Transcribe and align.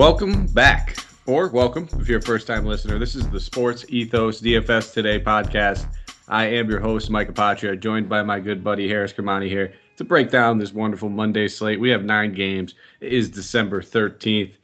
Welcome 0.00 0.46
back, 0.46 0.96
or 1.26 1.48
welcome 1.48 1.86
if 1.98 2.08
you're 2.08 2.20
a 2.20 2.22
first 2.22 2.46
time 2.46 2.64
listener. 2.64 2.98
This 2.98 3.14
is 3.14 3.28
the 3.28 3.38
Sports 3.38 3.84
Ethos 3.90 4.40
DFS 4.40 4.94
Today 4.94 5.20
podcast. 5.20 5.86
I 6.26 6.46
am 6.46 6.70
your 6.70 6.80
host, 6.80 7.10
Mike 7.10 7.30
Apatria, 7.30 7.78
joined 7.78 8.08
by 8.08 8.22
my 8.22 8.40
good 8.40 8.64
buddy 8.64 8.88
Haaris 8.88 9.14
Kermani 9.14 9.48
here 9.48 9.74
to 9.98 10.04
break 10.04 10.30
down 10.30 10.56
this 10.56 10.72
wonderful 10.72 11.10
Monday 11.10 11.48
slate. 11.48 11.78
We 11.78 11.90
have 11.90 12.02
nine 12.02 12.32
games. 12.32 12.76
It 13.02 13.12
is 13.12 13.28
December 13.28 13.82
13th. 13.82 14.54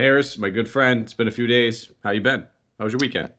Haaris, 0.00 0.38
my 0.38 0.48
good 0.48 0.70
friend, 0.70 1.02
it's 1.02 1.12
been 1.12 1.28
a 1.28 1.32
few 1.32 1.46
days. 1.46 1.90
How 2.02 2.12
you 2.12 2.22
been? 2.22 2.46
How 2.78 2.84
was 2.84 2.94
your 2.94 3.00
weekend? 3.00 3.30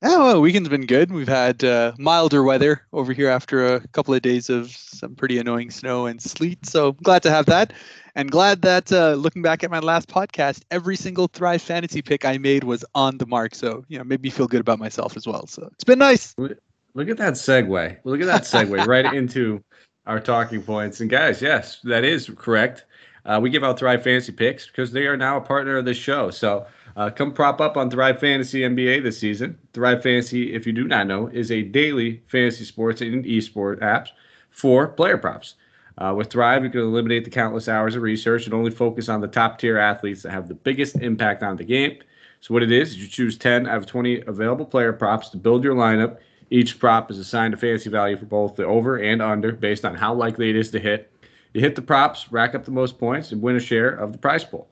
Oh, 0.00 0.26
well, 0.26 0.40
weekend's 0.40 0.68
been 0.68 0.86
good. 0.86 1.10
We've 1.10 1.26
had 1.26 1.64
uh, 1.64 1.92
milder 1.98 2.44
weather 2.44 2.86
over 2.92 3.12
here 3.12 3.28
after 3.28 3.74
a 3.74 3.86
couple 3.88 4.14
of 4.14 4.22
days 4.22 4.48
of 4.48 4.70
some 4.70 5.16
pretty 5.16 5.38
annoying 5.38 5.72
snow 5.72 6.06
and 6.06 6.22
sleet. 6.22 6.66
So 6.66 6.92
glad 6.92 7.24
to 7.24 7.30
have 7.32 7.46
that, 7.46 7.72
and 8.14 8.30
glad 8.30 8.62
that 8.62 8.92
uh, 8.92 9.14
looking 9.14 9.42
back 9.42 9.64
at 9.64 9.72
my 9.72 9.80
last 9.80 10.08
podcast, 10.08 10.62
every 10.70 10.94
single 10.94 11.26
Thrive 11.26 11.62
fantasy 11.62 12.00
pick 12.00 12.24
I 12.24 12.38
made 12.38 12.62
was 12.62 12.84
on 12.94 13.18
the 13.18 13.26
mark. 13.26 13.56
So 13.56 13.84
you 13.88 13.98
know, 13.98 14.04
made 14.04 14.22
me 14.22 14.30
feel 14.30 14.46
good 14.46 14.60
about 14.60 14.78
myself 14.78 15.16
as 15.16 15.26
well. 15.26 15.48
So 15.48 15.68
it's 15.72 15.84
been 15.84 15.98
nice. 15.98 16.32
Look 16.38 17.08
at 17.08 17.16
that 17.16 17.34
segue. 17.34 17.96
Look 18.04 18.20
at 18.20 18.26
that 18.26 18.42
segue 18.42 18.86
right 18.86 19.12
into 19.12 19.60
our 20.06 20.20
talking 20.20 20.62
points. 20.62 21.00
And 21.00 21.10
guys, 21.10 21.42
yes, 21.42 21.80
that 21.82 22.04
is 22.04 22.30
correct. 22.36 22.84
Uh, 23.24 23.40
we 23.42 23.50
give 23.50 23.64
out 23.64 23.80
Thrive 23.80 24.04
Fantasy 24.04 24.32
picks 24.32 24.66
because 24.66 24.92
they 24.92 25.06
are 25.06 25.16
now 25.16 25.36
a 25.36 25.40
partner 25.40 25.76
of 25.76 25.84
the 25.84 25.92
show. 25.92 26.30
So 26.30 26.66
uh, 26.98 27.08
come 27.08 27.32
prop 27.32 27.60
up 27.60 27.76
on 27.76 27.88
Thrive 27.88 28.18
Fantasy 28.18 28.62
NBA 28.62 29.04
this 29.04 29.18
season. 29.18 29.56
Thrive 29.72 30.02
Fantasy, 30.02 30.52
if 30.52 30.66
you 30.66 30.72
do 30.72 30.82
not 30.82 31.06
know, 31.06 31.28
is 31.28 31.52
a 31.52 31.62
daily 31.62 32.20
fantasy 32.26 32.64
sports 32.64 33.00
and 33.00 33.24
esport 33.24 33.78
apps 33.78 34.08
for 34.50 34.88
player 34.88 35.16
props. 35.16 35.54
Uh, 35.98 36.12
with 36.16 36.28
Thrive, 36.28 36.64
you 36.64 36.70
can 36.70 36.80
eliminate 36.80 37.24
the 37.24 37.30
countless 37.30 37.68
hours 37.68 37.94
of 37.94 38.02
research 38.02 38.46
and 38.46 38.54
only 38.54 38.72
focus 38.72 39.08
on 39.08 39.20
the 39.20 39.28
top 39.28 39.60
tier 39.60 39.78
athletes 39.78 40.22
that 40.22 40.32
have 40.32 40.48
the 40.48 40.54
biggest 40.54 40.96
impact 40.96 41.44
on 41.44 41.56
the 41.56 41.62
game. 41.62 41.98
So, 42.40 42.52
what 42.52 42.64
it 42.64 42.72
is 42.72 42.96
you 42.96 43.06
choose 43.06 43.38
10 43.38 43.68
out 43.68 43.78
of 43.78 43.86
20 43.86 44.22
available 44.26 44.66
player 44.66 44.92
props 44.92 45.28
to 45.30 45.36
build 45.36 45.62
your 45.62 45.76
lineup. 45.76 46.18
Each 46.50 46.80
prop 46.80 47.12
is 47.12 47.18
assigned 47.20 47.54
a 47.54 47.56
fantasy 47.56 47.90
value 47.90 48.16
for 48.16 48.26
both 48.26 48.56
the 48.56 48.64
over 48.64 48.96
and 48.96 49.22
under 49.22 49.52
based 49.52 49.84
on 49.84 49.94
how 49.94 50.14
likely 50.14 50.50
it 50.50 50.56
is 50.56 50.72
to 50.72 50.80
hit. 50.80 51.12
You 51.54 51.60
hit 51.60 51.76
the 51.76 51.82
props, 51.82 52.32
rack 52.32 52.56
up 52.56 52.64
the 52.64 52.72
most 52.72 52.98
points, 52.98 53.30
and 53.30 53.40
win 53.40 53.54
a 53.54 53.60
share 53.60 53.90
of 53.90 54.10
the 54.10 54.18
prize 54.18 54.42
pool. 54.42 54.68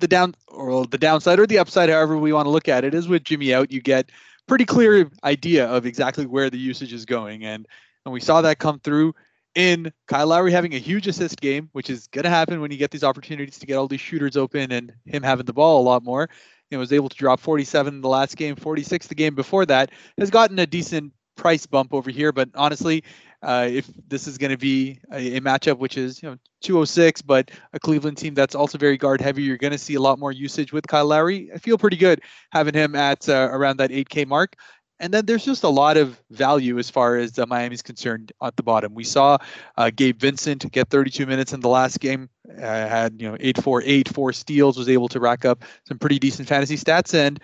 the 0.00 0.08
down 0.08 0.34
or 0.48 0.86
the 0.86 0.98
downside 0.98 1.38
or 1.38 1.46
the 1.46 1.58
upside, 1.58 1.88
however 1.88 2.18
we 2.18 2.32
want 2.32 2.46
to 2.46 2.50
look 2.50 2.68
at 2.68 2.84
it, 2.84 2.94
is 2.94 3.06
with 3.06 3.24
Jimmy 3.24 3.54
out, 3.54 3.70
you 3.70 3.80
get 3.80 4.10
pretty 4.48 4.64
clear 4.64 5.08
idea 5.22 5.66
of 5.68 5.86
exactly 5.86 6.26
where 6.26 6.50
the 6.50 6.58
usage 6.58 6.92
is 6.92 7.04
going. 7.04 7.44
And 7.44 7.66
and 8.04 8.12
we 8.12 8.20
saw 8.20 8.40
that 8.40 8.58
come 8.58 8.80
through 8.80 9.14
in 9.54 9.92
Kyle 10.06 10.26
Lowry 10.26 10.50
having 10.50 10.74
a 10.74 10.78
huge 10.78 11.06
assist 11.06 11.40
game, 11.40 11.68
which 11.72 11.90
is 11.90 12.08
to 12.08 12.28
happen 12.28 12.60
when 12.60 12.70
you 12.70 12.78
get 12.78 12.90
these 12.90 13.04
opportunities 13.04 13.58
to 13.58 13.66
get 13.66 13.76
all 13.76 13.88
these 13.88 14.00
shooters 14.00 14.36
open 14.36 14.72
and 14.72 14.92
him 15.04 15.22
having 15.22 15.46
the 15.46 15.52
ball 15.52 15.80
a 15.80 15.84
lot 15.84 16.02
more. 16.02 16.28
You 16.70 16.76
know, 16.76 16.80
was 16.80 16.92
able 16.92 17.08
to 17.08 17.16
drop 17.16 17.40
47 17.40 17.94
in 17.94 18.00
the 18.00 18.08
last 18.08 18.36
game, 18.36 18.56
46 18.56 19.06
the 19.06 19.14
game 19.14 19.34
before 19.34 19.66
that. 19.66 19.90
Has 20.18 20.30
gotten 20.30 20.58
a 20.58 20.66
decent 20.66 21.12
price 21.36 21.66
bump 21.66 21.94
over 21.94 22.10
here, 22.10 22.32
but 22.32 22.50
honestly, 22.54 23.04
uh, 23.42 23.68
if 23.70 23.88
this 24.08 24.26
is 24.26 24.36
going 24.36 24.50
to 24.50 24.58
be 24.58 24.98
a, 25.12 25.36
a, 25.36 25.40
matchup 25.40 25.78
which 25.78 25.96
is 25.96 26.22
you 26.22 26.28
know 26.28 26.36
206, 26.62 27.22
but 27.22 27.50
a 27.72 27.78
Cleveland 27.78 28.16
team 28.16 28.34
that's 28.34 28.54
also 28.54 28.78
very 28.78 28.96
guard 28.96 29.20
heavy, 29.20 29.42
you're 29.42 29.56
going 29.56 29.72
to 29.72 29.78
see 29.78 29.94
a 29.94 30.00
lot 30.00 30.18
more 30.18 30.32
usage 30.32 30.72
with 30.72 30.86
Kyle 30.86 31.06
Lowry. 31.06 31.50
I 31.54 31.58
feel 31.58 31.78
pretty 31.78 31.96
good 31.96 32.20
having 32.50 32.74
him 32.74 32.96
at 32.96 33.28
uh, 33.28 33.48
around 33.52 33.76
that 33.78 33.90
8K 33.90 34.26
mark. 34.26 34.56
And 35.00 35.14
then 35.14 35.26
there's 35.26 35.44
just 35.44 35.62
a 35.62 35.68
lot 35.68 35.96
of 35.96 36.20
value 36.30 36.76
as 36.78 36.90
far 36.90 37.16
as 37.16 37.38
uh, 37.38 37.46
Miami's 37.46 37.82
concerned 37.82 38.32
at 38.42 38.56
the 38.56 38.64
bottom. 38.64 38.94
We 38.94 39.04
saw 39.04 39.38
uh, 39.76 39.90
Gabe 39.94 40.18
Vincent 40.18 40.70
get 40.72 40.88
32 40.90 41.24
minutes 41.24 41.52
in 41.52 41.60
the 41.60 41.68
last 41.68 42.00
game, 42.00 42.28
uh, 42.50 42.60
had 42.60 43.20
you 43.20 43.30
know 43.30 43.36
eight 43.38 43.62
four 43.62 43.80
eight 43.84 44.08
four 44.08 44.32
steals, 44.32 44.76
was 44.76 44.88
able 44.88 45.06
to 45.08 45.20
rack 45.20 45.44
up 45.44 45.64
some 45.86 45.98
pretty 45.98 46.18
decent 46.18 46.48
fantasy 46.48 46.76
stats. 46.76 47.14
And 47.14 47.40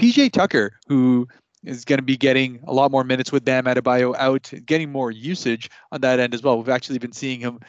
PJ 0.00 0.32
Tucker, 0.32 0.78
who 0.86 1.28
is 1.64 1.84
going 1.84 1.98
to 1.98 2.04
be 2.04 2.16
getting 2.16 2.60
a 2.66 2.72
lot 2.72 2.90
more 2.90 3.04
minutes 3.04 3.32
with 3.32 3.44
Bam 3.44 3.64
Adebayo 3.64 4.14
out, 4.16 4.52
getting 4.64 4.90
more 4.90 5.10
usage 5.10 5.70
on 5.92 6.00
that 6.02 6.20
end 6.20 6.34
as 6.34 6.42
well. 6.42 6.56
We've 6.56 6.68
actually 6.68 6.98
been 6.98 7.12
seeing 7.12 7.40
him 7.40 7.60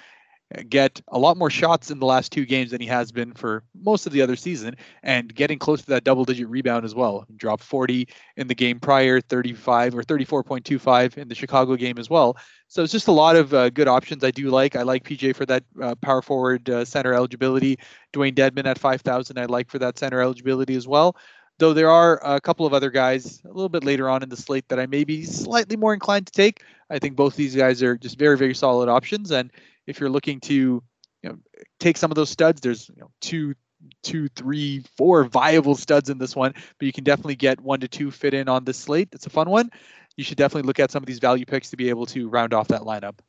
get 0.67 1.00
a 1.09 1.19
lot 1.19 1.38
more 1.38 1.50
shots 1.50 1.91
in 1.91 2.00
the 2.00 2.05
last 2.05 2.31
two 2.31 2.45
games 2.45 2.72
than 2.72 2.81
he 2.81 2.88
has 2.88 3.11
been 3.11 3.33
for 3.33 3.63
most 3.79 4.07
of 4.07 4.13
the 4.13 4.22
other 4.22 4.35
season 4.35 4.75
and 5.03 5.33
getting 5.33 5.59
close 5.59 5.81
to 5.81 5.88
that 5.88 6.03
double 6.03 6.25
digit 6.25 6.50
rebound 6.50 6.85
as 6.85 6.95
well. 6.95 7.25
Dropped 7.35 7.63
40 7.63 8.07
in 8.35 8.47
the 8.47 8.55
game 8.55 8.79
prior, 8.79 9.22
35 9.22 9.95
or 9.95 10.01
34.25 10.01 11.17
in 11.17 11.27
the 11.27 11.35
Chicago 11.35 11.75
game 11.75 12.00
as 12.00 12.09
well. 12.09 12.35
So 12.67 12.81
it's 12.81 12.91
just 12.91 13.07
a 13.07 13.11
lot 13.11 13.35
of 13.35 13.53
uh, 13.53 13.69
good 13.69 13.88
options 13.88 14.23
I 14.23 14.31
do 14.31 14.50
like. 14.50 14.75
I 14.75 14.81
like 14.81 15.03
PJ 15.03 15.35
for 15.35 15.45
that 15.45 15.63
uh, 15.81 15.95
power 15.95 16.21
forward 16.21 16.67
uh, 16.69 16.83
center 16.83 17.13
eligibility. 17.13 17.77
Dewayne 18.11 18.33
Dedmon 18.33 18.66
at 18.66 18.79
5,000 18.79 19.38
I 19.38 19.45
like 19.45 19.69
for 19.69 19.77
that 19.79 20.00
center 20.00 20.19
eligibility 20.19 20.75
as 20.75 20.88
well 20.88 21.16
though 21.59 21.73
there 21.73 21.91
are 21.91 22.19
a 22.23 22.41
couple 22.41 22.65
of 22.65 22.73
other 22.73 22.89
guys 22.89 23.41
a 23.45 23.49
little 23.49 23.69
bit 23.69 23.83
later 23.83 24.09
on 24.09 24.23
in 24.23 24.29
the 24.29 24.37
slate 24.37 24.67
that 24.69 24.79
I 24.79 24.87
may 24.87 25.03
be 25.03 25.23
slightly 25.25 25.75
more 25.75 25.93
inclined 25.93 26.25
to 26.27 26.33
take. 26.33 26.63
I 26.89 26.99
think 26.99 27.15
both 27.15 27.35
these 27.35 27.55
guys 27.55 27.83
are 27.83 27.97
just 27.97 28.17
very, 28.17 28.37
very 28.37 28.56
solid 28.56 28.89
options. 28.89 29.31
And 29.31 29.51
if 29.85 30.00
you're 30.00 30.09
looking 30.09 30.39
to, 30.41 30.53
you 30.53 30.81
know, 31.23 31.38
take 31.79 31.97
some 31.97 32.11
of 32.11 32.15
those 32.15 32.29
studs, 32.29 32.61
there's 32.61 32.89
you 32.89 33.01
know 33.01 33.11
two, 33.21 33.53
two, 34.01 34.29
three, 34.29 34.83
four 34.97 35.25
viable 35.25 35.75
studs 35.75 36.09
in 36.09 36.17
this 36.17 36.35
one, 36.35 36.53
but 36.53 36.85
you 36.85 36.94
can 36.94 37.03
definitely 37.03 37.35
get 37.35 37.59
one 37.62 37.81
to 37.81 37.88
two 37.88 38.09
fit 38.09 38.33
in 38.33 38.47
on 38.47 38.63
this 38.63 38.77
slate. 38.77 39.09
It's 39.12 39.27
a 39.27 39.29
fun 39.29 39.50
one. 39.50 39.69
You 40.17 40.23
should 40.23 40.38
definitely 40.38 40.67
look 40.67 40.79
at 40.79 40.91
some 40.91 41.03
of 41.03 41.07
these 41.07 41.19
value 41.19 41.45
picks 41.45 41.69
to 41.69 41.77
be 41.77 41.89
able 41.89 42.05
to 42.07 42.29
round 42.29 42.53
off 42.53 42.69
that 42.69 42.81
lineup. 42.81 43.19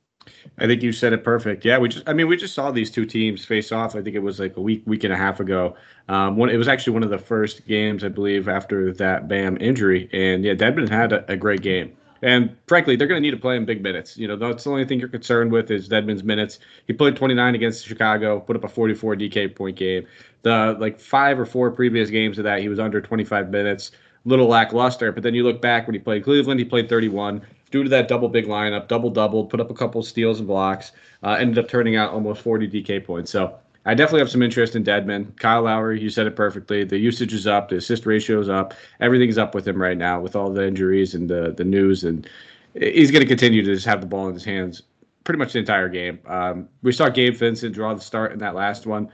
I 0.59 0.67
think 0.67 0.83
you 0.83 0.93
said 0.93 1.13
it 1.13 1.25
perfect. 1.25 1.65
Yeah, 1.65 1.79
we 1.79 1.89
just 1.89 2.09
I 2.09 2.13
mean 2.13 2.29
we 2.29 2.37
just 2.37 2.55
saw 2.55 2.71
these 2.71 2.91
two 2.91 3.07
teams 3.07 3.45
face 3.45 3.73
off. 3.73 3.97
I 3.97 4.03
think 4.03 4.15
it 4.15 4.21
was 4.21 4.39
like 4.39 4.57
a 4.57 4.61
week 4.61 4.83
week 4.87 5.05
and 5.05 5.13
a 5.13 5.17
half 5.17 5.41
ago. 5.41 5.77
Um, 6.09 6.37
one 6.37 6.51
it 6.51 6.57
was 6.57 6.69
actually 6.69 6.93
one 6.93 7.03
of 7.03 7.11
the 7.11 7.19
first 7.19 7.67
games 7.67 8.05
I 8.05 8.09
believe 8.09 8.49
after 8.49 8.93
that 8.95 9.29
Bam 9.29 9.57
injury, 9.61 10.09
and 10.13 10.45
yeah, 10.45 10.55
Dedmon 10.55 10.89
had 10.89 11.13
a, 11.13 11.33
a 11.33 11.37
great 11.37 11.63
game. 11.63 11.97
And 12.23 12.55
frankly, 12.67 12.97
they're 12.97 13.07
going 13.07 13.23
to 13.23 13.27
need 13.27 13.35
to 13.35 13.41
play 13.41 13.57
in 13.57 13.65
big 13.65 13.83
minutes. 13.83 14.19
You 14.19 14.29
know, 14.29 14.37
that's 14.37 14.65
the 14.65 14.71
only 14.71 14.85
thing 14.85 15.01
you're 15.01 15.09
concerned 15.09 15.51
with 15.53 15.71
is 15.71 15.89
Dedmon's 15.89 16.23
minutes. 16.23 16.59
He 16.87 16.93
played 16.93 17.17
29 17.17 17.55
against 17.55 17.87
Chicago, 17.87 18.41
put 18.41 18.57
up 18.57 18.65
a 18.65 18.69
44 18.69 19.17
DK 19.17 19.57
point 19.57 19.77
game. 19.77 20.07
The 20.43 20.77
like 20.79 21.01
five 21.01 21.41
or 21.41 21.47
four 21.47 21.71
previous 21.71 22.11
games 22.11 22.37
of 22.37 22.45
that, 22.45 22.61
he 22.61 22.69
was 22.69 22.79
under 22.79 23.01
25 23.01 23.49
minutes, 23.49 23.93
little 24.27 24.49
lackluster. 24.49 25.13
But 25.13 25.23
then 25.23 25.35
you 25.35 25.45
look 25.45 25.63
back 25.63 25.87
when 25.87 25.95
he 25.95 26.01
played 26.01 26.25
Cleveland, 26.25 26.61
he 26.61 26.67
played 26.67 26.91
31 26.91 27.41
due 27.71 27.83
to 27.83 27.89
that 27.91 28.09
double 28.09 28.29
big 28.29 28.47
lineup, 28.47 28.89
double 28.89 29.11
double, 29.11 29.45
put 29.45 29.61
up 29.61 29.71
a 29.71 29.75
couple 29.75 30.03
steals 30.03 30.39
and 30.39 30.49
blocks, 30.49 30.93
uh, 31.23 31.37
ended 31.39 31.59
up 31.59 31.69
turning 31.69 31.97
out 31.97 32.13
almost 32.13 32.43
40 32.43 32.69
DK 32.69 33.05
points. 33.05 33.31
So 33.31 33.57
I 33.87 33.95
definitely 33.95 34.21
have 34.21 34.31
some 34.31 34.43
interest 34.43 34.77
in 34.77 34.85
Dedmon. 34.85 35.37
Kyle 35.37 35.63
Lowry, 35.63 36.01
you 36.01 36.11
said 36.11 36.27
it 36.27 36.37
perfectly. 36.37 36.85
The 36.85 36.99
usage 36.99 37.33
is 37.33 37.47
up, 37.47 37.69
the 37.69 37.77
assist 37.77 38.07
ratio 38.07 38.41
is 38.41 38.49
up, 38.49 38.75
everything's 39.01 39.39
up 39.39 39.55
with 39.55 39.67
him 39.67 39.81
right 39.81 39.97
now 39.97 40.21
with 40.21 40.37
all 40.37 40.51
the 40.51 40.67
injuries 40.67 41.15
and 41.15 41.29
the 41.29 41.53
the 41.57 41.65
news, 41.65 42.05
and 42.05 42.29
he's 42.75 43.11
going 43.11 43.23
to 43.23 43.29
continue 43.29 43.63
to 43.63 43.75
just 43.75 43.87
have 43.87 44.01
the 44.01 44.07
ball 44.07 44.29
in 44.29 44.35
his 44.35 44.45
hands 44.45 44.83
pretty 45.25 45.39
much 45.39 45.53
the 45.53 45.59
entire 45.59 45.89
game. 45.89 46.19
Um, 46.27 46.69
we 46.83 46.93
saw 46.93 47.09
Gabe 47.09 47.37
Vincent 47.37 47.75
draw 47.75 47.95
the 47.95 48.01
start 48.01 48.33
in 48.33 48.39
that 48.41 48.55
last 48.55 48.87
one. 48.87 49.11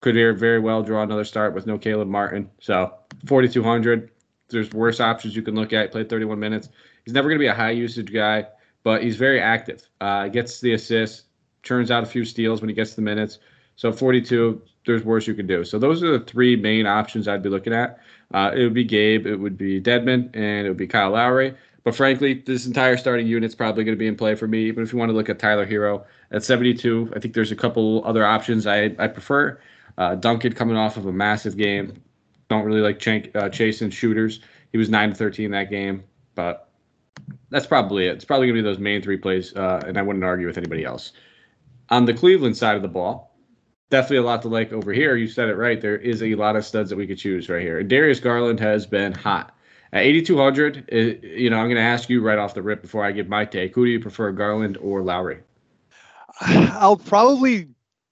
Could 0.00 0.14
very 0.14 0.60
well 0.60 0.82
draw 0.82 1.02
another 1.02 1.24
start 1.24 1.54
with 1.54 1.66
no 1.66 1.76
Caleb 1.76 2.08
Martin. 2.08 2.50
So 2.60 2.94
4,200. 3.26 4.10
There's 4.48 4.70
worse 4.70 5.00
options 5.00 5.34
you 5.34 5.42
can 5.42 5.54
look 5.54 5.72
at. 5.72 5.86
He 5.86 5.88
played 5.88 6.08
31 6.08 6.38
minutes. 6.38 6.68
He's 7.08 7.14
never 7.14 7.30
going 7.30 7.38
to 7.38 7.42
be 7.42 7.46
a 7.46 7.54
high 7.54 7.70
usage 7.70 8.12
guy, 8.12 8.44
but 8.84 9.02
he's 9.02 9.16
very 9.16 9.40
active. 9.40 9.88
Uh, 9.98 10.28
gets 10.28 10.60
the 10.60 10.74
assists, 10.74 11.22
churns 11.62 11.90
out 11.90 12.02
a 12.02 12.06
few 12.06 12.22
steals 12.22 12.60
when 12.60 12.68
he 12.68 12.74
gets 12.74 12.92
the 12.92 13.00
minutes. 13.00 13.38
So 13.76 13.90
42, 13.90 14.60
there's 14.84 15.04
worse 15.04 15.26
you 15.26 15.32
can 15.32 15.46
do. 15.46 15.64
So 15.64 15.78
those 15.78 16.02
are 16.02 16.18
the 16.18 16.22
three 16.22 16.54
main 16.54 16.86
options 16.86 17.26
I'd 17.26 17.42
be 17.42 17.48
looking 17.48 17.72
at. 17.72 17.98
Uh, 18.34 18.50
it 18.54 18.62
would 18.62 18.74
be 18.74 18.84
Gabe, 18.84 19.26
it 19.26 19.36
would 19.36 19.56
be 19.56 19.80
Dedmon, 19.80 20.28
and 20.34 20.66
it 20.66 20.68
would 20.68 20.76
be 20.76 20.86
Kyle 20.86 21.12
Lowry. 21.12 21.54
But 21.82 21.94
frankly, 21.94 22.42
this 22.44 22.66
entire 22.66 22.98
starting 22.98 23.26
unit's 23.26 23.54
probably 23.54 23.84
going 23.84 23.96
to 23.96 23.98
be 23.98 24.06
in 24.06 24.14
play 24.14 24.34
for 24.34 24.46
me. 24.46 24.66
Even 24.66 24.82
if 24.82 24.92
you 24.92 24.98
want 24.98 25.08
to 25.08 25.14
look 25.14 25.30
at 25.30 25.38
Tyler 25.38 25.66
Herro 25.66 26.04
at 26.30 26.44
72, 26.44 27.10
I 27.16 27.20
think 27.20 27.32
there's 27.32 27.52
a 27.52 27.56
couple 27.56 28.02
other 28.04 28.26
options 28.26 28.66
I, 28.66 28.94
I 28.98 29.06
prefer. 29.06 29.58
Uh, 29.96 30.14
Duncan 30.14 30.52
coming 30.52 30.76
off 30.76 30.98
of 30.98 31.06
a 31.06 31.12
massive 31.12 31.56
game. 31.56 32.02
Don't 32.50 32.66
really 32.66 32.82
like 32.82 32.98
ch- 32.98 33.34
uh, 33.34 33.48
chasing 33.48 33.88
shooters. 33.88 34.40
He 34.72 34.76
was 34.76 34.90
9 34.90 35.08
to 35.08 35.14
13 35.14 35.50
that 35.52 35.70
game, 35.70 36.04
but 36.34 36.67
that's 37.50 37.66
probably 37.66 38.06
it. 38.06 38.16
It's 38.16 38.24
probably 38.24 38.46
going 38.46 38.56
to 38.56 38.62
be 38.62 38.68
those 38.68 38.78
main 38.78 39.02
three 39.02 39.16
plays, 39.16 39.54
uh, 39.54 39.82
and 39.86 39.96
I 39.98 40.02
wouldn't 40.02 40.24
argue 40.24 40.46
with 40.46 40.58
anybody 40.58 40.84
else. 40.84 41.12
On 41.90 42.04
the 42.04 42.14
Cleveland 42.14 42.56
side 42.56 42.76
of 42.76 42.82
the 42.82 42.88
ball, 42.88 43.34
definitely 43.90 44.18
a 44.18 44.22
lot 44.22 44.42
to 44.42 44.48
like 44.48 44.72
over 44.72 44.92
here. 44.92 45.16
You 45.16 45.28
said 45.28 45.48
it 45.48 45.54
right. 45.54 45.80
There 45.80 45.96
is 45.96 46.22
a 46.22 46.34
lot 46.34 46.56
of 46.56 46.64
studs 46.64 46.90
that 46.90 46.96
we 46.96 47.06
could 47.06 47.18
choose 47.18 47.48
right 47.48 47.62
here. 47.62 47.82
Darius 47.82 48.20
Garland 48.20 48.60
has 48.60 48.86
been 48.86 49.12
hot. 49.12 49.54
At 49.90 50.02
8,200, 50.02 50.88
uh, 50.92 50.96
you 51.26 51.48
know, 51.48 51.56
I'm 51.56 51.66
going 51.66 51.76
to 51.76 51.82
ask 51.82 52.10
you 52.10 52.20
right 52.20 52.38
off 52.38 52.52
the 52.52 52.62
rip 52.62 52.82
before 52.82 53.04
I 53.04 53.12
give 53.12 53.28
my 53.28 53.46
take. 53.46 53.74
Who 53.74 53.86
do 53.86 53.90
you 53.90 54.00
prefer, 54.00 54.32
Garland 54.32 54.76
or 54.76 55.02
Lowry? 55.02 55.40
I'll 56.40 56.98
probably 56.98 57.68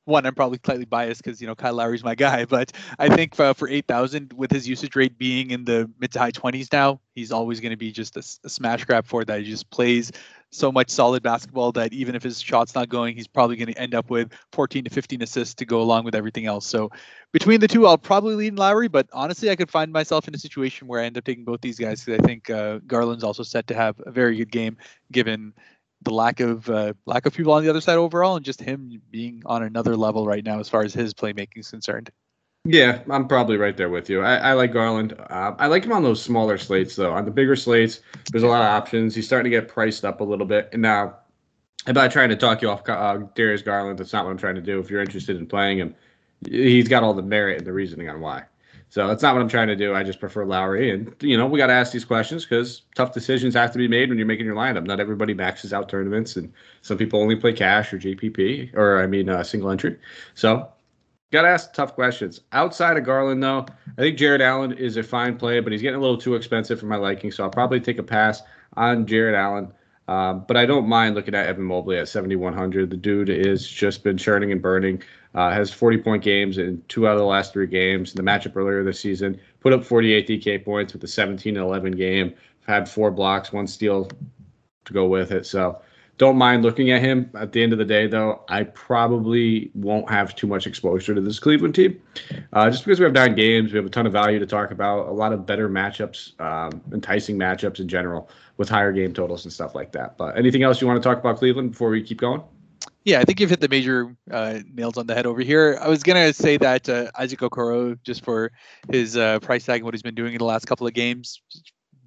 one, 0.07 0.25
I'm 0.25 0.35
probably 0.35 0.59
slightly 0.65 0.85
biased 0.85 1.23
because 1.23 1.41
you 1.41 1.47
know 1.47 1.55
Kyle 1.55 1.75
Lowry's 1.75 2.03
my 2.03 2.15
guy, 2.15 2.45
but 2.49 2.73
I 2.99 3.15
think 3.15 3.35
for, 3.35 3.53
for 3.55 3.69
8,000 3.69 4.33
with 4.33 4.51
his 4.51 4.67
usage 4.67 4.97
rate 4.97 5.19
being 5.19 5.51
in 5.51 5.65
the 5.65 5.91
mid 5.99 6.13
to 6.13 6.19
high 6.19 6.33
20s 6.33 6.73
now, 6.73 7.01
he's 7.15 7.33
always 7.33 7.61
going 7.61 7.71
to 7.71 7.77
be 7.77 7.93
just 7.93 8.17
a, 8.17 8.23
a, 8.45 8.49
smash 8.49 8.85
grab 8.85 9.07
for 9.07 9.25
that. 9.25 9.41
He 9.41 9.51
just 9.51 9.69
plays 9.71 10.13
so 10.51 10.71
much 10.71 10.91
solid 10.91 11.23
basketball 11.23 11.73
that 11.73 11.93
even 11.93 12.15
if 12.15 12.23
his 12.23 12.41
shot's 12.41 12.75
not 12.75 12.89
going, 12.89 13.17
he's 13.17 13.27
probably 13.27 13.57
going 13.57 13.73
to 13.73 13.79
end 13.79 13.95
up 13.95 14.09
with 14.09 14.33
14 14.53 14.85
to 14.85 14.91
15 14.91 15.23
assists 15.23 15.55
to 15.55 15.67
go 15.67 15.83
along 15.83 16.05
with 16.05 16.15
everything 16.15 16.47
else. 16.47 16.67
So 16.67 16.91
between 17.33 17.61
the 17.61 17.69
two, 17.69 17.87
I'll 17.87 17.99
probably 17.99 18.37
lean 18.37 18.57
Lowry, 18.57 18.89
but 18.89 19.09
honestly, 19.13 19.51
I 19.51 19.57
could 19.57 19.71
find 19.71 19.93
myself 19.93 20.29
in 20.29 20.35
a 20.35 20.39
situation 20.39 20.87
where 20.87 21.01
I 21.01 21.07
end 21.07 21.19
up 21.19 21.25
taking 21.25 21.45
both 21.45 21.61
these 21.61 21.79
guys 21.79 22.05
because 22.05 22.21
I 22.21 22.27
think 22.27 22.49
uh, 22.49 22.79
Garland's 22.87 23.25
also 23.25 23.43
set 23.43 23.67
to 23.67 23.75
have 23.75 24.01
a 24.07 24.11
very 24.11 24.37
good 24.37 24.53
game 24.53 24.79
given 25.11 25.53
the 26.07 26.15
lack 26.15 26.41
of 26.41 26.71
uh, 26.71 26.95
lack 27.05 27.27
of 27.27 27.35
people 27.35 27.53
on 27.53 27.63
the 27.63 27.69
other 27.69 27.81
side 27.81 27.97
overall, 27.97 28.37
and 28.37 28.45
just 28.45 28.61
him 28.61 29.03
being 29.11 29.43
on 29.45 29.63
another 29.63 29.97
level 29.97 30.25
right 30.25 30.45
now 30.45 30.61
as 30.61 30.69
far 30.69 30.83
as 30.83 30.95
his 30.95 31.13
playmaking 31.13 31.59
is 31.59 31.71
concerned. 31.71 32.11
Yeah, 32.65 33.01
I'm 33.11 33.29
probably 33.29 33.57
right 33.57 33.77
there 33.77 33.91
with 33.91 34.09
you. 34.09 34.23
I, 34.23 34.37
I 34.37 34.53
like 34.55 34.73
Garland. 34.73 35.15
Uh, 35.19 35.55
I 35.59 35.67
like 35.67 35.85
him 35.85 35.93
on 35.93 36.03
those 36.03 36.23
smaller 36.23 36.59
slates 36.59 36.97
though. 36.97 37.13
On 37.13 37.25
the 37.25 37.31
bigger 37.31 37.57
slates, 37.57 38.01
there's 38.31 38.45
a 38.45 38.49
lot 38.49 38.63
of 38.63 38.69
options. 38.69 39.15
He's 39.15 39.27
starting 39.27 39.51
to 39.51 39.57
get 39.57 39.69
priced 39.69 40.05
up 40.05 40.21
a 40.21 40.25
little 40.25 40.47
bit. 40.47 40.71
And 40.73 40.83
now, 40.83 41.17
not 41.89 42.11
trying 42.11 42.31
to 42.31 42.37
talk 42.37 42.63
you 42.63 42.71
off 42.71 42.89
uh, 42.89 43.19
Darius 43.35 43.63
Garland. 43.63 43.99
That's 43.99 44.13
not 44.13 44.25
what 44.25 44.31
I'm 44.31 44.39
trying 44.39 44.57
to 44.57 44.61
do. 44.61 44.79
If 44.81 44.91
you're 44.91 45.03
interested 45.03 45.37
in 45.37 45.47
playing 45.47 45.79
him, 45.79 45.95
he's 46.49 46.89
got 46.89 47.03
all 47.03 47.15
the 47.15 47.23
merit 47.23 47.59
and 47.59 47.67
the 47.67 47.73
reasoning 47.73 48.09
on 48.09 48.21
why. 48.21 48.45
So 48.89 49.09
that's 49.09 49.23
not 49.23 49.35
what 49.35 49.43
I'm 49.43 49.49
trying 49.49 49.69
to 49.69 49.77
do. 49.77 49.95
I 49.95 50.03
just 50.05 50.21
prefer 50.21 50.45
Lowry. 50.45 50.91
And, 50.91 51.15
you 51.21 51.37
know, 51.37 51.47
we 51.47 51.59
got 51.59 51.67
to 51.67 51.73
ask 51.73 51.93
these 51.93 52.05
questions 52.05 52.45
because 52.45 52.83
tough 52.95 53.13
decisions 53.13 53.55
have 53.55 53.73
to 53.73 53.79
be 53.79 53.89
made 53.89 54.09
when 54.09 54.17
you're 54.17 54.27
making 54.27 54.47
your 54.47 54.55
lineup. 54.55 54.87
Not 54.87 55.01
everybody 55.01 55.35
maxes 55.35 55.73
out 55.73 55.89
tournaments, 55.89 56.37
and 56.37 56.53
some 56.83 56.97
people 56.97 57.21
only 57.21 57.37
play 57.37 57.53
cash 57.53 57.93
or 57.93 57.99
JPP, 57.99 58.75
or 58.75 59.03
I 59.03 59.07
mean, 59.07 59.29
uh, 59.29 59.43
single 59.43 59.71
entry. 59.71 59.99
So 60.35 60.69
got 61.33 61.43
to 61.43 61.49
ask 61.49 61.73
tough 61.75 61.95
questions. 61.95 62.41
Outside 62.53 62.97
of 62.97 63.05
Garland, 63.05 63.43
though, 63.43 63.67
I 63.99 64.01
think 64.01 64.19
Jarrett 64.19 64.41
Allen 64.41 64.73
is 64.73 64.97
a 64.97 65.03
fine 65.03 65.37
play, 65.37 65.61
but 65.61 65.73
he's 65.73 65.83
getting 65.83 65.99
a 65.99 66.03
little 66.03 66.19
too 66.19 66.35
expensive 66.35 66.79
for 66.79 66.87
my 66.87 66.97
liking. 66.97 67.33
So 67.33 67.45
I'll 67.45 67.51
probably 67.51 67.81
take 67.81 67.99
a 67.99 68.05
pass 68.05 68.43
on 68.77 69.07
Jarrett 69.07 69.35
Allen. 69.35 69.73
Um, 70.09 70.45
but 70.47 70.57
I 70.57 70.67
don't 70.67 70.89
mind 70.89 71.17
looking 71.17 71.35
at 71.35 71.47
Evan 71.47 71.65
Mobley 71.65 71.99
at 71.99 72.09
7,100. 72.09 72.91
The 72.91 72.97
dude 72.97 73.29
is 73.29 73.69
just 73.69 74.05
been 74.05 74.17
churning 74.17 74.53
and 74.53 74.63
burning. 74.63 75.03
Uh, 75.37 75.51
has 75.53 75.71
40 75.71 75.99
point 75.99 76.25
games 76.25 76.57
in 76.57 76.83
two 76.89 77.07
out 77.07 77.13
of 77.13 77.19
the 77.19 77.27
last 77.27 77.53
three 77.53 77.67
games. 77.67 78.15
The 78.15 78.23
matchup 78.23 78.57
earlier 78.57 78.83
this 78.83 78.99
season, 78.99 79.39
put 79.61 79.75
up 79.75 79.85
48 79.85 80.27
DK 80.27 80.65
points 80.65 80.95
with 80.95 81.03
the 81.03 81.09
17 81.09 81.57
11 81.57 81.93
game. 81.93 82.35
Had 82.67 82.89
four 82.89 83.11
blocks, 83.11 83.53
one 83.53 83.67
steal 83.67 84.09
to 84.87 84.93
go 84.93 85.07
with 85.07 85.33
it. 85.33 85.47
So 85.47 85.83
don't 86.19 86.37
mind 86.37 86.63
looking 86.63 86.91
at 86.91 87.03
him. 87.03 87.31
At 87.35 87.53
the 87.53 87.63
end 87.63 87.73
of 87.73 87.79
the 87.79 87.85
day, 87.85 88.07
though, 88.07 88.43
I 88.49 88.65
probably 88.65 89.71
won't 89.75 90.09
have 90.09 90.35
too 90.35 90.47
much 90.47 90.67
exposure 90.67 91.15
to 91.15 91.21
this 91.21 91.39
Cleveland 91.39 91.75
team. 91.75 92.01
Uh, 92.55 92.71
just 92.71 92.85
because 92.85 92.99
we 92.99 93.05
have 93.05 93.13
nine 93.13 93.35
games, 93.35 93.73
we 93.73 93.77
have 93.77 93.87
a 93.87 93.91
ton 93.91 94.07
of 94.07 94.13
value 94.13 94.39
to 94.39 94.47
talk 94.47 94.71
about, 94.71 95.09
a 95.09 95.13
lot 95.13 95.35
of 95.35 95.45
better 95.45 95.69
matchups, 95.69 96.41
um, 96.41 96.81
enticing 96.93 97.39
matchups 97.39 97.81
in 97.81 97.89
general 97.89 98.31
with 98.57 98.69
higher 98.69 98.93
game 98.93 99.13
totals 99.13 99.45
and 99.45 99.53
stuff 99.53 99.75
like 99.75 99.93
that. 99.93 100.17
But 100.17 100.39
anything 100.39 100.63
else 100.63 100.81
you 100.81 100.87
want 100.87 101.03
to 101.03 101.07
talk 101.07 101.19
about 101.19 101.37
Cleveland 101.37 101.73
before 101.73 101.91
we 101.91 102.03
keep 102.03 102.19
going? 102.19 102.43
Yeah, 103.07 103.21
I 103.21 103.25
think 103.25 103.39
you've 103.39 103.51
hit 103.51 103.61
the 103.61 103.69
major 103.69 104.17
uh, 104.33 104.59
nails 104.75 104.99
on 104.99 105.07
the 105.07 105.15
head 105.15 105.27
over 105.27 105.41
here. 105.41 105.79
I 105.81 105.87
was 105.87 106.03
gonna 106.03 106.33
say 106.33 106.57
that 106.57 106.89
uh, 106.89 107.09
Isaac 107.17 107.39
Okoro, 107.39 107.97
just 108.03 108.25
for 108.25 108.51
his 108.91 109.17
uh, 109.17 109.39
price 109.39 109.65
tag 109.65 109.77
and 109.77 109.85
what 109.85 109.95
he's 109.95 110.03
been 110.03 110.17
doing 110.17 110.33
in 110.33 110.39
the 110.39 110.45
last 110.45 110.67
couple 110.67 110.89
of 110.89 110.93
games, 110.93 111.41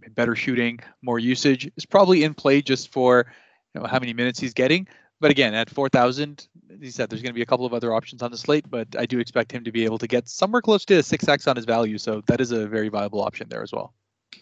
better 0.10 0.36
shooting, 0.36 0.78
more 1.02 1.18
usage, 1.18 1.72
is 1.78 1.86
probably 1.86 2.26
in 2.26 2.34
play 2.34 2.62
just 2.62 2.92
for 2.92 3.28
you 3.74 3.80
know 3.80 3.88
how 3.88 3.98
many 3.98 4.12
minutes 4.12 4.42
he's 4.42 4.54
getting. 4.54 4.90
But 5.22 5.32
again, 5.32 5.54
at 5.54 5.70
4,000, 5.70 6.48
he 6.82 6.92
said 6.92 7.10
there's 7.10 7.22
going 7.22 7.32
to 7.32 7.34
be 7.34 7.44
a 7.44 7.46
couple 7.46 7.66
of 7.66 7.74
other 7.74 7.94
options 7.94 8.22
on 8.22 8.32
the 8.32 8.38
slate, 8.38 8.70
but 8.70 8.88
I 8.98 9.06
do 9.06 9.20
expect 9.20 9.54
him 9.54 9.64
to 9.64 9.72
be 9.72 9.86
able 9.86 10.00
to 10.00 10.08
get 10.08 10.28
somewhere 10.28 10.62
close 10.62 10.84
to 10.86 10.96
a 10.96 11.02
6x 11.02 11.48
on 11.48 11.56
his 11.56 11.66
value. 11.66 11.98
So 11.98 12.24
that 12.28 12.42
is 12.42 12.52
a 12.52 12.68
very 12.68 12.90
viable 12.90 13.22
option 13.22 13.48
there 13.50 13.64
as 13.64 13.72
well. 13.72 13.94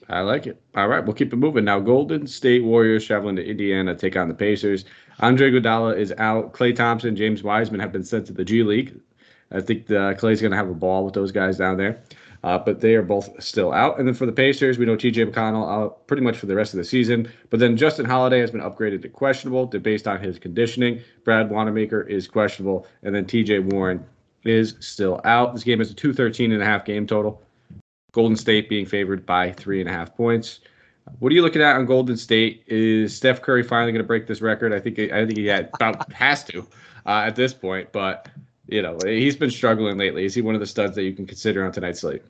I 0.09 0.21
like 0.21 0.47
it. 0.47 0.61
All 0.75 0.87
right, 0.87 1.03
we'll 1.03 1.13
keep 1.13 1.33
it 1.33 1.37
moving. 1.37 1.65
Now, 1.65 1.79
Golden 1.79 2.27
State 2.27 2.63
Warriors 2.63 3.05
traveling 3.05 3.35
to 3.35 3.45
Indiana 3.45 3.95
take 3.95 4.15
on 4.15 4.29
the 4.29 4.33
Pacers. 4.33 4.85
Andre 5.19 5.51
Iguodala 5.51 5.97
is 5.97 6.13
out. 6.17 6.53
Klay 6.53 6.75
Thompson, 6.75 7.15
James 7.15 7.44
Wiseman 7.44 7.79
have 7.79 7.91
been 7.91 8.03
sent 8.03 8.25
to 8.27 8.33
the 8.33 8.45
G 8.45 8.63
League. 8.63 8.99
I 9.51 9.61
think 9.61 9.87
the, 9.87 10.15
Klay's 10.19 10.41
going 10.41 10.51
to 10.51 10.57
have 10.57 10.69
a 10.69 10.73
ball 10.73 11.06
with 11.06 11.13
those 11.13 11.31
guys 11.31 11.57
down 11.57 11.77
there. 11.77 12.01
Uh, 12.44 12.57
but 12.57 12.79
they 12.79 12.95
are 12.95 13.01
both 13.01 13.29
still 13.44 13.73
out. 13.73 13.97
And 13.97 14.07
then 14.07 14.13
for 14.13 14.25
the 14.25 14.31
Pacers, 14.31 14.77
we 14.77 14.85
know 14.85 14.95
TJ 14.95 15.31
McConnell 15.31 15.67
out 15.69 16.06
pretty 16.07 16.21
much 16.21 16.37
for 16.37 16.45
the 16.45 16.56
rest 16.56 16.73
of 16.73 16.77
the 16.77 16.83
season. 16.83 17.29
But 17.49 17.59
then 17.59 17.75
Justin 17.75 18.06
Holiday 18.06 18.39
has 18.39 18.51
been 18.51 18.61
upgraded 18.61 19.01
to 19.01 19.09
questionable 19.09 19.65
based 19.65 20.07
on 20.07 20.21
his 20.21 20.37
conditioning. 20.37 21.01
Brad 21.23 21.49
Wanamaker 21.49 22.01
is 22.03 22.27
questionable. 22.27 22.85
And 23.03 23.15
then 23.15 23.25
TJ 23.25 23.73
Warren 23.73 24.06
is 24.44 24.75
still 24.79 25.19
out. 25.25 25.53
This 25.53 25.63
game 25.63 25.81
is 25.81 25.91
a 25.91 25.95
213 25.95 26.51
and 26.51 26.61
a 26.61 26.65
half 26.65 26.85
game 26.85 27.07
total. 27.07 27.41
Golden 28.18 28.36
State 28.36 28.68
being 28.68 28.88
favored 28.88 29.28
by 29.28 29.52
three 29.52 29.80
and 29.80 29.88
a 29.88 29.94
half 29.94 30.16
points. 30.18 30.62
What 31.19 31.31
are 31.31 31.36
you 31.36 31.44
looking 31.44 31.62
at 31.62 31.76
on 31.76 31.86
Golden 31.86 32.18
State? 32.18 32.64
Is 32.66 33.16
Steph 33.16 33.44
Curry 33.44 33.62
finally 33.62 33.92
going 33.92 34.02
to 34.02 34.07
break 34.07 34.26
this 34.26 34.42
record? 34.42 34.74
I 34.74 34.80
think 34.80 34.97
I 34.97 35.24
think 35.24 35.38
he 35.38 35.45
had, 35.45 35.69
about 35.76 36.12
has 36.12 36.44
to 36.45 36.66
uh, 37.06 37.26
at 37.28 37.36
this 37.36 37.54
point, 37.54 37.92
but 37.92 38.28
you 38.68 38.81
know 38.81 38.97
he's 39.06 39.36
been 39.36 39.52
struggling 39.52 40.00
lately. 40.00 40.26
Is 40.26 40.33
he 40.33 40.42
one 40.42 40.56
of 40.56 40.62
the 40.62 40.66
studs 40.66 40.95
that 40.95 41.04
you 41.04 41.14
can 41.14 41.28
consider 41.28 41.64
on 41.64 41.71
tonight's 41.71 42.00
slate? 42.00 42.24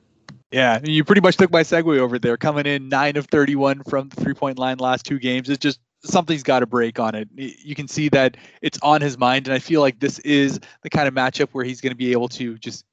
Yeah, 0.52 0.78
you 0.84 1.04
pretty 1.04 1.22
much 1.22 1.38
took 1.38 1.50
my 1.50 1.62
segue 1.62 1.98
over 1.98 2.18
there. 2.18 2.36
Coming 2.36 2.66
in 2.66 2.90
nine 2.90 3.16
of 3.16 3.24
thirty-one 3.24 3.82
from 3.84 4.10
the 4.10 4.20
three-point 4.20 4.58
line 4.58 4.76
last 4.76 5.06
two 5.06 5.18
games. 5.18 5.48
It's 5.48 5.58
just 5.58 5.80
something's 6.04 6.42
got 6.42 6.60
to 6.60 6.66
break 6.66 7.00
on 7.00 7.14
it. 7.14 7.30
You 7.34 7.74
can 7.74 7.88
see 7.88 8.10
that 8.10 8.36
it's 8.60 8.78
on 8.82 9.00
his 9.00 9.16
mind, 9.16 9.48
and 9.48 9.54
I 9.54 9.58
feel 9.58 9.80
like 9.80 10.00
this 10.00 10.18
is 10.18 10.60
the 10.82 10.90
kind 10.90 11.08
of 11.08 11.14
matchup 11.14 11.48
where 11.52 11.64
he's 11.64 11.80
going 11.80 11.92
to 11.92 11.96
be 11.96 12.12
able 12.12 12.28
to 12.28 12.58
just 12.58 12.84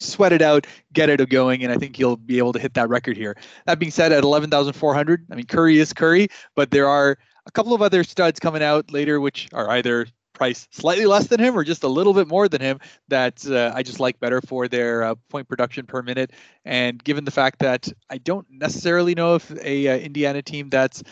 sweat 0.00 0.32
it 0.32 0.42
out, 0.42 0.66
get 0.92 1.08
it 1.08 1.26
going, 1.28 1.62
and 1.62 1.72
I 1.72 1.76
think 1.76 1.96
he'll 1.96 2.16
be 2.16 2.38
able 2.38 2.52
to 2.54 2.58
hit 2.58 2.74
that 2.74 2.88
record 2.88 3.16
here. 3.16 3.36
That 3.66 3.78
being 3.78 3.92
said, 3.92 4.12
at 4.12 4.24
11,400, 4.24 5.26
I 5.30 5.34
mean, 5.34 5.46
Curry 5.46 5.78
is 5.78 5.92
Curry, 5.92 6.28
but 6.56 6.70
there 6.70 6.88
are 6.88 7.18
a 7.46 7.50
couple 7.50 7.74
of 7.74 7.82
other 7.82 8.04
studs 8.04 8.40
coming 8.40 8.62
out 8.62 8.90
later, 8.90 9.20
which 9.20 9.48
are 9.52 9.70
either 9.70 10.06
priced 10.34 10.74
slightly 10.74 11.04
less 11.04 11.26
than 11.26 11.38
him 11.38 11.54
or 11.54 11.62
just 11.62 11.82
a 11.82 11.88
little 11.88 12.14
bit 12.14 12.26
more 12.26 12.48
than 12.48 12.62
him 12.62 12.80
that 13.08 13.46
uh, 13.46 13.72
I 13.74 13.82
just 13.82 14.00
like 14.00 14.18
better 14.20 14.40
for 14.40 14.68
their 14.68 15.02
uh, 15.02 15.14
point 15.28 15.48
production 15.48 15.84
per 15.84 16.00
minute. 16.00 16.32
And 16.64 17.02
given 17.04 17.24
the 17.26 17.30
fact 17.30 17.58
that 17.58 17.92
I 18.08 18.16
don't 18.18 18.46
necessarily 18.50 19.14
know 19.14 19.34
if 19.34 19.50
a 19.62 19.88
uh, 19.88 19.96
Indiana 19.98 20.40
team 20.40 20.70
that's 20.70 21.02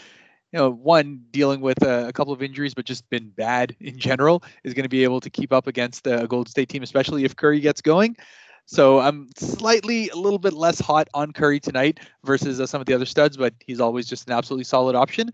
you 0.53 0.59
know, 0.59 0.71
one 0.71 1.25
dealing 1.31 1.61
with 1.61 1.83
a, 1.83 2.09
a, 2.09 2.13
couple 2.13 2.33
of 2.33 2.43
injuries, 2.43 2.73
but 2.73 2.87
just 2.87 3.09
been 3.11 3.29
bad 3.29 3.77
in 3.81 3.99
general, 3.99 4.43
is 4.65 4.73
going 4.73 4.85
to 4.85 4.89
be 4.89 5.05
able 5.05 5.21
to 5.21 5.29
keep 5.29 5.53
up 5.53 5.67
against 5.67 6.05
the 6.05 6.27
Golden 6.27 6.51
State 6.51 6.71
team, 6.71 6.83
especially 6.83 7.25
if 7.25 7.37
Curry 7.37 7.61
gets 7.61 7.83
going. 7.83 8.17
So 8.71 9.01
I'm 9.01 9.31
slightly 9.35 10.11
a 10.11 10.17
little 10.17 10.39
bit 10.39 10.53
less 10.53 10.79
hot 10.79 11.09
on 11.15 11.33
Curry 11.33 11.59
tonight 11.59 12.01
versus 12.23 12.61
uh, 12.61 12.67
some 12.67 12.83
of 12.83 12.87
the 12.87 12.93
other 12.93 13.07
studs, 13.07 13.35
but 13.35 13.55
he's 13.67 13.81
always 13.81 14.07
just 14.07 14.27
an 14.29 14.35
absolutely 14.35 14.65
solid 14.65 14.95
option. 14.95 15.31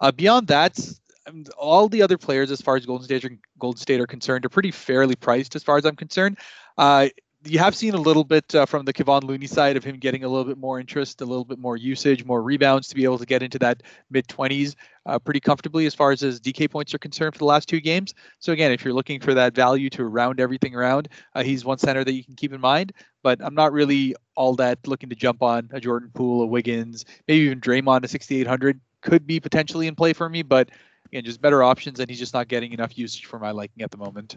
Uh, 0.00 0.10
beyond 0.10 0.46
that, 0.46 0.78
um, 1.26 1.44
all 1.58 1.86
the 1.86 2.00
other 2.00 2.16
players, 2.16 2.50
as 2.50 2.62
far 2.62 2.76
as 2.76 2.86
Golden 2.86 3.04
State, 3.04 3.30
Golden 3.58 3.78
State 3.78 4.00
are 4.00 4.06
concerned, 4.06 4.46
are 4.46 4.48
pretty 4.48 4.70
fairly 4.70 5.14
priced 5.14 5.54
as 5.54 5.62
far 5.62 5.76
as 5.76 5.84
I'm 5.84 5.96
concerned. 5.96 6.38
Uh, 6.78 7.08
you 7.44 7.58
have 7.58 7.74
seen 7.74 7.94
a 7.94 8.00
little 8.00 8.24
bit 8.24 8.54
uh, 8.54 8.66
from 8.66 8.84
the 8.84 8.92
Kevon 8.92 9.24
Looney 9.24 9.46
side 9.46 9.76
of 9.76 9.84
him 9.84 9.96
getting 9.96 10.24
a 10.24 10.28
little 10.28 10.44
bit 10.44 10.58
more 10.58 10.78
interest, 10.78 11.20
a 11.20 11.24
little 11.24 11.44
bit 11.44 11.58
more 11.58 11.76
usage, 11.76 12.24
more 12.24 12.42
rebounds 12.42 12.88
to 12.88 12.94
be 12.94 13.04
able 13.04 13.18
to 13.18 13.26
get 13.26 13.42
into 13.42 13.58
that 13.58 13.82
mid 14.10 14.26
20s 14.28 14.74
uh, 15.06 15.18
pretty 15.18 15.40
comfortably 15.40 15.86
as 15.86 15.94
far 15.94 16.12
as 16.12 16.20
his 16.20 16.40
DK 16.40 16.70
points 16.70 16.94
are 16.94 16.98
concerned 16.98 17.34
for 17.34 17.38
the 17.38 17.44
last 17.44 17.68
two 17.68 17.80
games. 17.80 18.14
So 18.38 18.52
again, 18.52 18.70
if 18.70 18.84
you're 18.84 18.94
looking 18.94 19.20
for 19.20 19.34
that 19.34 19.54
value 19.54 19.90
to 19.90 20.04
round 20.04 20.40
everything 20.40 20.74
around, 20.74 21.08
uh, 21.34 21.42
he's 21.42 21.64
one 21.64 21.78
center 21.78 22.04
that 22.04 22.12
you 22.12 22.24
can 22.24 22.34
keep 22.34 22.52
in 22.52 22.60
mind. 22.60 22.92
But 23.22 23.40
I'm 23.42 23.54
not 23.54 23.72
really 23.72 24.14
all 24.36 24.54
that 24.56 24.78
looking 24.86 25.08
to 25.08 25.16
jump 25.16 25.42
on 25.42 25.68
a 25.72 25.80
Jordan 25.80 26.10
Poole, 26.14 26.42
a 26.42 26.46
Wiggins, 26.46 27.04
maybe 27.26 27.44
even 27.46 27.60
Draymond, 27.60 28.04
a 28.04 28.08
6,800 28.08 28.80
could 29.00 29.26
be 29.26 29.40
potentially 29.40 29.88
in 29.88 29.94
play 29.94 30.12
for 30.12 30.28
me. 30.28 30.42
But 30.42 30.70
again, 31.06 31.24
just 31.24 31.40
better 31.40 31.62
options, 31.62 31.98
and 31.98 32.08
he's 32.08 32.18
just 32.18 32.34
not 32.34 32.48
getting 32.48 32.72
enough 32.72 32.96
usage 32.96 33.26
for 33.26 33.38
my 33.38 33.50
liking 33.50 33.82
at 33.82 33.90
the 33.90 33.96
moment. 33.96 34.36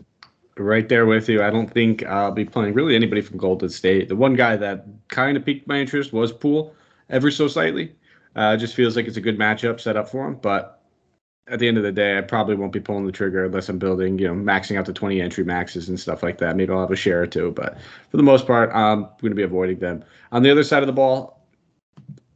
Right 0.58 0.88
there 0.88 1.06
with 1.06 1.28
you. 1.28 1.44
I 1.44 1.50
don't 1.50 1.70
think 1.70 2.06
I'll 2.06 2.32
be 2.32 2.46
playing 2.46 2.74
really 2.74 2.96
anybody 2.96 3.22
from 3.22 3.38
Golden 3.38 3.68
State. 3.70 4.08
The 4.08 4.16
one 4.16 4.36
guy 4.36 4.56
that 4.56 4.86
kind 5.10 5.36
of 5.36 5.44
piqued 5.44 5.68
my 5.68 5.80
interest 5.80 6.14
was 6.14 6.32
Poole, 6.32 6.74
ever 7.10 7.30
so 7.30 7.48
slightly. 7.50 7.94
Uh, 8.38 8.56
just 8.56 8.74
feels 8.74 8.96
like 8.96 9.06
it's 9.06 9.18
a 9.18 9.22
good 9.22 9.38
matchup 9.38 9.82
set 9.82 9.98
up 9.98 10.10
for 10.10 10.26
him. 10.28 10.36
But 10.36 10.82
at 11.48 11.60
the 11.60 11.68
end 11.68 11.78
of 11.78 11.84
the 11.84 11.92
day, 11.92 12.18
I 12.18 12.22
probably 12.22 12.56
won't 12.56 12.72
be 12.72 12.80
pulling 12.80 13.06
the 13.06 13.12
trigger 13.12 13.46
unless 13.46 13.70
I'm 13.70 13.78
building, 13.78 14.18
you 14.18 14.28
know, 14.28 14.34
maxing 14.34 14.80
out 14.80 14.86
the 14.86 14.94
20 14.94 15.22
entry 15.22 15.44
maxes 15.44 15.90
and 15.90 16.00
stuff 16.00 16.24
like 16.24 16.38
that. 16.40 16.56
Maybe 16.56 16.72
I'll 16.72 16.80
have 16.80 16.92
a 16.92 16.96
share 16.96 17.22
or 17.22 17.28
two, 17.28 17.52
but 17.52 17.78
for 18.10 18.18
the 18.18 18.24
most 18.24 18.48
part, 18.48 18.72
I'm 18.74 19.04
going 19.22 19.32
to 19.32 19.36
be 19.36 19.44
avoiding 19.44 19.80
them. 19.80 20.04
On 20.32 20.42
the 20.42 20.50
other 20.50 20.64
side 20.64 20.84
of 20.84 20.88
the 20.88 20.94
ball, 20.94 21.46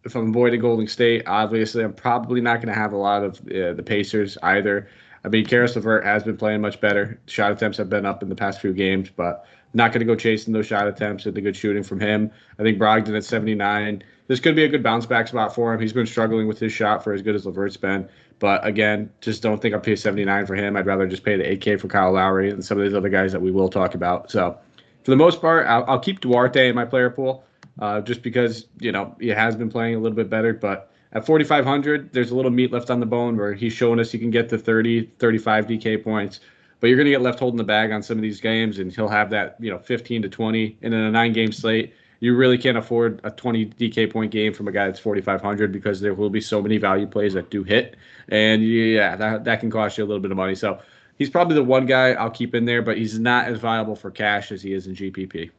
if 0.05 0.15
I'm 0.15 0.29
avoiding 0.29 0.61
Golden 0.61 0.88
State, 0.88 1.23
obviously 1.25 1.83
I'm 1.83 1.93
probably 1.93 2.41
not 2.41 2.57
going 2.57 2.73
to 2.73 2.79
have 2.79 2.93
a 2.93 2.97
lot 2.97 3.23
of 3.23 3.39
uh, 3.47 3.73
the 3.73 3.83
Pacers 3.83 4.38
either. 4.43 4.89
I 5.23 5.27
mean, 5.27 5.45
Caris 5.45 5.75
LeVert 5.75 6.05
has 6.05 6.23
been 6.23 6.38
playing 6.38 6.61
much 6.61 6.79
better. 6.79 7.19
Shot 7.25 7.51
attempts 7.51 7.77
have 7.77 7.89
been 7.89 8.05
up 8.05 8.23
in 8.23 8.29
the 8.29 8.35
past 8.35 8.61
few 8.61 8.73
games, 8.73 9.09
but 9.15 9.45
not 9.73 9.91
going 9.91 9.99
to 9.99 10.05
go 10.05 10.15
chasing 10.15 10.53
those 10.53 10.65
shot 10.65 10.88
attempts 10.88 11.25
with 11.25 11.35
the 11.35 11.41
good 11.41 11.55
shooting 11.55 11.83
from 11.83 11.99
him. 11.99 12.31
I 12.57 12.63
think 12.63 12.79
Brogdon 12.79 13.15
at 13.15 13.23
79. 13.23 14.03
This 14.27 14.39
could 14.39 14.55
be 14.55 14.63
a 14.63 14.67
good 14.67 14.83
bounce 14.83 15.05
back 15.05 15.27
spot 15.27 15.53
for 15.53 15.73
him. 15.73 15.79
He's 15.79 15.93
been 15.93 16.05
struggling 16.05 16.47
with 16.47 16.59
his 16.59 16.71
shot 16.71 17.03
for 17.03 17.13
as 17.13 17.21
good 17.21 17.35
as 17.35 17.45
LeVert's 17.45 17.77
been. 17.77 18.07
But 18.39 18.65
again, 18.65 19.11
just 19.21 19.41
don't 19.41 19.61
think 19.61 19.75
I'll 19.75 19.81
pay 19.81 19.95
79 19.95 20.45
for 20.45 20.55
him. 20.55 20.77
I'd 20.77 20.85
rather 20.85 21.07
just 21.07 21.23
pay 21.23 21.35
the 21.35 21.43
8K 21.43 21.79
for 21.79 21.88
Kyle 21.88 22.13
Lowry 22.13 22.49
and 22.49 22.63
some 22.63 22.77
of 22.77 22.83
these 22.83 22.93
other 22.93 23.09
guys 23.09 23.31
that 23.31 23.41
we 23.41 23.51
will 23.51 23.69
talk 23.69 23.95
about. 23.95 24.31
So 24.31 24.57
for 25.03 25.11
the 25.11 25.17
most 25.17 25.41
part, 25.41 25.67
I'll, 25.67 25.83
I'll 25.88 25.99
keep 25.99 26.21
Duarte 26.21 26.69
in 26.69 26.75
my 26.75 26.85
player 26.85 27.09
pool 27.09 27.43
uh, 27.79 28.01
just 28.01 28.21
because, 28.21 28.67
you 28.79 28.91
know, 28.91 29.15
he 29.19 29.27
has 29.29 29.55
been 29.55 29.69
playing 29.69 29.95
a 29.95 29.99
little 29.99 30.15
bit 30.15 30.29
better. 30.29 30.53
But 30.53 30.88
at 31.11 31.25
4,500, 31.25 32.13
there's 32.13 32.31
a 32.31 32.35
little 32.35 32.51
meat 32.51 32.71
left 32.71 32.91
on 32.91 32.99
the 32.99 33.05
bone 33.05 33.35
where 33.35 33.53
he's 33.53 33.73
showing 33.73 33.99
us 33.99 34.11
he 34.11 34.19
can 34.19 34.29
get 34.29 34.49
to 34.49 34.57
30, 34.57 35.09
35 35.17 35.65
DK 35.67 36.03
points. 36.03 36.39
But 36.79 36.87
you're 36.87 36.97
going 36.97 37.05
to 37.05 37.11
get 37.11 37.21
left 37.21 37.39
holding 37.39 37.57
the 37.57 37.63
bag 37.63 37.91
on 37.91 38.01
some 38.03 38.17
of 38.17 38.21
these 38.21 38.39
games, 38.39 38.79
and 38.79 38.93
he'll 38.93 39.09
have 39.09 39.29
that, 39.31 39.57
you 39.59 39.69
know, 39.69 39.79
15 39.79 40.21
to 40.21 40.29
20. 40.29 40.77
And 40.81 40.93
in 40.93 40.99
a 40.99 41.11
nine 41.11 41.33
game 41.33 41.51
slate, 41.51 41.93
you 42.19 42.35
really 42.35 42.57
can't 42.57 42.77
afford 42.77 43.21
a 43.23 43.31
20 43.31 43.65
DK 43.65 44.11
point 44.11 44.31
game 44.31 44.53
from 44.53 44.67
a 44.67 44.71
guy 44.71 44.85
that's 44.85 44.99
4,500 44.99 45.71
because 45.71 45.99
there 45.99 46.13
will 46.13 46.29
be 46.29 46.41
so 46.41 46.61
many 46.61 46.77
value 46.77 47.07
plays 47.07 47.33
that 47.33 47.49
do 47.49 47.63
hit. 47.63 47.95
And 48.29 48.63
yeah, 48.63 49.15
that, 49.15 49.43
that 49.45 49.59
can 49.59 49.71
cost 49.71 49.97
you 49.97 50.03
a 50.03 50.07
little 50.07 50.21
bit 50.21 50.31
of 50.31 50.37
money. 50.37 50.55
So 50.55 50.79
he's 51.17 51.29
probably 51.29 51.55
the 51.55 51.63
one 51.63 51.85
guy 51.85 52.11
I'll 52.11 52.29
keep 52.29 52.53
in 52.53 52.65
there, 52.65 52.81
but 52.81 52.97
he's 52.97 53.17
not 53.19 53.47
as 53.47 53.59
viable 53.59 53.95
for 53.95 54.11
cash 54.11 54.51
as 54.51 54.61
he 54.61 54.73
is 54.73 54.87
in 54.87 54.95
GPP. 54.95 55.49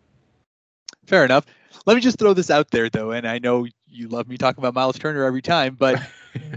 Fair 1.07 1.25
enough. 1.25 1.47
Let 1.87 1.95
me 1.95 2.01
just 2.01 2.19
throw 2.19 2.35
this 2.35 2.51
out 2.51 2.71
there, 2.71 2.89
though, 2.89 3.11
and 3.13 3.27
I 3.27 3.39
know 3.39 3.67
you 3.91 4.09
love 4.09 4.29
me 4.29 4.39
talking 4.39 4.63
about 4.63 4.75
Miles 4.75 4.99
Turner 4.99 5.25
every 5.25 5.43
time, 5.43 5.77
but 5.79 6.01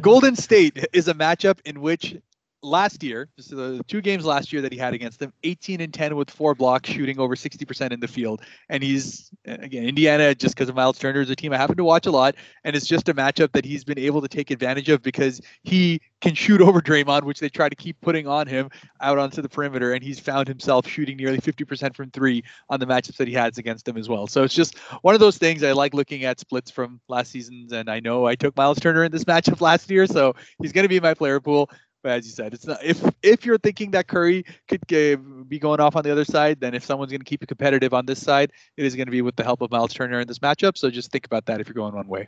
Golden 0.01 0.35
State 0.35 0.85
is 0.93 1.07
a 1.07 1.13
matchup 1.13 1.59
in 1.65 1.81
which 1.81 2.15
last 2.63 3.03
year, 3.03 3.29
just 3.35 3.49
the 3.49 3.83
two 3.87 4.01
games 4.01 4.25
last 4.25 4.51
year 4.53 4.61
that 4.61 4.71
he 4.71 4.77
had 4.77 4.93
against 4.93 5.19
them, 5.19 5.33
18 5.43 5.81
and 5.81 5.93
10 5.93 6.15
with 6.15 6.29
four 6.31 6.55
blocks, 6.55 6.89
shooting 6.89 7.19
over 7.19 7.35
60% 7.35 7.91
in 7.91 7.99
the 7.99 8.07
field. 8.07 8.41
And 8.69 8.81
he's 8.81 9.29
again 9.45 9.83
Indiana 9.83 10.33
just 10.33 10.55
because 10.55 10.69
of 10.69 10.75
Miles 10.75 10.97
Turner 10.97 11.21
is 11.21 11.29
a 11.29 11.35
team 11.35 11.53
I 11.53 11.57
happen 11.57 11.77
to 11.77 11.83
watch 11.83 12.05
a 12.05 12.11
lot, 12.11 12.35
and 12.63 12.75
it's 12.75 12.87
just 12.87 13.09
a 13.09 13.13
matchup 13.13 13.51
that 13.51 13.65
he's 13.65 13.83
been 13.83 13.99
able 13.99 14.21
to 14.21 14.27
take 14.27 14.49
advantage 14.49 14.89
of 14.89 15.01
because 15.01 15.41
he 15.63 16.01
can 16.21 16.33
shoot 16.33 16.61
over 16.61 16.81
Draymond, 16.81 17.23
which 17.23 17.39
they 17.39 17.49
try 17.49 17.67
to 17.67 17.75
keep 17.75 17.99
putting 18.01 18.27
on 18.27 18.47
him 18.47 18.69
out 19.01 19.17
onto 19.19 19.41
the 19.41 19.49
perimeter, 19.49 19.93
and 19.93 20.03
he's 20.03 20.19
found 20.19 20.47
himself 20.47 20.87
shooting 20.87 21.17
nearly 21.17 21.39
50% 21.39 21.95
from 21.95 22.09
three 22.11 22.43
on 22.69 22.79
the 22.79 22.85
matchups 22.85 23.17
that 23.17 23.27
he 23.27 23.33
has 23.33 23.57
against 23.57 23.85
them 23.85 23.97
as 23.97 24.07
well. 24.07 24.25
So 24.27 24.43
it's 24.43 24.53
just 24.53 24.77
one 25.01 25.13
of 25.13 25.19
those 25.19 25.37
things. 25.37 25.63
I 25.63 25.73
like 25.73 25.93
looking 25.93 26.23
at 26.23 26.39
splits 26.39 26.71
from 26.71 27.01
last 27.09 27.31
season's, 27.31 27.73
and 27.73 27.89
I 27.89 27.99
know 27.99 28.25
I 28.25 28.35
took 28.35 28.55
Miles 28.55 28.79
Turner 28.79 29.03
in 29.03 29.11
this 29.11 29.25
matchup 29.25 29.59
last 29.59 29.91
year, 29.91 30.07
so 30.07 30.33
he's 30.61 30.71
going 30.71 30.85
to 30.85 30.89
be 30.89 30.97
in 30.97 31.03
my 31.03 31.13
player 31.13 31.41
pool. 31.41 31.69
But 32.03 32.11
as 32.11 32.25
you 32.25 32.31
said, 32.31 32.53
it's 32.53 32.67
not 32.67 32.83
if 32.83 33.01
if 33.23 33.45
you're 33.45 33.57
thinking 33.57 33.91
that 33.91 34.07
Curry 34.07 34.45
could 34.67 34.85
be 34.87 35.57
going 35.57 35.79
off 35.79 35.95
on 35.95 36.03
the 36.03 36.11
other 36.11 36.25
side, 36.25 36.59
then 36.59 36.75
if 36.75 36.83
someone's 36.83 37.11
going 37.11 37.21
to 37.21 37.25
keep 37.25 37.41
it 37.41 37.47
competitive 37.47 37.93
on 37.93 38.05
this 38.05 38.21
side, 38.21 38.51
it 38.75 38.85
is 38.85 38.95
going 38.95 39.07
to 39.07 39.11
be 39.11 39.21
with 39.21 39.37
the 39.37 39.43
help 39.43 39.61
of 39.61 39.71
Miles 39.71 39.93
Turner 39.93 40.19
in 40.19 40.27
this 40.27 40.39
matchup. 40.39 40.77
So 40.77 40.89
just 40.89 41.11
think 41.11 41.25
about 41.25 41.45
that 41.45 41.61
if 41.61 41.67
you're 41.67 41.73
going 41.73 41.95
one 41.95 42.07
way. 42.07 42.27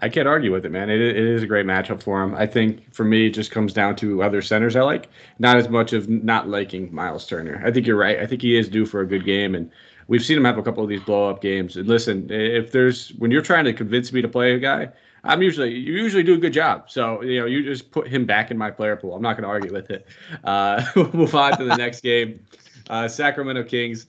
I 0.00 0.08
can't 0.08 0.26
argue 0.26 0.52
with 0.52 0.64
it, 0.64 0.70
man. 0.70 0.90
It, 0.90 1.00
it 1.00 1.16
is 1.16 1.42
a 1.42 1.46
great 1.46 1.66
matchup 1.66 2.02
for 2.02 2.22
him. 2.22 2.34
I 2.34 2.46
think 2.46 2.92
for 2.92 3.04
me, 3.04 3.26
it 3.26 3.30
just 3.30 3.50
comes 3.50 3.72
down 3.72 3.96
to 3.96 4.22
other 4.22 4.42
centers 4.42 4.76
I 4.76 4.82
like, 4.82 5.08
not 5.38 5.56
as 5.56 5.68
much 5.68 5.92
of 5.92 6.08
not 6.08 6.48
liking 6.48 6.92
Miles 6.92 7.26
Turner. 7.26 7.62
I 7.64 7.70
think 7.70 7.86
you're 7.86 7.96
right. 7.96 8.18
I 8.18 8.26
think 8.26 8.42
he 8.42 8.56
is 8.56 8.68
due 8.68 8.86
for 8.86 9.00
a 9.00 9.06
good 9.06 9.24
game, 9.24 9.54
and 9.54 9.70
we've 10.08 10.24
seen 10.24 10.36
him 10.36 10.44
have 10.44 10.58
a 10.58 10.62
couple 10.62 10.82
of 10.82 10.88
these 10.88 11.02
blow 11.02 11.30
up 11.30 11.40
games. 11.40 11.76
And 11.76 11.86
listen, 11.86 12.28
if 12.30 12.72
there's 12.72 13.10
when 13.18 13.30
you're 13.30 13.42
trying 13.42 13.64
to 13.64 13.72
convince 13.72 14.12
me 14.12 14.22
to 14.22 14.28
play 14.28 14.54
a 14.54 14.58
guy, 14.58 14.88
I'm 15.24 15.42
usually 15.42 15.72
you 15.72 15.94
usually 15.94 16.22
do 16.22 16.34
a 16.34 16.38
good 16.38 16.52
job. 16.52 16.90
So 16.90 17.22
you 17.22 17.40
know 17.40 17.46
you 17.46 17.62
just 17.62 17.90
put 17.90 18.06
him 18.06 18.26
back 18.26 18.50
in 18.50 18.58
my 18.58 18.70
player 18.70 18.96
pool. 18.96 19.14
I'm 19.14 19.22
not 19.22 19.34
going 19.34 19.44
to 19.44 19.48
argue 19.48 19.72
with 19.72 19.90
it. 19.90 20.06
Uh, 20.44 20.84
we'll 20.96 21.12
move 21.12 21.34
on 21.34 21.56
to 21.58 21.64
the 21.64 21.76
next 21.76 22.02
game. 22.02 22.44
Uh, 22.90 23.08
Sacramento 23.08 23.64
Kings 23.64 24.06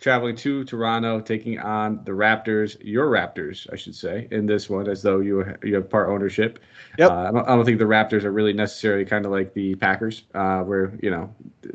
traveling 0.00 0.36
to 0.36 0.64
Toronto, 0.64 1.20
taking 1.20 1.58
on 1.58 2.02
the 2.04 2.12
Raptors. 2.12 2.76
Your 2.80 3.10
Raptors, 3.10 3.66
I 3.72 3.76
should 3.76 3.94
say, 3.94 4.28
in 4.30 4.46
this 4.46 4.68
one, 4.68 4.88
as 4.88 5.02
though 5.02 5.20
you 5.20 5.44
you 5.62 5.74
have 5.76 5.88
part 5.88 6.08
ownership. 6.08 6.58
Yep. 6.98 7.10
Uh, 7.10 7.14
I, 7.14 7.30
don't, 7.30 7.48
I, 7.48 7.56
don't, 7.56 7.64
think 7.64 7.78
the 7.78 7.84
Raptors 7.84 8.24
are 8.24 8.32
really 8.32 8.52
necessarily 8.52 9.04
kind 9.04 9.24
of 9.24 9.32
like 9.32 9.54
the 9.54 9.74
Packers, 9.76 10.24
uh, 10.34 10.62
where 10.62 10.92
you 11.02 11.10
know 11.10 11.34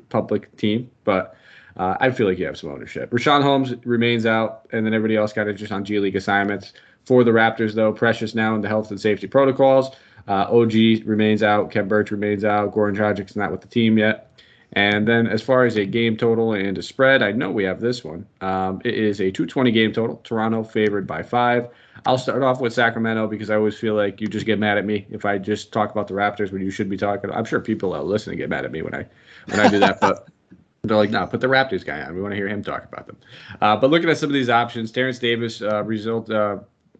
public 0.10 0.56
team, 0.58 0.90
but. 1.04 1.36
Uh, 1.76 1.98
I 2.00 2.12
feel 2.12 2.28
like 2.28 2.38
you 2.38 2.46
have 2.46 2.56
some 2.56 2.70
ownership. 2.70 3.10
Richaun 3.10 3.42
Holmes 3.42 3.74
remains 3.84 4.28
out, 4.28 4.68
and 4.72 4.86
then 4.86 4.94
everybody 4.94 5.18
else 5.18 5.34
got 5.34 5.48
it 5.48 5.56
just 5.56 5.72
on 5.72 5.84
G 5.84 5.98
League 5.98 6.16
assignments. 6.16 6.74
For 7.06 7.24
the 7.24 7.32
Raptors, 7.32 7.74
though, 7.74 7.92
Precious 7.92 8.34
now 8.34 8.56
in 8.56 8.62
the 8.62 8.68
health 8.68 8.90
and 8.92 9.00
safety 9.00 9.28
protocols. 9.28 9.96
Uh, 10.28 10.48
OG 10.50 10.74
remains 11.06 11.44
out. 11.44 11.70
Khem 11.70 11.88
Birch 11.88 12.12
remains 12.12 12.46
out. 12.46 12.74
Goran 12.74 12.96
Dragic's 12.96 13.36
not 13.36 13.52
with 13.52 13.62
the 13.62 13.68
team 13.68 13.98
yet. 13.98 14.30
And 14.76 15.08
then 15.08 15.28
as 15.28 15.42
far 15.42 15.66
as 15.66 15.76
a 15.78 15.86
game 15.86 16.18
total 16.18 16.54
and 16.54 16.78
a 16.78 16.82
spread, 16.82 17.22
I 17.22 17.32
know 17.32 17.52
we 17.52 17.64
have 17.64 17.80
this 17.80 18.04
one. 18.04 18.26
Um, 18.42 18.82
it 18.84 18.96
is 18.96 19.20
a 19.20 19.30
220 19.30 19.72
game 19.72 19.94
total. 19.94 20.18
Toronto 20.24 20.64
favored 20.64 21.06
by 21.06 21.22
five. 21.22 21.70
I'll 22.06 22.18
start 22.18 22.42
off 22.42 22.60
with 22.60 22.74
Sacramento 22.74 23.28
because 23.28 23.50
I 23.52 23.56
always 23.56 23.78
feel 23.78 23.94
like 23.94 24.20
you 24.20 24.28
just 24.28 24.48
get 24.48 24.58
mad 24.58 24.80
at 24.80 24.86
me 24.86 25.06
if 25.12 25.26
I 25.26 25.38
just 25.38 25.72
talk 25.72 25.92
about 25.92 26.08
the 26.08 26.16
Raptors 26.16 26.52
when 26.52 26.62
you 26.62 26.72
should 26.72 26.90
be 26.90 26.98
talking. 26.98 27.30
I'm 27.32 27.46
sure 27.46 27.60
people 27.60 27.94
that 27.94 28.04
listen 28.04 28.36
get 28.36 28.50
mad 28.50 28.66
at 28.66 28.72
me 28.72 28.82
when 28.82 28.96
I 28.96 29.06
when 29.48 29.60
I 29.60 29.70
do 29.70 29.80
that, 29.80 30.02
but 30.02 30.28
they're 30.82 30.98
like, 30.98 31.12
no, 31.12 31.26
put 31.28 31.40
the 31.40 31.48
Raptors 31.48 31.86
guy 31.86 32.02
on. 32.02 32.16
We 32.16 32.22
want 32.22 32.32
to 32.32 32.36
hear 32.36 32.48
him 32.48 32.64
talk 32.64 32.84
about 32.84 33.06
them. 33.06 33.18
Uh, 33.62 33.78
but 33.78 33.92
looking 33.92 34.10
at 34.10 34.18
some 34.18 34.30
of 34.30 34.34
these 34.34 34.50
options, 34.50 34.92
Terence 34.92 35.20
Davis 35.20 35.62
uh, 35.62 35.84
result 35.84 36.32
uh, 36.32 36.58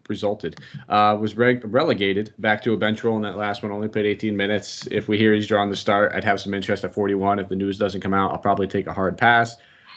resulted. 0.08 0.60
Uh, 0.88 1.16
was 1.20 1.36
relegated 1.36 2.32
back 2.38 2.62
to 2.62 2.72
a 2.72 2.76
bench 2.76 3.02
role 3.04 3.16
in 3.16 3.22
that 3.22 3.36
last 3.36 3.62
one. 3.62 3.72
Only 3.72 3.88
played 3.88 4.06
18 4.06 4.36
minutes. 4.36 4.86
If 4.90 5.08
we 5.08 5.18
hear 5.18 5.34
he's 5.34 5.46
drawn 5.46 5.70
the 5.70 5.76
start, 5.76 6.12
I'd 6.14 6.24
have 6.24 6.40
some 6.40 6.54
interest 6.54 6.84
at 6.84 6.94
41. 6.94 7.38
If 7.38 7.48
the 7.48 7.56
news 7.56 7.78
doesn't 7.78 8.00
come 8.00 8.14
out, 8.14 8.32
I'll 8.32 8.38
probably 8.38 8.66
take 8.66 8.86
a 8.86 8.92
hard 8.92 9.16
pass. 9.16 9.56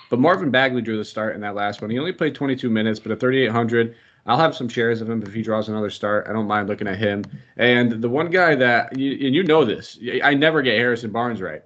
But 0.10 0.20
Marvin 0.20 0.52
Bagley 0.52 0.82
drew 0.82 0.98
the 0.98 1.06
start 1.06 1.36
in 1.36 1.42
that 1.42 1.56
last 1.56 1.82
one. 1.82 1.90
He 1.90 2.00
only 2.00 2.14
played 2.14 2.34
22 2.34 2.70
minutes, 2.70 3.00
but 3.00 3.12
at 3.12 3.20
3,800, 3.20 3.96
I'll 4.26 4.38
have 4.38 4.56
some 4.56 4.70
shares 4.70 5.02
of 5.02 5.10
him 5.10 5.22
if 5.24 5.34
he 5.34 5.42
draws 5.42 5.70
another 5.70 5.90
start. 5.90 6.28
I 6.30 6.34
don't 6.34 6.48
mind 6.48 6.68
looking 6.68 6.88
at 6.88 6.98
him. 6.98 7.24
And 7.56 8.02
the 8.02 8.10
one 8.10 8.30
guy 8.30 8.56
that, 8.56 8.98
you, 8.98 9.12
and 9.26 9.36
you 9.36 9.44
know 9.44 9.64
this, 9.64 9.98
I 10.24 10.34
never 10.34 10.62
get 10.62 10.78
Harrison 10.78 11.12
Barnes 11.12 11.42
right. 11.42 11.62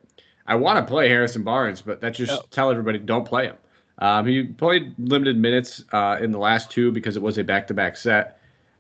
I 0.47 0.55
want 0.55 0.79
to 0.79 0.89
play 0.89 1.07
Harrison 1.07 1.43
Barnes, 1.43 1.81
but 1.81 2.01
that's 2.01 2.17
just 2.17 2.31
oh. 2.31 2.45
tell 2.51 2.69
everybody 2.69 2.99
don't 2.99 3.25
play 3.25 3.45
him. 3.45 3.55
Um, 4.01 4.25
he 4.25 4.43
played 4.43 4.93
limited 4.97 5.37
minutes 5.37 5.85
uh, 5.93 6.17
in 6.19 6.31
the 6.31 6.39
last 6.39 6.71
two 6.71 6.91
because 6.91 7.15
it 7.15 7.21
was 7.21 7.37
a 7.37 7.43
back-to-back 7.43 7.95
set. 7.95 8.39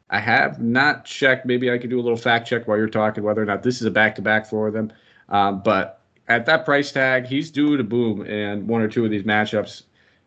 I 0.09 0.19
have 0.19 0.59
not 0.59 1.05
checked. 1.05 1.45
Maybe 1.45 1.71
I 1.71 1.77
could 1.77 1.89
do 1.89 1.99
a 1.99 2.01
little 2.01 2.17
fact 2.17 2.47
check 2.47 2.67
while 2.67 2.77
you're 2.77 2.89
talking 2.89 3.23
whether 3.23 3.41
or 3.41 3.45
not 3.45 3.63
this 3.63 3.79
is 3.79 3.85
a 3.85 3.91
back-to-back 3.91 4.47
for 4.47 4.71
them. 4.71 4.91
Um, 5.29 5.61
but 5.63 6.01
at 6.27 6.45
that 6.47 6.65
price 6.65 6.91
tag, 6.91 7.25
he's 7.25 7.51
due 7.51 7.77
to 7.77 7.83
boom 7.83 8.25
in 8.25 8.67
one 8.67 8.81
or 8.81 8.87
two 8.87 9.05
of 9.05 9.11
these 9.11 9.23
matchups. 9.23 9.83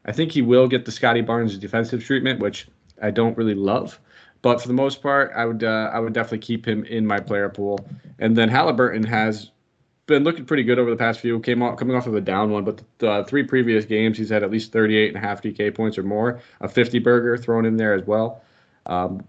I 0.06 0.12
think 0.12 0.32
he 0.32 0.42
will 0.42 0.68
get 0.68 0.84
the 0.84 0.92
Scottie 0.92 1.22
Barnes 1.22 1.58
defensive 1.58 2.04
treatment, 2.04 2.40
which 2.40 2.68
I 3.02 3.10
don't 3.10 3.36
really 3.36 3.54
love. 3.54 3.98
But 4.42 4.60
for 4.60 4.68
the 4.68 4.74
most 4.74 5.02
part, 5.02 5.32
I 5.34 5.46
would 5.46 5.64
uh, 5.64 5.90
I 5.92 5.98
would 5.98 6.12
definitely 6.12 6.38
keep 6.38 6.66
him 6.66 6.84
in 6.84 7.06
my 7.06 7.18
player 7.18 7.48
pool. 7.48 7.86
And 8.18 8.36
then 8.36 8.50
Halliburton 8.50 9.02
has 9.04 9.50
been 10.06 10.24
looking 10.24 10.44
pretty 10.44 10.62
good 10.62 10.78
over 10.78 10.90
the 10.90 10.96
past 10.96 11.20
few. 11.20 11.40
Came 11.40 11.62
off 11.62 11.78
coming 11.78 11.96
off 11.96 12.06
of 12.06 12.14
a 12.14 12.20
down 12.20 12.50
one, 12.50 12.64
but 12.64 12.82
the 12.98 13.10
uh, 13.10 13.24
three 13.24 13.42
previous 13.42 13.84
games 13.84 14.18
he's 14.18 14.28
had 14.28 14.42
at 14.42 14.50
least 14.50 14.72
38 14.72 15.08
and 15.08 15.16
a 15.16 15.26
half 15.26 15.42
DK 15.42 15.74
points 15.74 15.96
or 15.96 16.02
more. 16.02 16.40
A 16.60 16.68
50 16.68 16.98
burger 16.98 17.36
thrown 17.36 17.64
in 17.64 17.76
there 17.76 17.94
as 17.94 18.06
well. 18.06 18.42
Um, 18.86 19.24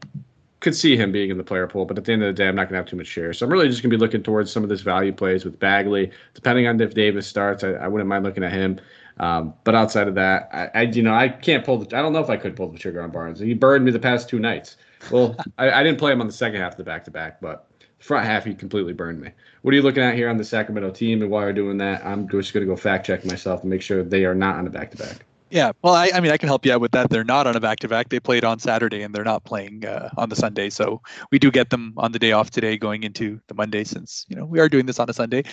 could 0.60 0.76
see 0.76 0.98
him 0.98 1.12
being 1.12 1.30
in 1.30 1.38
the 1.38 1.44
player 1.44 1.68
pool, 1.68 1.86
but 1.86 1.98
at 1.98 2.06
the 2.06 2.12
end 2.12 2.24
of 2.24 2.28
the 2.28 2.34
day, 2.34 2.48
I'm 2.48 2.56
not 2.56 2.64
going 2.64 2.74
to 2.74 2.78
have 2.78 2.88
too 2.88 2.96
much 2.96 3.08
share. 3.08 3.34
So 3.34 3.46
I'm 3.46 3.52
really 3.52 3.68
just 3.68 3.84
going 3.84 3.92
to 3.92 3.98
be 3.98 4.02
looking 4.02 4.24
towards 4.24 4.52
some 4.52 4.64
of 4.64 4.70
this 4.70 4.82
value 4.82 5.14
plays 5.14 5.46
with 5.46 5.60
Bagley. 5.60 6.12
Depending 6.34 6.68
on 6.68 6.82
if 6.82 6.94
Davis 6.94 7.28
starts, 7.28 7.64
I, 7.64 7.74
I 7.74 7.88
wouldn't 7.88 8.08
mind 8.10 8.24
looking 8.24 8.44
at 8.44 8.52
him. 8.52 8.80
Um, 9.20 9.54
but 9.64 9.76
outside 9.76 10.08
of 10.08 10.16
that, 10.16 10.50
I, 10.52 10.80
I, 10.80 10.82
you 10.84 11.04
know 11.04 11.14
I 11.14 11.30
can't 11.30 11.64
pull 11.64 11.78
the 11.78 11.98
I 11.98 12.02
don't 12.02 12.12
know 12.12 12.20
if 12.20 12.30
I 12.30 12.36
could 12.36 12.56
pull 12.56 12.68
the 12.70 12.78
trigger 12.78 13.02
on 13.02 13.12
Barnes. 13.12 13.40
He 13.40 13.54
burned 13.54 13.86
me 13.86 13.92
the 13.92 14.00
past 14.00 14.28
two 14.28 14.40
nights. 14.40 14.76
Well, 15.10 15.36
I, 15.58 15.72
I 15.72 15.84
didn't 15.84 16.00
play 16.00 16.12
him 16.12 16.20
on 16.20 16.28
the 16.28 16.34
second 16.34 16.60
half 16.60 16.74
of 16.74 16.78
the 16.78 16.84
back 16.84 17.06
to 17.06 17.12
back, 17.12 17.40
but 17.40 17.68
front 18.00 18.26
half 18.26 18.46
he 18.46 18.54
completely 18.54 18.94
burned 18.94 19.22
me. 19.22 19.32
What 19.62 19.74
are 19.74 19.78
you 19.78 19.84
looking 19.84 20.04
at 20.04 20.16
here 20.16 20.30
on 20.30 20.38
the 20.38 20.44
Sacramento 20.44 20.92
team, 20.92 21.22
and 21.22 21.32
while 21.32 21.44
you're 21.44 21.54
doing 21.54 21.78
that, 21.80 22.06
I'm 22.06 22.28
just 22.30 22.54
going 22.54 22.66
to 22.66 22.72
go 22.72 22.76
fact 22.76 23.06
check 23.06 23.26
myself 23.26 23.62
and 23.62 23.70
make 23.70 23.82
sure 23.82 24.04
they 24.04 24.26
are 24.26 24.36
not 24.36 24.56
on 24.56 24.66
the 24.66 24.70
back 24.70 24.92
to 24.92 24.98
back. 24.98 25.26
Yeah, 25.52 25.74
well, 25.84 25.94
I, 25.94 26.10
I 26.12 26.22
mean, 26.22 26.32
I 26.32 26.38
can 26.38 26.48
help 26.48 26.66
you 26.66 26.74
out 26.74 26.82
with 26.82 26.92
that. 26.94 27.12
They're 27.12 27.24
not 27.24 27.46
on 27.46 27.56
a 27.56 27.60
back 27.60 27.78
to 27.80 27.88
back. 27.88 28.10
They 28.10 28.20
played 28.20 28.44
on 28.44 28.58
Saturday 28.58 29.04
and 29.04 29.14
they're 29.14 29.24
not 29.24 29.44
playing 29.44 29.86
uh, 29.86 30.10
on 30.18 30.30
the 30.30 30.36
Sunday. 30.36 30.72
So 30.72 31.02
we 31.32 31.38
do 31.38 31.52
get 31.52 31.70
them 31.70 31.94
on 31.98 32.14
the 32.14 32.20
day 32.20 32.32
off 32.32 32.50
today, 32.50 32.78
going 32.78 33.04
into 33.04 33.40
the 33.48 33.54
Monday, 33.54 33.84
since 33.84 34.26
you 34.28 34.36
know 34.36 34.44
we 34.44 34.60
are 34.60 34.68
doing 34.68 34.88
this 34.88 35.00
on 35.00 35.08
a 35.08 35.14
Sunday. 35.14 35.44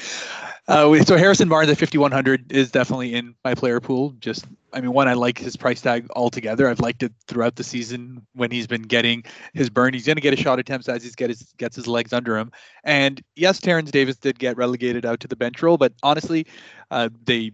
Uh, 0.66 1.04
so 1.04 1.18
Harrison 1.18 1.48
Barnes 1.48 1.68
at 1.68 1.76
5100 1.76 2.50
is 2.50 2.70
definitely 2.70 3.12
in 3.12 3.34
my 3.44 3.54
player 3.54 3.80
pool. 3.80 4.14
Just, 4.18 4.46
I 4.72 4.80
mean, 4.80 4.94
one, 4.94 5.08
I 5.08 5.12
like 5.12 5.36
his 5.36 5.56
price 5.56 5.82
tag 5.82 6.06
altogether. 6.16 6.68
I've 6.68 6.80
liked 6.80 7.02
it 7.02 7.12
throughout 7.26 7.56
the 7.56 7.64
season 7.64 8.26
when 8.34 8.50
he's 8.50 8.66
been 8.66 8.82
getting 8.82 9.24
his 9.52 9.68
burn. 9.68 9.92
He's 9.92 10.06
going 10.06 10.16
to 10.16 10.22
get 10.22 10.32
a 10.32 10.36
shot 10.36 10.58
attempts 10.58 10.88
as 10.88 11.04
he 11.04 11.10
get 11.10 11.28
his, 11.28 11.52
gets 11.58 11.76
his 11.76 11.86
legs 11.86 12.14
under 12.14 12.38
him. 12.38 12.50
And 12.84 13.22
yes, 13.36 13.60
Terence 13.60 13.90
Davis 13.90 14.16
did 14.16 14.38
get 14.38 14.56
relegated 14.56 15.04
out 15.04 15.20
to 15.20 15.28
the 15.28 15.36
bench 15.36 15.62
role, 15.62 15.76
but 15.76 15.92
honestly, 16.02 16.46
uh, 16.90 17.10
they 17.24 17.52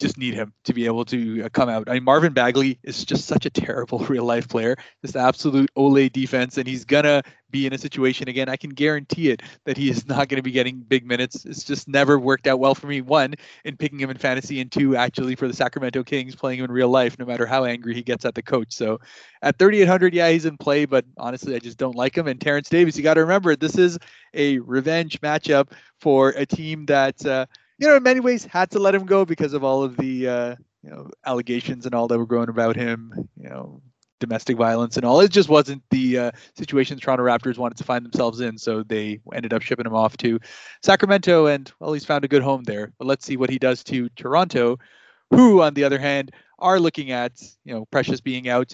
just 0.00 0.18
need 0.18 0.34
him 0.34 0.52
to 0.64 0.74
be 0.74 0.86
able 0.86 1.04
to 1.04 1.44
uh, 1.44 1.48
come 1.48 1.68
out. 1.68 1.88
I 1.88 1.94
mean, 1.94 2.04
Marvin 2.04 2.32
Bagley 2.32 2.78
is 2.82 3.04
just 3.04 3.26
such 3.26 3.46
a 3.46 3.50
terrible 3.50 3.98
real 4.08 4.24
life 4.24 4.48
player, 4.48 4.76
just 5.02 5.16
absolute 5.16 5.70
Ole 5.76 6.08
defense, 6.08 6.58
and 6.58 6.66
he's 6.66 6.84
gonna 6.84 7.22
be 7.50 7.66
in 7.66 7.72
a 7.72 7.78
situation 7.78 8.28
again. 8.28 8.48
I 8.48 8.56
can 8.56 8.70
guarantee 8.70 9.30
it 9.30 9.42
that 9.64 9.76
he 9.76 9.90
is 9.90 10.06
not 10.08 10.28
to 10.28 10.42
be 10.42 10.50
getting 10.50 10.80
big 10.80 11.06
minutes. 11.06 11.44
It's 11.44 11.62
just 11.62 11.86
never 11.86 12.18
worked 12.18 12.46
out 12.46 12.58
well 12.58 12.74
for 12.74 12.86
me. 12.88 13.00
One, 13.00 13.34
in 13.64 13.76
picking 13.76 14.00
him 14.00 14.10
in 14.10 14.16
fantasy, 14.16 14.60
and 14.60 14.72
two, 14.72 14.96
actually 14.96 15.36
for 15.36 15.46
the 15.46 15.54
Sacramento 15.54 16.02
Kings 16.02 16.34
playing 16.34 16.58
him 16.58 16.64
in 16.64 16.72
real 16.72 16.88
life, 16.88 17.18
no 17.18 17.24
matter 17.24 17.46
how 17.46 17.64
angry 17.64 17.94
he 17.94 18.02
gets 18.02 18.24
at 18.24 18.34
the 18.34 18.42
coach. 18.42 18.72
So 18.72 18.98
at 19.42 19.58
3,800, 19.58 20.14
yeah, 20.14 20.30
he's 20.30 20.46
in 20.46 20.56
play, 20.56 20.84
but 20.84 21.04
honestly, 21.16 21.54
I 21.54 21.58
just 21.58 21.78
don't 21.78 21.96
like 21.96 22.16
him. 22.16 22.26
And 22.26 22.40
Terence 22.40 22.68
Davis, 22.68 22.96
you 22.96 23.02
got 23.02 23.14
to 23.14 23.20
remember, 23.20 23.54
this 23.54 23.78
is 23.78 23.98
a 24.34 24.58
revenge 24.60 25.20
matchup 25.20 25.70
for 26.00 26.30
a 26.30 26.46
team 26.46 26.86
that. 26.86 27.24
Uh, 27.24 27.46
you 27.82 27.88
know, 27.88 27.96
in 27.96 28.02
many 28.04 28.20
ways 28.20 28.44
had 28.44 28.70
to 28.70 28.78
let 28.78 28.94
him 28.94 29.06
go 29.06 29.24
because 29.24 29.54
of 29.54 29.64
all 29.64 29.82
of 29.82 29.96
the 29.96 30.28
uh, 30.28 30.54
you 30.84 30.90
know 30.90 31.10
allegations 31.26 31.84
and 31.84 31.96
all 31.96 32.06
that 32.06 32.16
were 32.16 32.26
going 32.26 32.48
about 32.48 32.76
him. 32.76 33.28
You 33.36 33.48
know, 33.48 33.82
domestic 34.20 34.56
violence 34.56 34.96
and 34.96 35.04
all. 35.04 35.18
It 35.18 35.32
just 35.32 35.48
wasn't 35.48 35.82
the 35.90 36.16
uh, 36.16 36.30
situation 36.56 36.94
the 36.94 37.00
Toronto 37.00 37.24
Raptors 37.24 37.58
wanted 37.58 37.78
to 37.78 37.84
find 37.84 38.04
themselves 38.04 38.40
in, 38.40 38.56
so 38.56 38.84
they 38.84 39.18
ended 39.34 39.52
up 39.52 39.62
shipping 39.62 39.84
him 39.84 39.96
off 39.96 40.16
to 40.18 40.38
Sacramento, 40.84 41.46
and 41.46 41.72
well, 41.80 41.92
he's 41.92 42.04
found 42.04 42.24
a 42.24 42.28
good 42.28 42.42
home 42.42 42.62
there. 42.62 42.92
But 42.98 43.08
let's 43.08 43.26
see 43.26 43.36
what 43.36 43.50
he 43.50 43.58
does 43.58 43.82
to 43.84 44.08
Toronto, 44.10 44.78
who, 45.30 45.60
on 45.60 45.74
the 45.74 45.82
other 45.82 45.98
hand, 45.98 46.30
are 46.60 46.78
looking 46.78 47.10
at 47.10 47.32
you 47.64 47.74
know 47.74 47.84
Precious 47.86 48.20
being 48.20 48.48
out. 48.48 48.72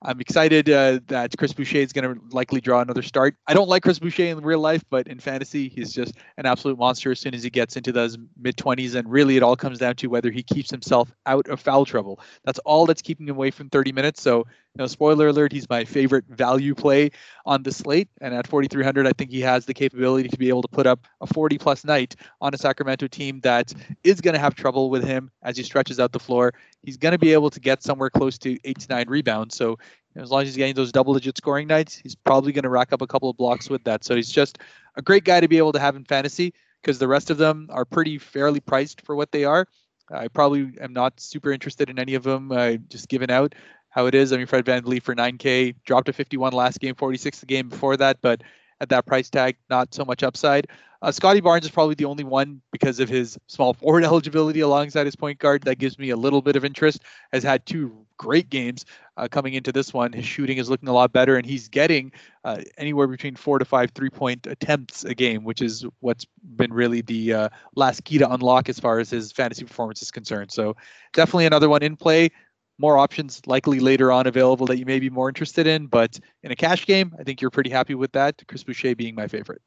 I'm 0.00 0.20
excited 0.20 0.70
uh, 0.70 1.00
that 1.08 1.36
Chris 1.36 1.52
Boucher 1.52 1.78
is 1.78 1.92
going 1.92 2.14
to 2.14 2.20
likely 2.30 2.60
draw 2.60 2.80
another 2.80 3.02
start. 3.02 3.34
I 3.48 3.54
don't 3.54 3.68
like 3.68 3.82
Chris 3.82 3.98
Boucher 3.98 4.26
in 4.26 4.38
real 4.44 4.60
life, 4.60 4.84
but 4.90 5.08
in 5.08 5.18
fantasy, 5.18 5.68
he's 5.68 5.92
just 5.92 6.14
an 6.36 6.46
absolute 6.46 6.78
monster 6.78 7.10
as 7.10 7.18
soon 7.18 7.34
as 7.34 7.42
he 7.42 7.50
gets 7.50 7.76
into 7.76 7.90
those 7.90 8.16
mid 8.40 8.56
20s. 8.56 8.94
And 8.94 9.10
really, 9.10 9.36
it 9.36 9.42
all 9.42 9.56
comes 9.56 9.78
down 9.78 9.96
to 9.96 10.06
whether 10.06 10.30
he 10.30 10.44
keeps 10.44 10.70
himself 10.70 11.10
out 11.26 11.48
of 11.48 11.60
foul 11.60 11.84
trouble. 11.84 12.20
That's 12.44 12.60
all 12.60 12.86
that's 12.86 13.02
keeping 13.02 13.26
him 13.26 13.34
away 13.34 13.50
from 13.50 13.70
30 13.70 13.90
minutes. 13.90 14.22
So 14.22 14.46
know, 14.76 14.86
spoiler 14.86 15.28
alert, 15.28 15.52
he's 15.52 15.68
my 15.68 15.84
favorite 15.84 16.24
value 16.28 16.74
play 16.74 17.10
on 17.46 17.62
the 17.62 17.72
slate. 17.72 18.08
And 18.20 18.34
at 18.34 18.46
4,300, 18.46 19.06
I 19.06 19.12
think 19.12 19.30
he 19.30 19.40
has 19.40 19.66
the 19.66 19.74
capability 19.74 20.28
to 20.28 20.38
be 20.38 20.48
able 20.48 20.62
to 20.62 20.68
put 20.68 20.86
up 20.86 21.06
a 21.20 21.26
40 21.26 21.58
plus 21.58 21.84
night 21.84 22.14
on 22.40 22.54
a 22.54 22.58
Sacramento 22.58 23.08
team 23.08 23.40
that 23.40 23.72
is 24.04 24.20
going 24.20 24.34
to 24.34 24.40
have 24.40 24.54
trouble 24.54 24.90
with 24.90 25.04
him 25.04 25.30
as 25.42 25.56
he 25.56 25.62
stretches 25.62 25.98
out 25.98 26.12
the 26.12 26.20
floor. 26.20 26.54
He's 26.82 26.96
going 26.96 27.12
to 27.12 27.18
be 27.18 27.32
able 27.32 27.50
to 27.50 27.60
get 27.60 27.82
somewhere 27.82 28.10
close 28.10 28.38
to 28.38 28.58
eight 28.64 28.80
to 28.80 28.88
nine 28.88 29.08
rebounds. 29.08 29.56
So 29.56 29.78
as 30.16 30.30
long 30.30 30.42
as 30.42 30.48
he's 30.48 30.56
getting 30.56 30.74
those 30.74 30.92
double 30.92 31.14
digit 31.14 31.36
scoring 31.36 31.66
nights, 31.66 31.96
he's 31.96 32.14
probably 32.14 32.52
going 32.52 32.62
to 32.64 32.68
rack 32.68 32.92
up 32.92 33.02
a 33.02 33.06
couple 33.06 33.30
of 33.30 33.36
blocks 33.36 33.68
with 33.68 33.84
that. 33.84 34.04
So 34.04 34.14
he's 34.16 34.30
just 34.30 34.58
a 34.96 35.02
great 35.02 35.24
guy 35.24 35.40
to 35.40 35.48
be 35.48 35.58
able 35.58 35.72
to 35.72 35.78
have 35.78 35.96
in 35.96 36.04
fantasy 36.04 36.54
because 36.82 36.98
the 36.98 37.08
rest 37.08 37.30
of 37.30 37.38
them 37.38 37.68
are 37.70 37.84
pretty 37.84 38.18
fairly 38.18 38.60
priced 38.60 39.00
for 39.02 39.16
what 39.16 39.32
they 39.32 39.44
are. 39.44 39.66
I 40.10 40.28
probably 40.28 40.72
am 40.80 40.92
not 40.92 41.20
super 41.20 41.52
interested 41.52 41.90
in 41.90 41.98
any 41.98 42.14
of 42.14 42.22
them, 42.22 42.50
uh, 42.50 42.72
just 42.88 43.08
given 43.08 43.30
out 43.30 43.54
how 43.90 44.06
it 44.06 44.14
is. 44.14 44.32
I 44.32 44.36
mean, 44.36 44.46
Fred 44.46 44.64
VanVleet 44.64 45.02
for 45.02 45.14
9K 45.14 45.74
dropped 45.84 46.06
to 46.06 46.12
51 46.12 46.52
last 46.52 46.80
game, 46.80 46.94
46 46.94 47.40
the 47.40 47.46
game 47.46 47.68
before 47.68 47.96
that, 47.96 48.18
but 48.20 48.42
at 48.80 48.88
that 48.90 49.06
price 49.06 49.28
tag, 49.30 49.56
not 49.70 49.94
so 49.94 50.04
much 50.04 50.22
upside. 50.22 50.68
Uh, 51.00 51.12
Scottie 51.12 51.40
Barnes 51.40 51.64
is 51.64 51.70
probably 51.70 51.94
the 51.94 52.04
only 52.04 52.24
one 52.24 52.60
because 52.72 52.98
of 52.98 53.08
his 53.08 53.38
small 53.46 53.72
forward 53.74 54.04
eligibility 54.04 54.60
alongside 54.60 55.06
his 55.06 55.16
point 55.16 55.38
guard 55.38 55.62
that 55.62 55.78
gives 55.78 55.98
me 55.98 56.10
a 56.10 56.16
little 56.16 56.42
bit 56.42 56.56
of 56.56 56.64
interest. 56.64 57.02
Has 57.32 57.42
had 57.42 57.64
two 57.66 58.04
great 58.16 58.50
games 58.50 58.84
uh, 59.16 59.28
coming 59.30 59.54
into 59.54 59.70
this 59.70 59.94
one. 59.94 60.12
His 60.12 60.26
shooting 60.26 60.58
is 60.58 60.68
looking 60.68 60.88
a 60.88 60.92
lot 60.92 61.12
better, 61.12 61.36
and 61.36 61.46
he's 61.46 61.68
getting 61.68 62.10
uh, 62.44 62.62
anywhere 62.76 63.06
between 63.06 63.36
four 63.36 63.60
to 63.60 63.64
five 63.64 63.92
three 63.92 64.10
point 64.10 64.46
attempts 64.48 65.04
a 65.04 65.14
game, 65.14 65.44
which 65.44 65.62
is 65.62 65.86
what's 66.00 66.26
been 66.56 66.72
really 66.72 67.00
the 67.00 67.32
uh, 67.32 67.48
last 67.76 68.02
key 68.02 68.18
to 68.18 68.30
unlock 68.32 68.68
as 68.68 68.80
far 68.80 68.98
as 68.98 69.08
his 69.08 69.30
fantasy 69.30 69.64
performance 69.64 70.02
is 70.02 70.10
concerned. 70.10 70.50
So 70.50 70.76
definitely 71.12 71.46
another 71.46 71.68
one 71.68 71.82
in 71.84 71.96
play 71.96 72.30
more 72.78 72.98
options 72.98 73.40
likely 73.46 73.80
later 73.80 74.12
on 74.12 74.26
available 74.26 74.66
that 74.66 74.78
you 74.78 74.86
may 74.86 75.00
be 75.00 75.10
more 75.10 75.28
interested 75.28 75.66
in. 75.66 75.86
But 75.86 76.18
in 76.42 76.50
a 76.52 76.56
cash 76.56 76.86
game, 76.86 77.14
I 77.18 77.24
think 77.24 77.40
you're 77.40 77.50
pretty 77.50 77.70
happy 77.70 77.94
with 77.94 78.12
that. 78.12 78.42
Chris 78.46 78.64
Boucher 78.64 78.94
being 78.94 79.14
my 79.14 79.26
favorite. 79.26 79.60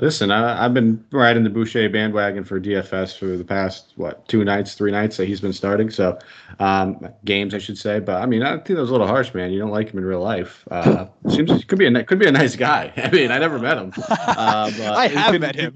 Listen, 0.00 0.30
I, 0.30 0.62
have 0.62 0.74
been 0.74 1.04
riding 1.10 1.42
the 1.42 1.50
Boucher 1.50 1.88
bandwagon 1.88 2.44
for 2.44 2.60
DFS 2.60 3.18
for 3.18 3.36
the 3.36 3.42
past 3.44 3.94
what 3.96 4.26
two 4.28 4.44
nights, 4.44 4.74
three 4.74 4.92
nights 4.92 5.16
that 5.16 5.26
he's 5.26 5.40
been 5.40 5.52
starting. 5.52 5.90
So 5.90 6.16
um, 6.60 7.08
games, 7.24 7.52
I 7.52 7.58
should 7.58 7.76
say. 7.76 7.98
But 7.98 8.22
I 8.22 8.26
mean, 8.26 8.44
I 8.44 8.52
think 8.52 8.66
that 8.66 8.76
was 8.76 8.90
a 8.90 8.92
little 8.92 9.08
harsh, 9.08 9.34
man. 9.34 9.50
You 9.50 9.58
don't 9.58 9.72
like 9.72 9.90
him 9.90 9.98
in 9.98 10.04
real 10.04 10.20
life. 10.20 10.64
Uh, 10.70 11.06
seems 11.28 11.64
could 11.64 11.80
be 11.80 11.86
a 11.86 12.04
could 12.04 12.20
be 12.20 12.28
a 12.28 12.32
nice 12.32 12.54
guy. 12.54 12.92
I 12.96 13.10
mean, 13.10 13.32
I 13.32 13.38
never 13.38 13.58
met 13.58 13.78
him. 13.78 13.92
Uh, 14.38 14.70
I 14.94 15.08
have 15.08 15.32
could, 15.32 15.40
met 15.40 15.54
him. 15.54 15.74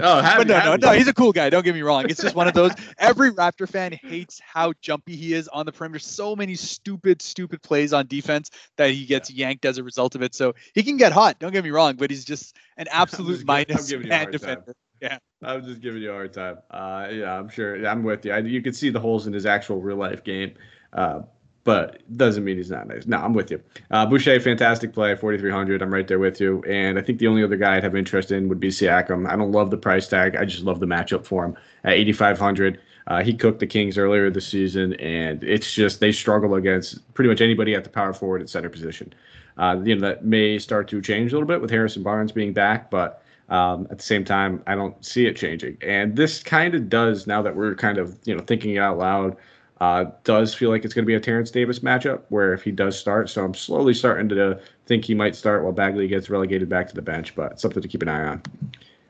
oh, 0.00 0.20
have 0.20 0.38
but 0.38 0.46
no, 0.48 0.58
no, 0.58 0.76
no, 0.76 0.92
he's 0.92 1.08
a 1.08 1.14
cool 1.14 1.32
guy. 1.32 1.48
Don't 1.48 1.64
get 1.64 1.74
me 1.74 1.82
wrong. 1.82 2.04
It's 2.08 2.20
just 2.20 2.34
one 2.34 2.48
of 2.48 2.54
those. 2.54 2.72
Every 2.98 3.30
Raptor 3.30 3.68
fan 3.68 3.92
hates 3.92 4.40
how 4.40 4.72
jumpy 4.80 5.14
he 5.16 5.32
is 5.32 5.48
on 5.48 5.66
the 5.66 5.72
perimeter. 5.72 6.00
So 6.00 6.34
many 6.34 6.56
stupid, 6.56 7.22
stupid 7.22 7.62
plays 7.62 7.92
on 7.92 8.06
defense 8.06 8.50
that 8.76 8.90
he 8.90 9.06
gets 9.06 9.30
yanked 9.30 9.64
as 9.64 9.78
a 9.78 9.84
result 9.84 10.14
of 10.14 10.22
it. 10.22 10.34
So 10.34 10.54
he 10.74 10.82
can 10.82 10.96
get 10.96 11.12
hot. 11.12 11.38
Don't 11.38 11.52
get 11.52 11.64
me 11.64 11.70
wrong, 11.70 11.96
but 11.96 12.10
he's 12.10 12.24
just 12.24 12.56
an 12.76 12.86
absolute 12.90 13.45
minus 13.46 13.92
man 13.92 14.30
defender. 14.30 14.62
Time. 14.62 14.74
Yeah. 15.00 15.18
I'm 15.42 15.64
just 15.64 15.80
giving 15.80 16.02
you 16.02 16.10
a 16.10 16.14
hard 16.14 16.32
time. 16.32 16.58
Uh, 16.70 17.08
yeah, 17.10 17.38
I'm 17.38 17.48
sure. 17.48 17.86
I'm 17.86 18.02
with 18.02 18.24
you. 18.24 18.32
I, 18.32 18.38
you 18.38 18.62
can 18.62 18.72
see 18.72 18.90
the 18.90 19.00
holes 19.00 19.26
in 19.26 19.32
his 19.32 19.46
actual 19.46 19.80
real 19.80 19.96
life 19.96 20.24
game, 20.24 20.54
uh, 20.94 21.20
but 21.64 22.00
doesn't 22.16 22.44
mean 22.44 22.56
he's 22.56 22.70
not 22.70 22.88
nice. 22.88 23.06
No, 23.06 23.18
I'm 23.18 23.34
with 23.34 23.50
you. 23.50 23.60
Uh, 23.90 24.06
Boucher, 24.06 24.40
fantastic 24.40 24.92
play, 24.92 25.14
4,300. 25.14 25.82
I'm 25.82 25.92
right 25.92 26.06
there 26.06 26.18
with 26.18 26.40
you. 26.40 26.62
And 26.66 26.98
I 26.98 27.02
think 27.02 27.18
the 27.18 27.26
only 27.26 27.42
other 27.44 27.56
guy 27.56 27.76
I'd 27.76 27.84
have 27.84 27.96
interest 27.96 28.30
in 28.30 28.48
would 28.48 28.60
be 28.60 28.68
Siakam. 28.68 29.28
I 29.28 29.36
don't 29.36 29.52
love 29.52 29.70
the 29.70 29.76
price 29.76 30.08
tag. 30.08 30.36
I 30.36 30.44
just 30.44 30.62
love 30.62 30.80
the 30.80 30.86
matchup 30.86 31.24
for 31.24 31.44
him 31.44 31.56
at 31.84 31.92
8,500. 31.92 32.80
Uh, 33.08 33.22
he 33.22 33.34
cooked 33.34 33.60
the 33.60 33.66
Kings 33.66 33.98
earlier 33.98 34.30
this 34.30 34.48
season, 34.48 34.94
and 34.94 35.44
it's 35.44 35.72
just 35.72 36.00
they 36.00 36.10
struggle 36.10 36.54
against 36.54 37.12
pretty 37.14 37.28
much 37.28 37.40
anybody 37.40 37.74
at 37.74 37.84
the 37.84 37.90
power 37.90 38.12
forward 38.12 38.40
and 38.40 38.50
center 38.50 38.68
position. 38.68 39.12
Uh, 39.58 39.80
you 39.84 39.94
know 39.94 40.00
that 40.00 40.24
may 40.24 40.58
start 40.58 40.88
to 40.88 41.00
change 41.00 41.32
a 41.32 41.36
little 41.36 41.46
bit 41.46 41.60
with 41.60 41.70
Harrison 41.70 42.02
Barnes 42.02 42.32
being 42.32 42.52
back, 42.52 42.90
but 42.90 43.22
um, 43.48 43.86
at 43.90 43.98
the 43.98 44.04
same 44.04 44.24
time, 44.24 44.62
I 44.66 44.74
don't 44.74 45.02
see 45.04 45.26
it 45.26 45.36
changing. 45.36 45.78
And 45.80 46.16
this 46.16 46.42
kind 46.42 46.74
of 46.74 46.88
does 46.88 47.26
now 47.26 47.42
that 47.42 47.54
we're 47.54 47.74
kind 47.74 47.98
of 47.98 48.18
you 48.24 48.34
know 48.34 48.42
thinking 48.42 48.74
it 48.74 48.80
out 48.80 48.98
loud. 48.98 49.36
Uh, 49.78 50.06
does 50.24 50.54
feel 50.54 50.70
like 50.70 50.86
it's 50.86 50.94
going 50.94 51.04
to 51.04 51.06
be 51.06 51.14
a 51.14 51.20
Terence 51.20 51.50
Davis 51.50 51.80
matchup 51.80 52.22
where 52.30 52.54
if 52.54 52.62
he 52.62 52.70
does 52.70 52.98
start, 52.98 53.28
so 53.28 53.44
I'm 53.44 53.52
slowly 53.52 53.92
starting 53.92 54.26
to 54.30 54.58
think 54.86 55.04
he 55.04 55.14
might 55.14 55.36
start 55.36 55.64
while 55.64 55.72
Bagley 55.72 56.08
gets 56.08 56.30
relegated 56.30 56.66
back 56.70 56.88
to 56.88 56.94
the 56.94 57.02
bench, 57.02 57.34
but 57.34 57.60
something 57.60 57.82
to 57.82 57.88
keep 57.88 58.00
an 58.00 58.08
eye 58.08 58.26
on. 58.26 58.42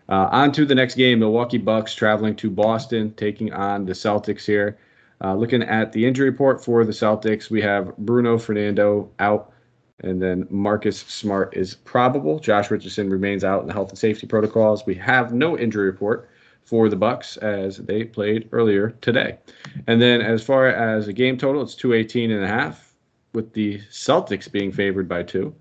Uh, 0.08 0.28
on 0.32 0.50
to 0.52 0.64
the 0.64 0.74
next 0.74 0.96
game, 0.96 1.20
Milwaukee 1.20 1.58
Bucks 1.58 1.94
traveling 1.94 2.34
to 2.36 2.50
Boston, 2.50 3.14
taking 3.14 3.52
on 3.52 3.86
the 3.86 3.92
Celtics 3.92 4.44
here. 4.44 4.76
Uh, 5.22 5.34
looking 5.34 5.62
at 5.62 5.92
the 5.92 6.04
injury 6.04 6.28
report 6.28 6.62
for 6.62 6.84
the 6.84 6.92
Celtics, 6.92 7.48
we 7.48 7.62
have 7.62 7.96
Bruno 7.98 8.36
Fernando 8.36 9.08
out 9.20 9.52
and 10.00 10.20
then 10.20 10.46
Marcus 10.50 10.98
Smart 11.00 11.56
is 11.56 11.74
probable. 11.74 12.38
Josh 12.38 12.70
Richardson 12.70 13.08
remains 13.08 13.44
out 13.44 13.62
in 13.62 13.66
the 13.66 13.72
health 13.72 13.90
and 13.90 13.98
safety 13.98 14.26
protocols. 14.26 14.84
We 14.86 14.94
have 14.96 15.32
no 15.32 15.58
injury 15.58 15.86
report 15.86 16.28
for 16.64 16.88
the 16.88 16.96
Bucks 16.96 17.36
as 17.38 17.78
they 17.78 18.04
played 18.04 18.48
earlier 18.52 18.90
today. 19.00 19.38
And 19.86 20.02
then 20.02 20.20
as 20.20 20.42
far 20.42 20.68
as 20.68 21.08
a 21.08 21.12
game 21.12 21.38
total, 21.38 21.62
it's 21.62 21.74
218 21.74 22.30
and 22.30 22.44
a 22.44 22.48
half 22.48 22.94
with 23.32 23.52
the 23.52 23.78
Celtics 23.90 24.50
being 24.50 24.72
favored 24.72 25.08
by 25.08 25.22
two. 25.22 25.54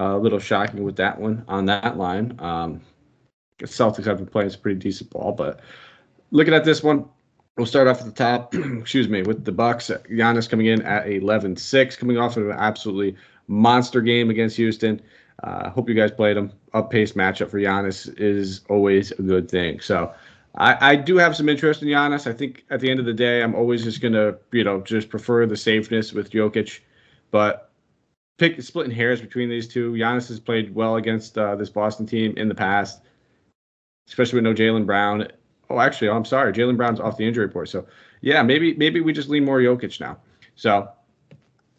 Uh, 0.00 0.16
a 0.16 0.18
little 0.18 0.38
shocking 0.38 0.82
with 0.82 0.96
that 0.96 1.20
one 1.20 1.44
on 1.48 1.66
that 1.66 1.96
line. 1.96 2.34
Um, 2.38 2.80
Celtics 3.60 4.04
have 4.04 4.18
been 4.18 4.26
playing 4.26 4.50
some 4.50 4.60
pretty 4.60 4.78
decent 4.80 5.10
ball, 5.10 5.32
but 5.32 5.60
looking 6.30 6.54
at 6.54 6.64
this 6.64 6.82
one, 6.82 7.08
we'll 7.56 7.66
start 7.66 7.86
off 7.86 8.00
at 8.00 8.06
the 8.06 8.12
top. 8.12 8.54
excuse 8.80 9.08
me, 9.08 9.22
with 9.22 9.44
the 9.44 9.52
Bucks. 9.52 9.90
Giannis 10.10 10.48
coming 10.48 10.66
in 10.66 10.82
at 10.82 11.06
11-6, 11.06 11.98
coming 11.98 12.18
off 12.18 12.36
of 12.36 12.48
an 12.48 12.56
absolutely 12.56 13.16
monster 13.48 14.00
game 14.00 14.30
against 14.30 14.56
Houston. 14.56 15.00
Uh, 15.42 15.68
hope 15.70 15.88
you 15.88 15.94
guys 15.94 16.10
played 16.10 16.36
him. 16.36 16.52
Up 16.72 16.90
pace 16.90 17.12
matchup 17.12 17.50
for 17.50 17.58
Giannis 17.58 18.12
is 18.18 18.62
always 18.68 19.12
a 19.12 19.22
good 19.22 19.50
thing. 19.50 19.80
So 19.80 20.12
I, 20.56 20.92
I 20.92 20.96
do 20.96 21.16
have 21.16 21.36
some 21.36 21.48
interest 21.48 21.82
in 21.82 21.88
Giannis. 21.88 22.26
I 22.26 22.32
think 22.32 22.64
at 22.70 22.80
the 22.80 22.90
end 22.90 23.00
of 23.00 23.06
the 23.06 23.12
day, 23.12 23.42
I'm 23.42 23.54
always 23.54 23.84
just 23.84 24.00
gonna, 24.00 24.36
you 24.52 24.64
know, 24.64 24.80
just 24.80 25.08
prefer 25.08 25.46
the 25.46 25.56
safeness 25.56 26.12
with 26.12 26.30
Jokic. 26.30 26.80
But 27.30 27.70
pick 28.38 28.60
splitting 28.62 28.94
hairs 28.94 29.20
between 29.20 29.48
these 29.48 29.68
two. 29.68 29.92
Giannis 29.92 30.28
has 30.28 30.40
played 30.40 30.74
well 30.74 30.96
against 30.96 31.36
uh, 31.36 31.56
this 31.56 31.70
Boston 31.70 32.06
team 32.06 32.34
in 32.36 32.48
the 32.48 32.54
past, 32.54 33.00
especially 34.08 34.40
with 34.40 34.44
no 34.44 34.54
Jaylen 34.54 34.86
Brown. 34.86 35.28
Oh, 35.70 35.80
actually, 35.80 36.08
oh, 36.08 36.16
I'm 36.16 36.24
sorry, 36.24 36.52
Jaylen 36.52 36.76
Brown's 36.76 37.00
off 37.00 37.16
the 37.16 37.26
injury 37.26 37.46
report. 37.46 37.68
So 37.68 37.86
yeah, 38.20 38.42
maybe 38.42 38.74
maybe 38.74 39.00
we 39.00 39.12
just 39.12 39.28
lean 39.28 39.44
more 39.44 39.60
Jokic 39.60 40.00
now. 40.00 40.18
So 40.56 40.90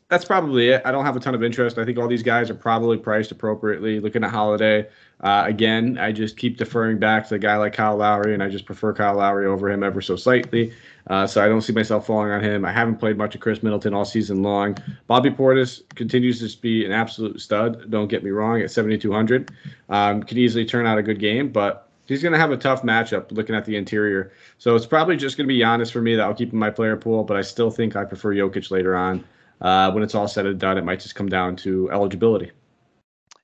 that's 0.09 0.25
probably 0.25 0.69
it. 0.69 0.83
I 0.85 0.91
don't 0.91 1.03
have 1.03 1.15
a 1.15 1.19
ton 1.19 1.33
of 1.33 1.43
interest. 1.43 1.79
I 1.79 1.85
think 1.85 1.97
all 1.97 2.07
these 2.07 2.21
guys 2.21 2.51
are 2.51 2.55
probably 2.55 2.97
priced 2.97 3.31
appropriately. 3.31 3.99
Looking 3.99 4.23
at 4.23 4.29
Holiday, 4.29 4.87
uh, 5.21 5.45
again, 5.47 5.97
I 5.97 6.11
just 6.11 6.37
keep 6.37 6.57
deferring 6.57 6.99
back 6.99 7.27
to 7.29 7.35
a 7.35 7.39
guy 7.39 7.57
like 7.57 7.73
Kyle 7.73 7.97
Lowry, 7.97 8.35
and 8.35 8.43
I 8.43 8.49
just 8.49 8.65
prefer 8.65 8.93
Kyle 8.93 9.15
Lowry 9.15 9.47
over 9.47 9.69
him 9.69 9.83
ever 9.83 10.01
so 10.01 10.15
slightly. 10.15 10.73
Uh, 11.07 11.25
so 11.25 11.43
I 11.43 11.47
don't 11.47 11.61
see 11.61 11.73
myself 11.73 12.05
falling 12.05 12.31
on 12.31 12.43
him. 12.43 12.65
I 12.65 12.71
haven't 12.71 12.97
played 12.97 13.17
much 13.17 13.33
of 13.33 13.41
Khris 13.41 13.63
Middleton 13.63 13.95
all 13.95 14.05
season 14.05 14.43
long. 14.43 14.77
Bobby 15.07 15.31
Portis 15.31 15.81
continues 15.95 16.39
to 16.53 16.61
be 16.61 16.85
an 16.85 16.91
absolute 16.91 17.41
stud. 17.41 17.89
Don't 17.89 18.07
get 18.07 18.23
me 18.23 18.29
wrong, 18.29 18.61
at 18.61 18.69
7,200, 18.69 19.51
um, 19.89 20.21
can 20.21 20.37
easily 20.37 20.65
turn 20.65 20.85
out 20.85 20.99
a 20.99 21.03
good 21.03 21.19
game, 21.19 21.49
but 21.49 21.84
he's 22.07 22.21
going 22.21 22.33
to 22.33 22.39
have 22.39 22.51
a 22.51 22.57
tough 22.57 22.83
matchup 22.83 23.31
looking 23.31 23.55
at 23.55 23.65
the 23.65 23.75
interior. 23.75 24.31
So 24.57 24.75
it's 24.75 24.85
probably 24.85 25.17
just 25.17 25.37
going 25.37 25.47
to 25.47 25.53
be 25.53 25.59
Giannis 25.59 25.91
for 25.91 26.01
me 26.01 26.15
that 26.15 26.23
I'll 26.23 26.33
keep 26.33 26.53
in 26.53 26.59
my 26.59 26.69
player 26.69 26.95
pool, 26.95 27.23
but 27.23 27.37
I 27.37 27.41
still 27.41 27.71
think 27.71 27.95
I 27.95 28.05
prefer 28.05 28.33
Jokic 28.33 28.71
later 28.71 28.95
on. 28.95 29.23
Uh, 29.61 29.91
when 29.91 30.03
it's 30.03 30.15
all 30.15 30.27
said 30.27 30.45
and 30.45 30.59
done, 30.59 30.77
it 30.77 30.83
might 30.83 30.99
just 30.99 31.15
come 31.15 31.29
down 31.29 31.55
to 31.55 31.89
eligibility. 31.91 32.51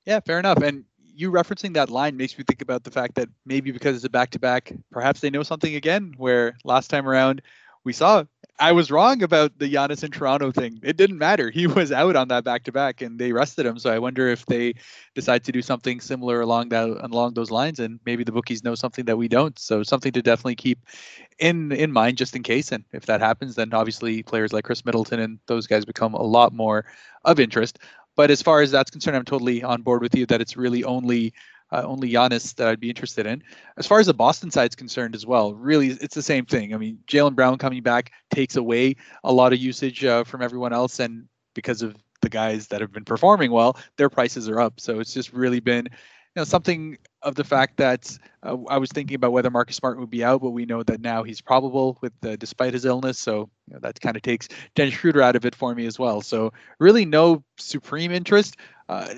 Yeah, 0.05 0.19
fair 0.19 0.39
enough. 0.39 0.57
And 0.57 0.83
you 1.13 1.31
referencing 1.31 1.73
that 1.75 1.89
line 1.89 2.17
makes 2.17 2.37
me 2.37 2.43
think 2.43 2.61
about 2.61 2.83
the 2.83 2.91
fact 2.91 3.15
that 3.15 3.29
maybe 3.45 3.71
because 3.71 3.95
it's 3.95 4.05
a 4.05 4.09
back 4.09 4.31
to 4.31 4.39
back, 4.39 4.73
perhaps 4.91 5.19
they 5.21 5.29
know 5.29 5.43
something 5.43 5.75
again. 5.75 6.13
Where 6.17 6.57
last 6.63 6.89
time 6.89 7.07
around 7.07 7.41
we 7.83 7.93
saw 7.93 8.23
I 8.61 8.73
was 8.73 8.91
wrong 8.91 9.23
about 9.23 9.57
the 9.57 9.73
Giannis 9.73 10.03
in 10.03 10.11
Toronto 10.11 10.51
thing. 10.51 10.79
It 10.83 10.95
didn't 10.95 11.17
matter. 11.17 11.49
He 11.49 11.65
was 11.79 11.91
out 11.91 12.15
on 12.15 12.27
that 12.27 12.43
back 12.43 12.63
to 12.65 12.71
back, 12.71 13.01
and 13.01 13.19
they 13.19 13.33
rested 13.33 13.65
him. 13.65 13.79
So 13.79 13.91
I 13.91 13.97
wonder 13.97 14.27
if 14.27 14.45
they 14.45 14.75
decide 15.15 15.43
to 15.45 15.51
do 15.51 15.63
something 15.63 15.99
similar 15.99 16.41
along 16.41 16.69
that 16.69 16.87
along 16.87 17.33
those 17.33 17.49
lines, 17.49 17.79
and 17.79 17.99
maybe 18.05 18.23
the 18.23 18.31
bookies 18.31 18.63
know 18.63 18.75
something 18.75 19.05
that 19.05 19.17
we 19.17 19.27
don't. 19.27 19.57
So 19.57 19.81
something 19.81 20.11
to 20.13 20.21
definitely 20.21 20.55
keep 20.55 20.85
in 21.39 21.71
in 21.71 21.91
mind 21.91 22.17
just 22.17 22.35
in 22.35 22.43
case. 22.43 22.71
And 22.71 22.85
if 22.93 23.07
that 23.07 23.19
happens, 23.19 23.55
then 23.55 23.73
obviously 23.73 24.21
players 24.21 24.53
like 24.53 24.65
Khris 24.65 24.85
Middleton 24.85 25.19
and 25.19 25.39
those 25.47 25.65
guys 25.65 25.83
become 25.83 26.13
a 26.13 26.21
lot 26.21 26.53
more 26.53 26.85
of 27.25 27.39
interest. 27.39 27.79
But 28.15 28.29
as 28.29 28.43
far 28.43 28.61
as 28.61 28.69
that's 28.71 28.91
concerned, 28.91 29.17
I'm 29.17 29.25
totally 29.25 29.63
on 29.63 29.81
board 29.81 30.03
with 30.03 30.15
you 30.15 30.27
that 30.27 30.41
it's 30.41 30.55
really 30.55 30.83
only 30.83 31.33
uh, 31.71 31.83
only 31.85 32.11
Giannis 32.11 32.55
that 32.55 32.67
I'd 32.67 32.79
be 32.79 32.89
interested 32.89 33.25
in. 33.25 33.43
As 33.77 33.87
far 33.87 33.99
as 33.99 34.07
the 34.07 34.13
Boston 34.13 34.51
side's 34.51 34.75
concerned 34.75 35.15
as 35.15 35.25
well, 35.25 35.53
really 35.53 35.89
it's 35.89 36.15
the 36.15 36.21
same 36.21 36.45
thing. 36.45 36.73
I 36.73 36.77
mean, 36.77 36.99
Jaylen 37.07 37.35
Brown 37.35 37.57
coming 37.57 37.81
back 37.81 38.11
takes 38.29 38.55
away 38.55 38.95
a 39.23 39.31
lot 39.31 39.53
of 39.53 39.59
usage 39.59 40.03
uh, 40.03 40.23
from 40.23 40.41
everyone 40.41 40.73
else, 40.73 40.99
and 40.99 41.27
because 41.53 41.81
of 41.81 41.95
the 42.21 42.29
guys 42.29 42.67
that 42.67 42.81
have 42.81 42.91
been 42.91 43.05
performing 43.05 43.51
well, 43.51 43.77
their 43.97 44.09
prices 44.09 44.47
are 44.47 44.59
up. 44.59 44.79
So 44.79 44.99
it's 44.99 45.13
just 45.13 45.33
really 45.33 45.59
been, 45.59 45.85
you 45.85 46.39
know, 46.39 46.43
something 46.43 46.97
of 47.23 47.35
the 47.35 47.43
fact 47.43 47.77
that 47.77 48.17
uh, 48.43 48.57
I 48.69 48.77
was 48.77 48.91
thinking 48.91 49.15
about 49.15 49.31
whether 49.31 49.49
Marcus 49.49 49.75
Smart 49.75 49.99
would 49.99 50.09
be 50.09 50.23
out, 50.23 50.41
but 50.41 50.51
we 50.51 50.65
know 50.65 50.83
that 50.83 51.01
now 51.01 51.23
he's 51.23 51.41
probable 51.41 51.97
with 52.01 52.13
despite 52.39 52.73
his 52.73 52.85
illness. 52.85 53.19
So 53.19 53.49
you 53.67 53.73
know, 53.73 53.79
that 53.79 53.99
kind 53.99 54.15
of 54.15 54.21
takes 54.21 54.47
Dennis 54.75 54.93
Schroeder 54.93 55.21
out 55.21 55.35
of 55.35 55.45
it 55.45 55.55
for 55.55 55.73
me 55.73 55.85
as 55.85 55.97
well. 55.97 56.21
So 56.21 56.53
really 56.79 57.05
no 57.05 57.43
supreme 57.57 58.11
interest. 58.11 58.57
Uh, 58.87 59.13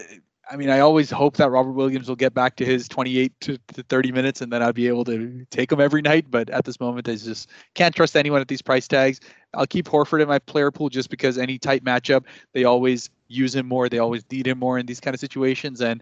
I 0.49 0.58
mean, 0.58 0.69
I 0.69 0.79
always 0.79 1.10
hope 1.10 1.38
that 1.38 1.49
Robert 1.49 1.71
Williams 1.71 2.10
will 2.10 2.17
get 2.17 2.34
back 2.34 2.58
to 2.58 2.65
his 2.65 2.88
28 2.89 3.32
to, 3.41 3.58
30 3.88 4.12
minutes, 4.12 4.41
and 4.41 4.51
then 4.51 4.62
I'd 4.62 4.75
be 4.75 4.88
able 4.88 5.06
to 5.06 5.45
take 5.49 5.71
him 5.71 5.79
every 5.79 6.01
night. 6.01 6.25
But 6.29 6.49
at 6.49 6.65
this 6.65 6.79
moment, 6.79 7.08
I 7.08 7.15
just 7.15 7.49
can't 7.75 7.95
trust 7.95 8.17
anyone 8.17 8.41
at 8.41 8.49
these 8.49 8.62
price 8.62 8.88
tags. 8.88 9.21
I'll 9.53 9.65
keep 9.65 9.88
Horford 9.88 10.21
in 10.21 10.27
my 10.27 10.39
player 10.39 10.69
pool 10.69 10.89
just 10.89 11.10
because 11.10 11.38
any 11.38 11.58
tight 11.58 11.84
matchup, 11.86 12.25
they 12.51 12.65
always 12.65 13.10
use 13.29 13.56
him 13.56 13.67
more. 13.67 13.88
They 13.88 13.99
always 13.99 14.23
need 14.29 14.47
him 14.47 14.60
more 14.60 14.77
in 14.77 14.86
these 14.86 14.99
kind 14.99 15.13
of 15.13 15.19
situations, 15.19 15.82
and 15.82 16.01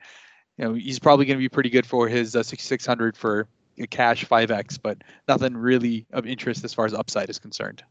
you 0.58 0.66
know 0.66 0.74
he's 0.74 1.00
probably 1.00 1.26
going 1.26 1.38
to 1.38 1.42
be 1.42 1.50
pretty 1.50 1.70
good 1.70 1.86
for 1.86 2.08
his 2.08 2.36
uh, 2.36 2.42
6600 2.42 3.16
for 3.16 3.48
a 3.78 3.88
cash 3.88 4.26
5x, 4.26 4.80
but 4.82 4.98
nothing 5.28 5.56
really 5.56 6.06
of 6.14 6.26
interest 6.26 6.64
as 6.64 6.74
far 6.74 6.86
as 6.86 6.94
upside 6.94 7.30
is 7.30 7.40
concerned. 7.40 7.84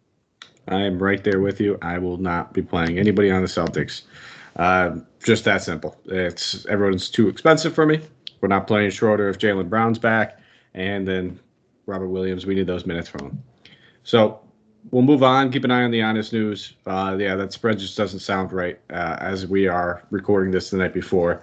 I 0.69 0.83
am 0.83 1.03
right 1.03 1.23
there 1.23 1.41
with 1.41 1.61
you. 1.61 1.79
I 1.83 1.99
will 1.99 2.17
not 2.17 2.53
be 2.53 2.63
playing 2.63 2.99
anybody 2.99 3.31
on 3.31 3.43
the 3.43 3.49
Celtics. 3.49 4.03
Uh, 4.57 4.99
just 5.23 5.45
that 5.45 5.63
simple. 5.63 5.97
It's 6.07 6.67
everyone's 6.67 7.09
too 7.09 7.29
expensive 7.29 7.75
for 7.75 7.87
me. 7.87 8.01
We're 8.41 8.49
not 8.49 8.67
playing 8.67 8.91
Schroeder 8.91 9.29
if 9.29 9.39
Jaylen 9.39 9.69
Brown's 9.69 9.99
back, 9.99 10.41
and 10.75 11.07
then 11.07 11.39
Robert 11.87 12.09
Williams. 12.09 12.47
We 12.47 12.55
need 12.55 12.67
those 12.67 12.87
minutes 12.87 13.09
from 13.09 13.27
him. 13.27 13.43
So 14.03 14.41
we'll 14.91 15.03
move 15.03 15.23
on. 15.23 15.53
Keep 15.53 15.65
an 15.65 15.71
eye 15.71 15.83
on 15.83 15.91
the 15.91 16.03
honest 16.03 16.33
news. 16.33 16.75
Uh, 16.87 17.17
yeah, 17.19 17.37
that 17.37 17.53
spread 17.53 17.79
just 17.79 17.97
doesn't 17.97 18.21
sound 18.21 18.53
right 18.53 18.79
uh, 18.91 19.17
as 19.21 19.47
we 19.47 19.67
are 19.67 20.03
recording 20.11 20.51
this 20.51 20.71
the 20.71 20.79
night 20.79 20.95
before. 20.95 21.43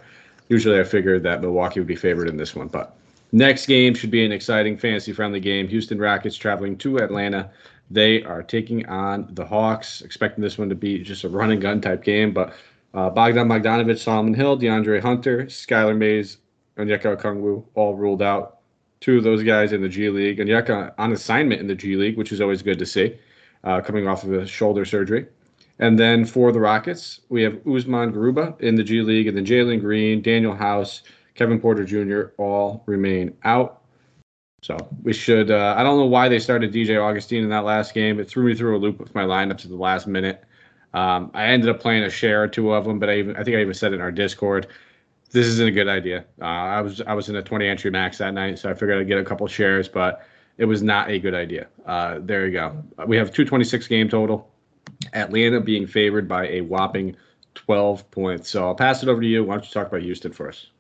Usually, 0.50 0.80
I 0.80 0.84
figured 0.84 1.24
that 1.24 1.42
Milwaukee 1.42 1.80
would 1.80 1.88
be 1.88 1.96
favored 1.96 2.30
in 2.30 2.38
this 2.38 2.56
one, 2.56 2.68
but 2.68 2.98
next 3.32 3.66
game 3.66 3.94
should 3.94 4.12
be 4.12 4.26
an 4.26 4.32
exciting 4.32 4.78
fantasy-friendly 4.78 5.42
game. 5.42 5.68
Houston 5.68 6.00
Rockets 6.00 6.36
traveling 6.36 6.78
to 6.78 6.98
Atlanta. 6.98 7.52
They 7.92 8.24
are 8.24 8.42
taking 8.42 8.86
on 8.88 9.28
the 9.32 9.46
Hawks. 9.46 10.02
Expecting 10.02 10.42
this 10.42 10.58
one 10.58 10.70
to 10.70 10.76
be 10.76 11.00
just 11.00 11.24
a 11.26 11.30
run 11.30 11.52
and 11.52 11.62
gun 11.62 11.80
type 11.82 12.04
game, 12.04 12.34
but 12.34 12.54
uh, 12.94 13.10
Bogdan 13.10 13.48
Bogdanovic, 13.48 14.00
Solomon 14.00 14.34
Hill, 14.34 14.58
DeAndre 14.58 15.02
Hunter, 15.02 15.46
Skylar 15.46 15.98
Mays, 15.98 16.38
and 16.78 16.90
Onyeka 16.90 17.18
Okongwu 17.18 17.64
all 17.76 17.96
ruled 17.96 18.22
out. 18.22 18.60
Two 19.00 19.18
of 19.18 19.24
those 19.24 19.44
guys 19.44 19.74
in 19.74 19.82
the 19.82 19.90
G 19.90 20.10
League. 20.10 20.40
Onyeka 20.40 20.94
on 20.98 21.12
assignment 21.12 21.62
in 21.62 21.68
the 21.68 21.76
G 21.76 21.96
League, 21.96 22.18
which 22.18 22.32
is 22.32 22.42
always 22.42 22.62
good 22.62 22.80
to 22.80 22.86
see, 22.86 23.18
uh, 23.64 23.82
coming 23.82 24.08
off 24.08 24.24
of 24.24 24.34
a 24.34 24.48
shoulder 24.48 24.86
surgery. 24.86 25.28
And 25.80 26.00
then 26.00 26.26
for 26.26 26.52
the 26.52 26.60
Rockets, 26.60 27.22
we 27.30 27.44
have 27.44 27.56
Usman 27.68 28.12
Garuba 28.12 28.60
in 28.62 28.76
the 28.76 28.84
G 28.84 29.02
League, 29.02 29.28
and 29.28 29.38
then 29.38 29.46
Jalen 29.46 29.80
Green, 29.82 30.24
Danuel 30.24 30.58
House, 30.58 31.04
Kevin 31.36 31.60
Porter 31.60 31.86
Jr. 31.86 32.32
all 32.38 32.84
remain 32.88 33.36
out. 33.44 33.84
So 34.64 34.76
we 35.04 35.14
should. 35.14 35.52
Uh, 35.52 35.76
I 35.78 35.84
don't 35.84 35.98
know 35.98 36.06
why 36.06 36.28
they 36.30 36.40
started 36.40 36.74
DJ 36.74 37.00
Augustin 37.00 37.44
in 37.44 37.50
that 37.50 37.64
last 37.64 37.94
game. 37.94 38.20
It 38.20 38.28
threw 38.28 38.44
me 38.44 38.56
through 38.56 38.76
a 38.76 38.80
loop 38.80 39.00
with 39.00 39.14
my 39.14 39.24
lineup 39.24 39.58
to 39.60 39.68
the 39.68 39.76
last 39.76 40.08
minute. 40.08 40.44
Um, 40.94 41.32
I 41.34 41.46
ended 41.48 41.70
up 41.70 41.80
playing 41.80 42.04
a 42.04 42.10
share 42.10 42.44
or 42.44 42.48
two 42.48 42.74
of 42.74 42.86
them, 42.86 43.00
but 43.00 43.10
I 43.10 43.18
even 43.18 43.36
I 43.36 43.44
think 43.44 43.58
I 43.58 43.62
even 43.62 43.74
said 43.74 43.94
in 43.94 44.02
our 44.02 44.12
Discord. 44.12 44.68
This 45.32 45.46
isn't 45.46 45.68
a 45.68 45.72
good 45.72 45.90
idea. 45.90 46.26
Uh, 46.42 46.46
I 46.46 46.82
was 46.82 47.02
I 47.02 47.14
was 47.14 47.30
in 47.30 47.36
a 47.36 47.44
20 47.44 47.68
entry 47.68 47.92
max 47.92 48.18
that 48.20 48.34
night, 48.34 48.60
so 48.60 48.70
I 48.70 48.74
figured 48.74 48.98
I'd 48.98 49.08
get 49.08 49.20
a 49.20 49.26
couple 49.26 49.46
shares, 49.48 49.90
but 49.90 50.26
it 50.58 50.66
was 50.66 50.82
not 50.82 51.10
a 51.10 51.20
good 51.20 51.34
idea. 51.34 51.68
Uh, 51.86 52.20
there 52.22 52.46
you 52.46 52.54
go. 52.54 52.84
We 53.06 53.18
have 53.18 53.32
226 53.32 53.88
game 53.88 54.10
total. 54.10 54.50
Atlanta 55.14 55.60
being 55.60 55.86
favored 55.86 56.28
by 56.28 56.48
a 56.48 56.62
whopping 56.62 57.16
12 57.56 58.10
points. 58.10 58.50
So 58.50 58.66
I'll 58.66 58.76
pass 58.76 59.04
it 59.04 59.10
over 59.10 59.22
to 59.22 59.28
you. 59.28 59.44
Why 59.44 59.56
don't 59.56 59.66
you 59.66 59.72
talk 59.72 59.88
about 59.88 60.02
Houston 60.02 60.32
first? 60.32 60.72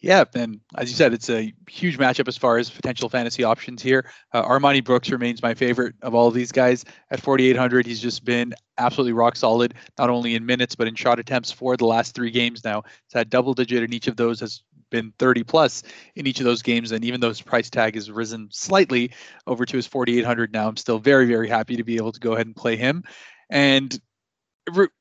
Yeah, 0.00 0.24
and 0.34 0.60
as 0.76 0.90
you 0.90 0.96
said, 0.96 1.14
it's 1.14 1.30
a 1.30 1.52
huge 1.68 1.98
matchup 1.98 2.28
as 2.28 2.36
far 2.36 2.58
as 2.58 2.68
potential 2.68 3.08
fantasy 3.08 3.44
options 3.44 3.80
here. 3.82 4.10
Uh, 4.32 4.46
Armoni 4.46 4.84
Brooks 4.84 5.10
remains 5.10 5.42
my 5.42 5.54
favorite 5.54 5.94
of 6.02 6.14
all 6.14 6.28
of 6.28 6.34
these 6.34 6.52
guys. 6.52 6.84
At 7.10 7.20
4,800, 7.22 7.86
he's 7.86 8.00
just 8.00 8.24
been 8.24 8.52
absolutely 8.76 9.14
rock 9.14 9.36
solid, 9.36 9.74
not 9.98 10.10
only 10.10 10.34
in 10.34 10.44
minutes, 10.44 10.74
but 10.74 10.86
in 10.86 10.94
shot 10.94 11.18
attempts 11.18 11.50
for 11.50 11.76
the 11.78 11.86
last 11.86 12.14
three 12.14 12.30
games 12.30 12.62
now. 12.62 12.82
He's 12.82 13.14
had 13.14 13.30
double 13.30 13.54
digit 13.54 13.82
in 13.82 13.92
each 13.94 14.06
of 14.06 14.16
those, 14.16 14.38
has 14.40 14.62
been 14.90 15.12
30 15.18 15.44
plus 15.44 15.82
in 16.14 16.26
each 16.26 16.40
of 16.40 16.44
those 16.44 16.62
games. 16.62 16.92
And 16.92 17.02
even 17.02 17.20
though 17.20 17.28
his 17.30 17.40
price 17.40 17.70
tag 17.70 17.94
has 17.94 18.10
risen 18.10 18.48
slightly 18.52 19.12
over 19.46 19.64
to 19.64 19.76
his 19.76 19.86
4,800 19.86 20.52
now, 20.52 20.68
I'm 20.68 20.76
still 20.76 20.98
very, 20.98 21.26
very 21.26 21.48
happy 21.48 21.76
to 21.76 21.84
be 21.84 21.96
able 21.96 22.12
to 22.12 22.20
go 22.20 22.34
ahead 22.34 22.46
and 22.46 22.54
play 22.54 22.76
him. 22.76 23.02
And 23.48 23.98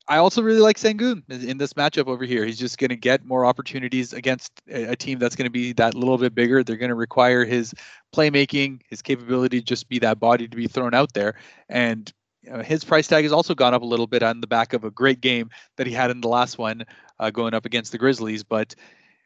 I 0.08 0.18
also 0.18 0.44
really 0.44 0.60
like 0.60 0.78
Sengun 0.78 1.24
in 1.30 1.58
this 1.58 1.74
matchup 1.74 2.08
over 2.08 2.24
here. 2.24 2.46
He's 2.46 2.60
just 2.60 2.78
going 2.78 2.90
to 2.90 2.96
get 2.96 3.26
more 3.26 3.46
opportunities 3.46 4.14
against 4.14 4.52
a, 4.70 4.96
team 4.96 5.18
that's 5.18 5.36
going 5.36 5.46
to 5.46 5.52
be 5.52 5.74
that 5.74 5.96
little 5.96 6.18
bit 6.18 6.36
bigger. 6.36 6.64
They're 6.64 6.76
going 6.76 6.90
to 6.90 6.96
require 6.96 7.46
his 7.46 7.74
playmaking, 8.16 8.82
his 8.90 9.02
capability 9.02 9.60
to 9.60 9.66
just 9.66 9.90
be 9.90 10.00
that 10.00 10.20
body 10.20 10.48
to 10.48 10.56
be 10.56 10.68
thrown 10.68 10.94
out 10.94 11.14
there. 11.14 11.36
And 11.68 12.12
you 12.44 12.52
know, 12.52 12.62
his 12.62 12.84
price 12.84 13.08
tag 13.08 13.24
has 13.24 13.32
also 13.32 13.56
gone 13.56 13.74
up 13.74 13.82
a 13.82 13.86
little 13.86 14.06
bit 14.06 14.22
on 14.22 14.40
the 14.40 14.48
back 14.48 14.74
of 14.74 14.84
a 14.84 14.92
great 14.92 15.20
game 15.20 15.50
that 15.78 15.88
he 15.88 15.94
had 15.94 16.12
in 16.12 16.22
the 16.22 16.28
last 16.28 16.60
one 16.60 16.86
uh, 17.20 17.32
going 17.32 17.56
up 17.56 17.66
against 17.66 17.92
the 17.92 17.98
Grizzlies. 17.98 18.44
But 18.44 18.76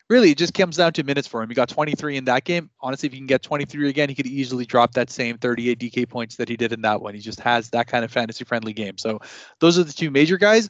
really 0.10 0.32
it 0.32 0.38
just 0.38 0.54
comes 0.54 0.78
down 0.78 0.93
to 0.93 1.04
minutes 1.04 1.28
for 1.28 1.41
him. 1.41 1.50
He 1.50 1.56
got 1.56 1.69
23 1.69 2.17
in 2.17 2.26
that 2.26 2.43
game. 2.43 2.69
Honestly, 2.82 3.08
if 3.08 3.13
he 3.13 3.19
can 3.19 3.28
get 3.28 3.41
23 3.41 3.89
again, 3.89 4.10
he 4.10 4.15
could 4.15 4.28
easily 4.28 4.65
drop 4.65 4.93
that 4.93 5.10
same 5.10 5.38
38 5.38 5.80
DK 5.80 6.10
points 6.10 6.36
that 6.38 6.50
he 6.50 6.58
did 6.58 6.74
in 6.74 6.82
that 6.82 7.02
one. 7.02 7.13
He 7.13 7.22
just 7.22 7.39
has 7.41 7.69
that 7.69 7.88
kind 7.88 8.04
of 8.04 8.12
fantasy 8.12 8.43
friendly 8.43 8.74
game. 8.74 8.98
So 8.98 9.19
those 9.60 9.78
are 9.78 9.84
the 9.84 9.93
two 9.93 10.12
major 10.12 10.38
guys. 10.38 10.69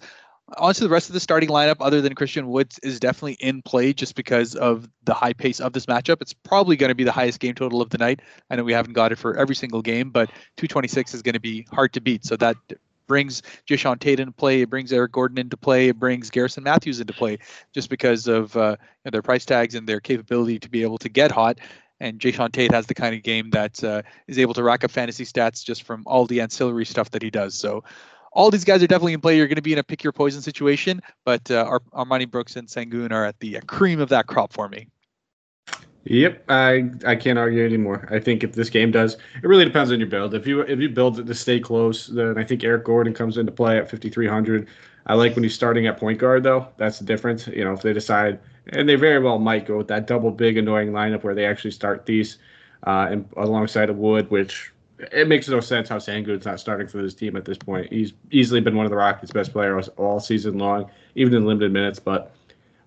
On 0.58 0.74
to 0.74 0.84
the 0.84 0.90
rest 0.90 1.10
of 1.10 1.14
the 1.14 1.20
starting 1.20 1.50
lineup, 1.50 1.76
other 1.80 2.02
than 2.02 2.16
Christian 2.16 2.48
Woods, 2.48 2.80
is 2.82 3.00
definitely 3.00 3.34
in 3.34 3.62
play 3.62 3.94
just 3.94 4.16
because 4.16 4.56
of 4.56 4.90
the 5.04 5.14
high 5.14 5.34
pace 5.34 5.60
of 5.60 5.74
this 5.74 5.86
matchup. 5.86 6.22
It's 6.22 6.34
probably 6.34 6.76
going 6.76 6.90
to 6.90 6.96
be 6.96 7.04
the 7.04 7.12
highest 7.12 7.40
game 7.40 7.54
total 7.54 7.84
of 7.84 7.92
the 7.92 8.00
night. 8.00 8.22
I 8.50 8.56
know 8.56 8.64
we 8.64 8.74
haven't 8.74 8.94
got 8.94 9.12
it 9.12 9.18
for 9.18 9.38
every 9.38 9.56
single 9.56 9.84
game, 9.84 10.10
but 10.10 10.30
226 10.58 11.14
is 11.14 11.22
going 11.22 11.34
to 11.34 11.40
be 11.40 11.68
hard 11.72 11.94
to 11.94 12.02
beat. 12.02 12.26
So 12.26 12.36
that 12.38 12.56
brings 13.10 13.42
Jae'Sean 13.68 14.00
Tate 14.00 14.22
into 14.22 14.32
play. 14.32 14.62
It 14.62 14.70
brings 14.70 14.94
Eric 14.94 15.12
Gordon 15.12 15.38
into 15.38 15.58
play. 15.58 15.90
It 15.90 16.00
brings 16.00 16.30
Garrison 16.30 16.64
Matthews 16.64 17.02
into 17.02 17.12
play 17.12 17.40
just 17.74 17.90
because 17.90 18.28
of 18.28 18.56
uh, 18.56 18.78
their 19.04 19.22
price 19.22 19.44
tags 19.44 19.76
and 19.76 19.90
their 19.90 20.00
capability 20.00 20.60
to 20.60 20.70
be 20.70 20.84
able 20.84 21.00
to 21.00 21.10
get 21.10 21.32
hot. 21.32 21.60
And 22.00 22.20
Jae'Sean 22.20 22.54
Tate 22.54 22.72
has 22.72 22.86
the 22.86 22.94
kind 22.94 23.14
of 23.14 23.24
game 23.24 23.50
that 23.50 23.84
uh, 23.84 24.04
is 24.28 24.40
able 24.40 24.54
to 24.54 24.64
rack 24.64 24.86
up 24.86 24.92
fantasy 24.92 25.26
stats 25.26 25.66
just 25.66 25.84
from 25.84 26.04
all 26.06 26.26
the 26.26 26.40
ancillary 26.40 26.86
stuff 26.86 27.12
that 27.12 27.22
he 27.22 27.30
does. 27.30 27.56
So 27.56 27.84
all 28.32 28.50
these 28.52 28.64
guys 28.64 28.82
are 28.82 28.88
definitely 28.88 29.14
in 29.14 29.22
play. 29.22 29.36
You're 29.36 29.48
going 29.48 29.58
to 29.58 29.62
be 29.62 29.74
in 29.74 29.80
a 29.80 29.84
pick 29.84 30.04
your 30.04 30.14
poison 30.14 30.42
situation, 30.42 31.02
but 31.26 31.52
uh, 31.52 31.66
Ar- 31.68 32.06
Armoni 32.06 32.30
Brooks 32.30 32.56
and 32.56 32.70
Sengun 32.70 33.12
are 33.12 33.26
at 33.26 33.40
the 33.40 33.60
cream 33.68 34.00
of 34.00 34.08
that 34.10 34.28
crop 34.28 34.54
for 34.54 34.70
me. 34.70 34.88
Yep, 36.10 36.44
I 36.50 36.90
I 37.06 37.16
can't 37.16 37.38
argue 37.38 37.64
anymore. 37.64 38.08
I 38.10 38.20
think 38.20 38.44
if 38.44 38.54
this 38.54 38.72
game 38.72 38.90
does, 38.90 39.14
it 39.14 39.44
really 39.48 39.64
depends 39.64 39.92
on 39.92 40.00
your 40.00 40.10
build. 40.10 40.34
If 40.34 40.48
you 40.48 40.62
if 40.62 40.80
you 40.80 40.90
build 40.90 41.20
it 41.20 41.28
to 41.28 41.36
stay 41.36 41.60
close, 41.60 42.08
then 42.08 42.36
I 42.36 42.44
think 42.44 42.64
Eric 42.64 42.86
Gordon 42.86 43.14
comes 43.14 43.38
into 43.38 43.52
play 43.52 43.78
at 43.78 43.90
5300. 43.92 44.68
I 45.06 45.14
like 45.14 45.36
when 45.36 45.44
he's 45.44 45.54
starting 45.54 45.86
at 45.86 45.98
point 45.98 46.18
guard 46.18 46.42
though. 46.42 46.68
That's 46.78 46.98
the 46.98 47.06
difference. 47.06 47.46
You 47.48 47.64
know, 47.64 47.74
if 47.74 47.84
they 47.84 47.94
decide, 47.94 48.40
and 48.70 48.90
they 48.90 48.96
very 48.96 49.20
well 49.20 49.38
might 49.38 49.68
go 49.68 49.78
with 49.78 49.88
that 49.90 50.08
double 50.08 50.32
big 50.32 50.58
annoying 50.58 50.92
lineup 50.92 51.24
where 51.24 51.36
they 51.36 51.46
actually 51.46 51.72
start 51.72 52.08
these 52.08 52.40
uh, 52.88 53.10
and 53.12 53.30
alongside 53.38 53.92
of 53.92 53.98
Wood, 53.98 54.32
which 54.32 54.72
it 55.12 55.28
makes 55.28 55.48
no 55.48 55.60
sense 55.60 55.90
how 55.90 55.98
Sengun's 55.98 56.46
not 56.46 56.60
starting 56.60 56.88
for 56.88 57.04
this 57.04 57.14
team 57.14 57.36
at 57.36 57.46
this 57.46 57.58
point. 57.60 57.92
He's 57.94 58.14
easily 58.32 58.62
been 58.62 58.76
one 58.76 58.88
of 58.88 58.90
the 58.90 58.98
Rockets' 58.98 59.32
best 59.32 59.54
players 59.54 59.90
all 59.90 60.20
season 60.20 60.58
long, 60.58 60.90
even 61.14 61.36
in 61.36 61.46
limited 61.46 61.72
minutes. 61.72 62.00
But 62.00 62.34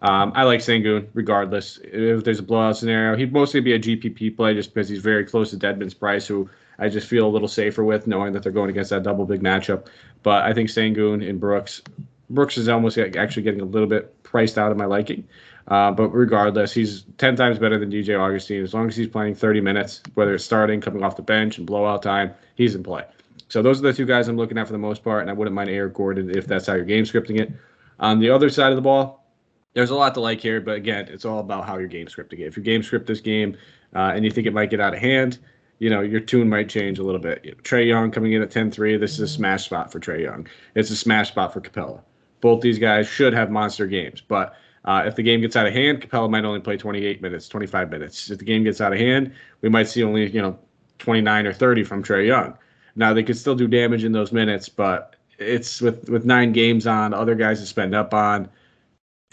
um, 0.02 0.32
I 0.34 0.42
like 0.42 0.60
Sengun 0.60 1.06
regardless. 1.14 1.78
If 1.84 2.24
there's 2.24 2.40
a 2.40 2.42
blowout 2.42 2.76
scenario, 2.76 3.16
he'd 3.16 3.32
mostly 3.32 3.60
be 3.60 3.72
a 3.72 3.78
GPP 3.78 4.36
play 4.36 4.52
just 4.52 4.74
because 4.74 4.88
he's 4.88 5.00
very 5.00 5.24
close 5.24 5.50
to 5.50 5.56
Dedmon's 5.56 5.94
price, 5.94 6.26
who 6.26 6.50
I 6.78 6.88
just 6.88 7.06
feel 7.06 7.26
a 7.26 7.30
little 7.30 7.48
safer 7.48 7.84
with, 7.84 8.08
knowing 8.08 8.32
that 8.32 8.42
they're 8.42 8.52
going 8.52 8.70
against 8.70 8.90
that 8.90 9.04
double 9.04 9.24
big 9.24 9.42
matchup. 9.42 9.86
But 10.24 10.42
I 10.42 10.52
think 10.52 10.70
Sengun 10.70 11.28
and 11.28 11.38
Brooks, 11.38 11.82
Brooks 12.30 12.58
is 12.58 12.68
almost 12.68 12.98
actually 12.98 13.42
getting 13.42 13.60
a 13.60 13.64
little 13.64 13.88
bit 13.88 14.20
priced 14.24 14.58
out 14.58 14.72
of 14.72 14.76
my 14.76 14.86
liking. 14.86 15.26
Uh, 15.68 15.92
but 15.92 16.08
regardless, 16.08 16.72
he's 16.72 17.04
10 17.18 17.36
times 17.36 17.60
better 17.60 17.78
than 17.78 17.90
DJ 17.90 18.18
Augustin. 18.18 18.60
As 18.60 18.74
long 18.74 18.88
as 18.88 18.96
he's 18.96 19.06
playing 19.06 19.36
30 19.36 19.60
minutes, 19.60 20.02
whether 20.14 20.34
it's 20.34 20.44
starting, 20.44 20.80
coming 20.80 21.04
off 21.04 21.14
the 21.14 21.22
bench, 21.22 21.58
and 21.58 21.66
blowout 21.66 22.02
time, 22.02 22.34
he's 22.56 22.74
in 22.74 22.82
play. 22.82 23.04
So 23.48 23.62
those 23.62 23.78
are 23.78 23.82
the 23.82 23.92
two 23.92 24.06
guys 24.06 24.26
I'm 24.26 24.36
looking 24.36 24.58
at 24.58 24.66
for 24.66 24.72
the 24.72 24.78
most 24.78 25.04
part, 25.04 25.20
and 25.20 25.30
I 25.30 25.34
wouldn't 25.34 25.54
mind 25.54 25.70
Eric 25.70 25.94
Gordon 25.94 26.36
if 26.36 26.48
that's 26.48 26.66
how 26.66 26.74
you're 26.74 26.84
game 26.84 27.04
scripting 27.04 27.38
it. 27.38 27.52
On 28.00 28.18
the 28.18 28.30
other 28.30 28.50
side 28.50 28.70
of 28.70 28.76
the 28.76 28.82
ball, 28.82 29.21
there's 29.74 29.90
a 29.90 29.94
lot 29.94 30.14
to 30.14 30.20
like 30.20 30.40
here, 30.40 30.60
but 30.60 30.76
again, 30.76 31.08
it's 31.08 31.24
all 31.24 31.38
about 31.38 31.66
how 31.66 31.78
you're 31.78 31.88
game 31.88 32.06
scripting 32.06 32.40
it. 32.40 32.46
If 32.46 32.56
you 32.56 32.62
game 32.62 32.82
script 32.82 33.06
this 33.06 33.20
game 33.20 33.56
uh, 33.94 34.12
and 34.14 34.24
you 34.24 34.30
think 34.30 34.46
it 34.46 34.52
might 34.52 34.70
get 34.70 34.80
out 34.80 34.94
of 34.94 35.00
hand, 35.00 35.38
you 35.78 35.90
know, 35.90 36.00
your 36.00 36.20
tune 36.20 36.48
might 36.48 36.68
change 36.68 36.98
a 36.98 37.02
little 37.02 37.20
bit. 37.20 37.42
Trae 37.64 37.86
Young 37.86 38.10
coming 38.10 38.32
in 38.32 38.42
at 38.42 38.50
10 38.50 38.70
3, 38.70 38.96
this 38.98 39.14
is 39.14 39.20
a 39.20 39.28
smash 39.28 39.64
spot 39.64 39.90
for 39.90 39.98
Trae 39.98 40.22
Young. 40.22 40.46
It's 40.74 40.90
a 40.90 40.96
smash 40.96 41.28
spot 41.28 41.52
for 41.52 41.60
Capela. 41.60 42.00
Both 42.40 42.60
these 42.60 42.78
guys 42.78 43.08
should 43.08 43.32
have 43.32 43.50
monster 43.50 43.86
games, 43.86 44.20
but 44.20 44.54
uh, 44.84 45.04
if 45.06 45.14
the 45.14 45.22
game 45.22 45.40
gets 45.40 45.56
out 45.56 45.66
of 45.66 45.72
hand, 45.72 46.00
Capela 46.00 46.28
might 46.28 46.44
only 46.44 46.60
play 46.60 46.76
28 46.76 47.22
minutes, 47.22 47.48
25 47.48 47.90
minutes. 47.90 48.30
If 48.30 48.38
the 48.38 48.44
game 48.44 48.64
gets 48.64 48.80
out 48.80 48.92
of 48.92 48.98
hand, 48.98 49.32
we 49.60 49.68
might 49.68 49.88
see 49.88 50.02
only, 50.02 50.28
you 50.28 50.42
know, 50.42 50.58
29 50.98 51.46
or 51.46 51.52
30 51.52 51.84
from 51.84 52.02
Trae 52.02 52.26
Young. 52.26 52.56
Now, 52.94 53.14
they 53.14 53.22
could 53.22 53.36
still 53.36 53.54
do 53.54 53.66
damage 53.66 54.04
in 54.04 54.12
those 54.12 54.32
minutes, 54.32 54.68
but 54.68 55.16
it's 55.38 55.80
with, 55.80 56.10
with 56.10 56.24
nine 56.24 56.52
games 56.52 56.86
on, 56.86 57.14
other 57.14 57.34
guys 57.34 57.60
to 57.60 57.66
spend 57.66 57.94
up 57.94 58.12
on 58.12 58.48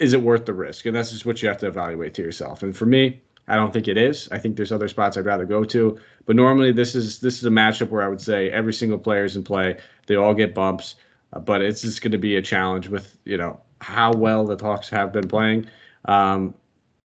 is 0.00 0.14
it 0.14 0.22
worth 0.22 0.46
the 0.46 0.54
risk? 0.54 0.86
And 0.86 0.96
that's 0.96 1.10
just 1.12 1.26
what 1.26 1.40
you 1.42 1.48
have 1.48 1.58
to 1.58 1.68
evaluate 1.68 2.14
to 2.14 2.22
yourself. 2.22 2.62
And 2.62 2.76
for 2.76 2.86
me, 2.86 3.20
I 3.46 3.54
don't 3.54 3.72
think 3.72 3.86
it 3.86 3.98
is. 3.98 4.28
I 4.32 4.38
think 4.38 4.56
there's 4.56 4.72
other 4.72 4.88
spots 4.88 5.16
I'd 5.16 5.26
rather 5.26 5.44
go 5.44 5.62
to. 5.64 5.98
But 6.24 6.36
normally, 6.36 6.72
this 6.72 6.94
is 6.94 7.20
this 7.20 7.38
is 7.38 7.44
a 7.44 7.50
matchup 7.50 7.90
where 7.90 8.02
I 8.02 8.08
would 8.08 8.20
say 8.20 8.50
every 8.50 8.72
single 8.72 8.98
player 8.98 9.24
is 9.24 9.36
in 9.36 9.44
play. 9.44 9.76
They 10.06 10.16
all 10.16 10.34
get 10.34 10.54
bumps, 10.54 10.94
uh, 11.32 11.40
but 11.40 11.60
it's 11.60 11.82
just 11.82 12.00
going 12.00 12.12
to 12.12 12.18
be 12.18 12.36
a 12.36 12.42
challenge 12.42 12.88
with 12.88 13.16
you 13.24 13.36
know 13.36 13.60
how 13.80 14.12
well 14.12 14.46
the 14.46 14.56
Hawks 14.56 14.88
have 14.90 15.12
been 15.12 15.28
playing. 15.28 15.66
Um, 16.06 16.54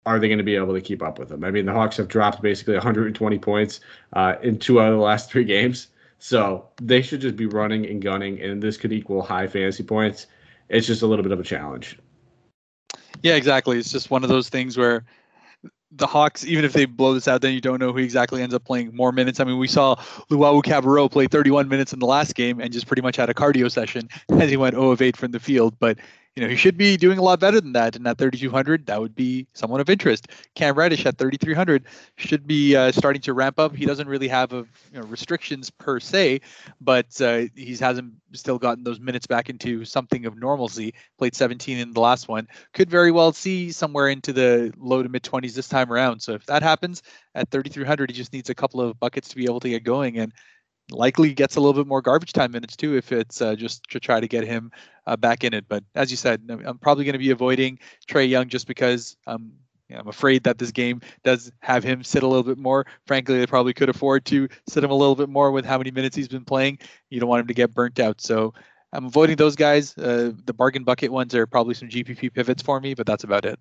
are 0.06 0.20
they 0.20 0.28
going 0.28 0.40
to 0.40 0.44
be 0.44 0.56
able 0.56 0.74
to 0.74 0.82
keep 0.82 1.04
up 1.04 1.20
with 1.20 1.30
them? 1.30 1.44
I 1.44 1.52
mean, 1.52 1.66
the 1.68 1.74
Hawks 1.74 1.98
have 1.98 2.08
dropped 2.08 2.42
basically 2.42 2.74
120 2.74 3.38
points 3.38 3.80
uh, 4.14 4.36
in 4.42 4.58
two 4.58 4.82
out 4.82 4.92
of 4.92 4.98
the 4.98 5.04
last 5.04 5.30
three 5.30 5.44
games, 5.44 5.88
so 6.18 6.68
they 6.82 7.04
should 7.04 7.22
just 7.22 7.36
be 7.36 7.46
running 7.46 7.86
and 7.86 8.02
gunning, 8.02 8.42
and 8.42 8.64
this 8.64 8.78
could 8.78 8.92
equal 8.92 9.22
high 9.22 9.48
fantasy 9.48 9.84
points. 9.84 10.26
It's 10.70 10.88
just 10.88 11.04
a 11.04 11.08
little 11.08 11.24
bit 11.24 11.32
of 11.32 11.40
a 11.40 11.44
challenge. 11.44 12.00
Yeah, 13.24 13.36
exactly. 13.36 13.78
It's 13.78 13.92
just 13.92 14.10
one 14.10 14.24
of 14.24 14.30
those 14.30 14.50
things 14.50 14.78
where 14.78 15.06
the 15.92 16.08
Hawks, 16.08 16.46
even 16.46 16.64
if 16.64 16.74
they 16.74 16.86
blow 16.86 17.14
this 17.14 17.28
out, 17.28 17.42
then 17.42 17.54
you 17.54 17.62
don't 17.62 17.80
know 17.80 17.92
who 17.92 18.00
exactly 18.00 18.42
ends 18.42 18.56
up 18.56 18.64
playing 18.64 18.96
more 18.96 19.12
minutes. 19.12 19.40
I 19.40 19.44
mean, 19.44 19.58
we 19.58 19.68
saw 19.68 19.96
Luwawu-Cabarrot 20.30 21.12
play 21.12 21.28
31 21.28 21.68
minutes 21.68 21.92
in 21.94 22.00
the 22.00 22.06
last 22.06 22.34
game 22.34 22.60
and 22.62 22.72
just 22.72 22.88
pretty 22.88 23.02
much 23.02 23.18
had 23.18 23.30
a 23.30 23.34
cardio 23.34 23.70
session 23.70 24.10
as 24.40 24.50
he 24.50 24.58
went 24.58 24.76
0 24.76 24.92
of 24.92 25.02
8 25.02 25.18
from 25.18 25.32
the 25.32 25.40
field. 25.40 25.76
But 25.80 25.98
you 26.36 26.42
know, 26.42 26.48
he 26.48 26.56
should 26.56 26.78
be 26.78 26.96
doing 26.96 27.18
a 27.18 27.22
lot 27.22 27.42
better 27.42 27.60
than 27.60 27.74
that. 27.74 27.98
And 27.98 28.08
at 28.08 28.18
3,200, 28.18 28.86
that 28.86 29.02
would 29.02 29.14
be 29.16 29.48
someone 29.54 29.82
of 29.82 29.90
interest. 29.90 30.30
Cam 30.56 30.76
Reddish 30.76 31.06
at 31.06 31.18
3,300 31.18 31.86
should 32.16 32.48
be 32.48 32.74
uh, 32.76 32.94
starting 32.94 33.22
to 33.24 33.34
ramp 33.34 33.60
up. 33.60 33.76
He 33.76 33.86
doesn't 33.86 34.08
really 34.08 34.30
have 34.30 34.54
a, 34.54 34.66
you 34.94 35.02
know, 35.02 35.02
restrictions 35.02 35.70
per 35.70 36.00
se, 36.00 36.42
but 36.80 37.20
uh, 37.20 37.44
he 37.56 37.76
hasn't 37.76 38.14
still 38.32 38.58
gotten 38.58 38.86
those 38.86 39.00
minutes 39.02 39.28
back 39.28 39.50
into 39.50 39.84
something 39.84 40.26
of 40.26 40.38
normalcy. 40.38 40.94
Played 41.18 41.36
17 41.36 41.78
in 41.78 41.92
the 41.92 42.00
last 42.00 42.30
one. 42.30 42.48
Could 42.74 42.90
very 42.90 43.12
well 43.12 43.34
see 43.34 43.72
somewhere 43.74 44.08
into 44.08 44.32
the 44.32 44.74
low 44.78 45.04
to 45.04 45.10
mid 45.10 45.24
20s 45.24 45.54
this 45.54 45.68
time 45.68 45.92
around. 45.92 46.22
So 46.22 46.32
if 46.32 46.46
that 46.46 46.64
happens 46.64 47.04
at 47.36 47.52
3,300, 47.52 48.10
he 48.10 48.16
just 48.16 48.32
needs 48.32 48.50
a 48.50 48.56
couple 48.56 48.80
of 48.80 48.98
buckets 49.02 49.28
to 49.30 49.36
be 49.36 49.44
able 49.44 49.60
to 49.60 49.70
get 49.70 49.84
going. 49.84 50.18
And 50.18 50.32
likely 50.92 51.34
gets 51.34 51.56
a 51.56 51.62
little 51.62 51.82
bit 51.82 51.88
more 51.88 52.02
garbage 52.02 52.34
time 52.34 52.52
minutes 52.52 52.76
too 52.76 52.96
if 52.96 53.12
it's 53.12 53.42
uh, 53.42 53.56
just 53.56 53.84
to 53.90 54.00
try 54.00 54.20
to 54.20 54.28
get 54.28 54.46
him 54.46 54.72
uh, 55.08 55.16
back 55.16 55.44
in 55.44 55.54
it. 55.54 55.66
But 55.68 55.84
as 55.96 56.12
you 56.12 56.18
said, 56.18 56.42
I'm 56.50 56.78
probably 56.78 57.06
going 57.06 57.14
to 57.14 57.20
be 57.20 57.32
avoiding 57.32 57.80
Trae 58.08 58.28
Young 58.28 58.50
just 58.50 58.68
because 58.68 59.16
um, 59.28 59.54
I'm 59.94 60.08
afraid 60.08 60.44
that 60.44 60.58
this 60.58 60.72
game 60.72 61.02
does 61.24 61.52
have 61.60 61.84
him 61.84 62.04
sit 62.04 62.24
a 62.24 62.28
little 62.28 62.44
bit 62.44 62.58
more. 62.58 62.86
Frankly, 63.06 63.40
they 63.40 63.48
probably 63.48 63.74
could 63.74 63.90
afford 63.90 64.26
to 64.26 64.48
sit 64.68 64.84
him 64.84 64.92
a 64.92 64.96
little 64.96 65.16
bit 65.16 65.30
more 65.30 65.52
with 65.52 65.66
how 65.66 65.78
many 65.78 65.92
minutes 65.92 66.16
he's 66.16 66.28
been 66.28 66.46
playing. 66.46 66.80
You 67.10 67.20
don't 67.20 67.30
want 67.30 67.42
him 67.42 67.48
to 67.48 67.54
get 67.54 67.74
burnt 67.74 68.00
out. 68.00 68.22
So 68.22 68.54
I'm 68.94 69.06
avoiding 69.06 69.38
those 69.38 69.56
guys. 69.56 69.98
Uh, 69.98 70.32
the 70.46 70.54
bargain 70.54 70.84
bucket 70.84 71.12
ones 71.12 71.34
are 71.36 71.48
probably 71.48 71.74
some 71.74 71.90
GPP 71.90 72.34
pivots 72.34 72.62
for 72.62 72.80
me, 72.80 72.94
but 72.94 73.06
that's 73.06 73.24
about 73.24 73.46
it. 73.46 73.60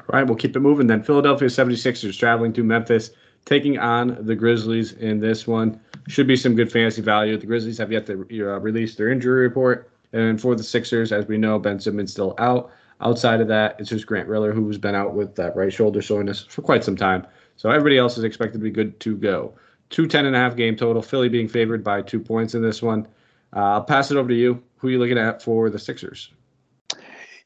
All 0.00 0.18
right, 0.18 0.26
we'll 0.26 0.36
keep 0.36 0.56
it 0.56 0.60
moving 0.60 0.86
then. 0.86 1.02
Philadelphia 1.02 1.48
76ers 1.48 2.18
traveling 2.18 2.52
to 2.54 2.64
Memphis, 2.64 3.10
taking 3.44 3.78
on 3.78 4.18
the 4.20 4.34
Grizzlies 4.34 4.92
in 4.92 5.20
this 5.20 5.46
one. 5.46 5.80
Should 6.08 6.26
be 6.26 6.36
some 6.36 6.54
good 6.54 6.70
fantasy 6.70 7.02
value. 7.02 7.36
The 7.36 7.46
Grizzlies 7.46 7.78
have 7.78 7.92
yet 7.92 8.06
to 8.06 8.14
uh, 8.14 8.58
release 8.58 8.94
their 8.94 9.08
injury 9.08 9.42
report. 9.42 9.90
And 10.12 10.40
for 10.40 10.54
the 10.54 10.62
Sixers, 10.62 11.12
as 11.12 11.26
we 11.26 11.38
know, 11.38 11.58
Ben 11.58 11.80
Simmons 11.80 12.10
still 12.10 12.34
out. 12.38 12.70
Outside 13.00 13.40
of 13.40 13.48
that, 13.48 13.76
it's 13.78 13.88
just 13.88 14.06
Grant 14.06 14.28
Riller, 14.28 14.52
who's 14.52 14.78
been 14.78 14.94
out 14.94 15.14
with 15.14 15.34
that 15.36 15.56
right 15.56 15.72
shoulder 15.72 16.02
soreness 16.02 16.44
for 16.44 16.62
quite 16.62 16.84
some 16.84 16.96
time. 16.96 17.26
So 17.56 17.70
everybody 17.70 17.98
else 17.98 18.16
is 18.16 18.24
expected 18.24 18.58
to 18.58 18.64
be 18.64 18.70
good 18.70 18.98
to 19.00 19.16
go. 19.16 19.54
Two 19.90 20.06
ten 20.06 20.24
and 20.24 20.36
a 20.36 20.38
half 20.38 20.56
game 20.56 20.76
total. 20.76 21.02
Philly 21.02 21.28
being 21.28 21.48
favored 21.48 21.82
by 21.82 22.02
two 22.02 22.20
points 22.20 22.54
in 22.54 22.62
this 22.62 22.80
one. 22.80 23.06
Uh, 23.54 23.74
I'll 23.74 23.84
pass 23.84 24.10
it 24.10 24.16
over 24.16 24.28
to 24.28 24.34
you. 24.34 24.62
Who 24.76 24.88
are 24.88 24.90
you 24.90 24.98
looking 24.98 25.18
at 25.18 25.42
for 25.42 25.68
the 25.68 25.78
Sixers? 25.78 26.30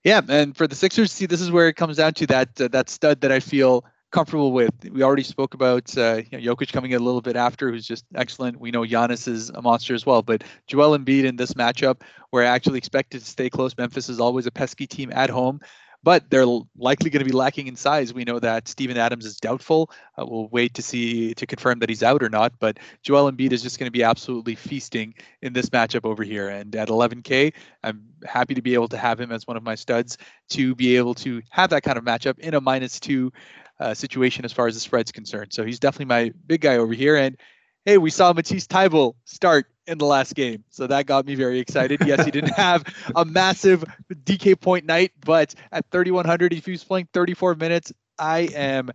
Yeah, 0.05 0.21
and 0.29 0.57
for 0.57 0.67
the 0.67 0.77
Sixers, 0.77 1.11
see, 1.11 1.27
this 1.27 1.41
is 1.41 1.51
where 1.51 1.69
it 1.69 1.75
comes 1.75 1.97
down 1.97 2.15
to 2.15 2.27
that 2.29 2.61
uh, 2.61 2.69
that 2.69 2.89
stud 2.89 3.21
that 3.23 3.33
I 3.33 3.41
feel 3.41 3.85
comfortable 4.11 4.53
with. 4.53 4.73
We 4.91 5.03
already 5.03 5.23
spoke 5.23 5.55
about 5.55 5.97
uh, 5.97 6.23
you 6.31 6.39
know, 6.39 6.55
Jokic 6.55 6.73
coming 6.73 6.93
in 6.93 7.01
a 7.01 7.05
little 7.05 7.21
bit 7.21 7.37
after, 7.37 7.71
who's 7.71 7.87
just 7.87 8.05
excellent. 8.15 8.61
We 8.61 8.71
know 8.71 8.83
Giannis 8.83 9.29
is 9.29 9.51
a 9.51 9.63
monster 9.63 9.95
as 9.95 10.07
well, 10.07 10.23
but 10.23 10.45
Joel 10.67 10.97
Embiid 10.97 11.25
in 11.25 11.37
this 11.37 11.55
matchup, 11.55 12.03
where 12.31 12.45
I 12.45 12.47
actually 12.47 12.79
expected 12.79 13.21
to 13.21 13.27
stay 13.27 13.51
close. 13.51 13.77
Memphis 13.77 14.09
is 14.09 14.21
always 14.21 14.47
a 14.47 14.51
pesky 14.51 14.87
team 14.87 15.11
at 15.13 15.31
home, 15.31 15.61
but 16.03 16.31
they're 16.31 16.47
likely 16.77 17.11
going 17.11 17.25
to 17.25 17.29
be 17.29 17.37
lacking 17.37 17.67
in 17.67 17.75
size. 17.75 18.15
We 18.15 18.25
know 18.25 18.39
that 18.39 18.69
Steven 18.69 18.97
Adams 18.97 19.27
is 19.27 19.39
doubtful. 19.39 19.91
Uh, 20.17 20.25
we'll 20.25 20.49
wait 20.49 20.75
to 20.75 20.83
see 20.83 21.35
to 21.35 21.47
confirm 21.47 21.81
that 21.81 21.89
he's 21.89 22.05
out 22.05 22.23
or 22.23 22.29
not, 22.29 22.53
but 22.61 22.79
Joel 23.03 23.31
Embiid 23.31 23.53
is 23.53 23.63
just 23.63 23.79
going 23.79 23.89
to 23.89 23.93
be 23.93 24.05
absolutely 24.05 24.55
feasting 24.55 25.15
in 25.43 25.53
this 25.53 25.71
matchup 25.71 26.05
over 26.05 26.23
here. 26.23 26.49
And 26.49 26.75
at 26.77 26.89
11K, 26.89 27.53
I'm 27.83 28.05
happy 28.25 28.55
to 28.55 28.63
be 28.63 28.75
able 28.75 28.89
to 28.89 28.97
have 28.97 29.21
him 29.21 29.33
as 29.33 29.49
one 29.49 29.57
of 29.57 29.65
my 29.65 29.75
studs 29.75 30.17
to 30.51 30.77
be 30.77 30.97
able 30.97 31.15
to 31.15 31.43
have 31.51 31.71
that 31.71 31.83
kind 31.83 31.99
of 31.99 32.05
matchup 32.05 32.39
in 32.39 32.55
a 32.55 32.61
minus 32.61 33.01
two 33.01 33.33
uh, 33.79 33.95
situation 33.95 34.45
as 34.45 34.53
far 34.53 34.67
as 34.67 34.75
the 34.75 34.81
spread's 34.81 35.13
concerned. 35.13 35.53
So 35.53 35.65
he's 35.65 35.79
definitely 35.79 36.07
my 36.07 36.33
big 36.47 36.61
guy 36.61 36.77
over 36.77 36.95
here. 36.95 37.17
And 37.17 37.37
hey, 37.85 37.99
we 37.99 38.11
saw 38.11 38.33
Matisse 38.33 38.67
Thybulle 38.67 39.15
start 39.25 39.67
in 39.87 39.99
the 39.99 40.07
last 40.07 40.35
game. 40.35 40.65
So 40.71 40.87
that 40.87 41.07
got 41.07 41.27
me 41.27 41.35
very 41.35 41.61
excited. 41.61 42.01
Yes, 42.05 42.25
he 42.25 42.31
didn't 42.31 42.51
have 42.57 42.85
a 43.15 43.25
massive 43.25 43.85
DK 44.25 44.61
point 44.61 44.85
night, 44.87 45.13
but 45.25 45.55
at 45.73 45.91
3,100, 45.91 46.53
if 46.53 46.67
he's 46.67 46.85
playing 46.85 47.09
34 47.13 47.55
minutes, 47.55 47.93
I 48.19 48.49
am. 48.55 48.91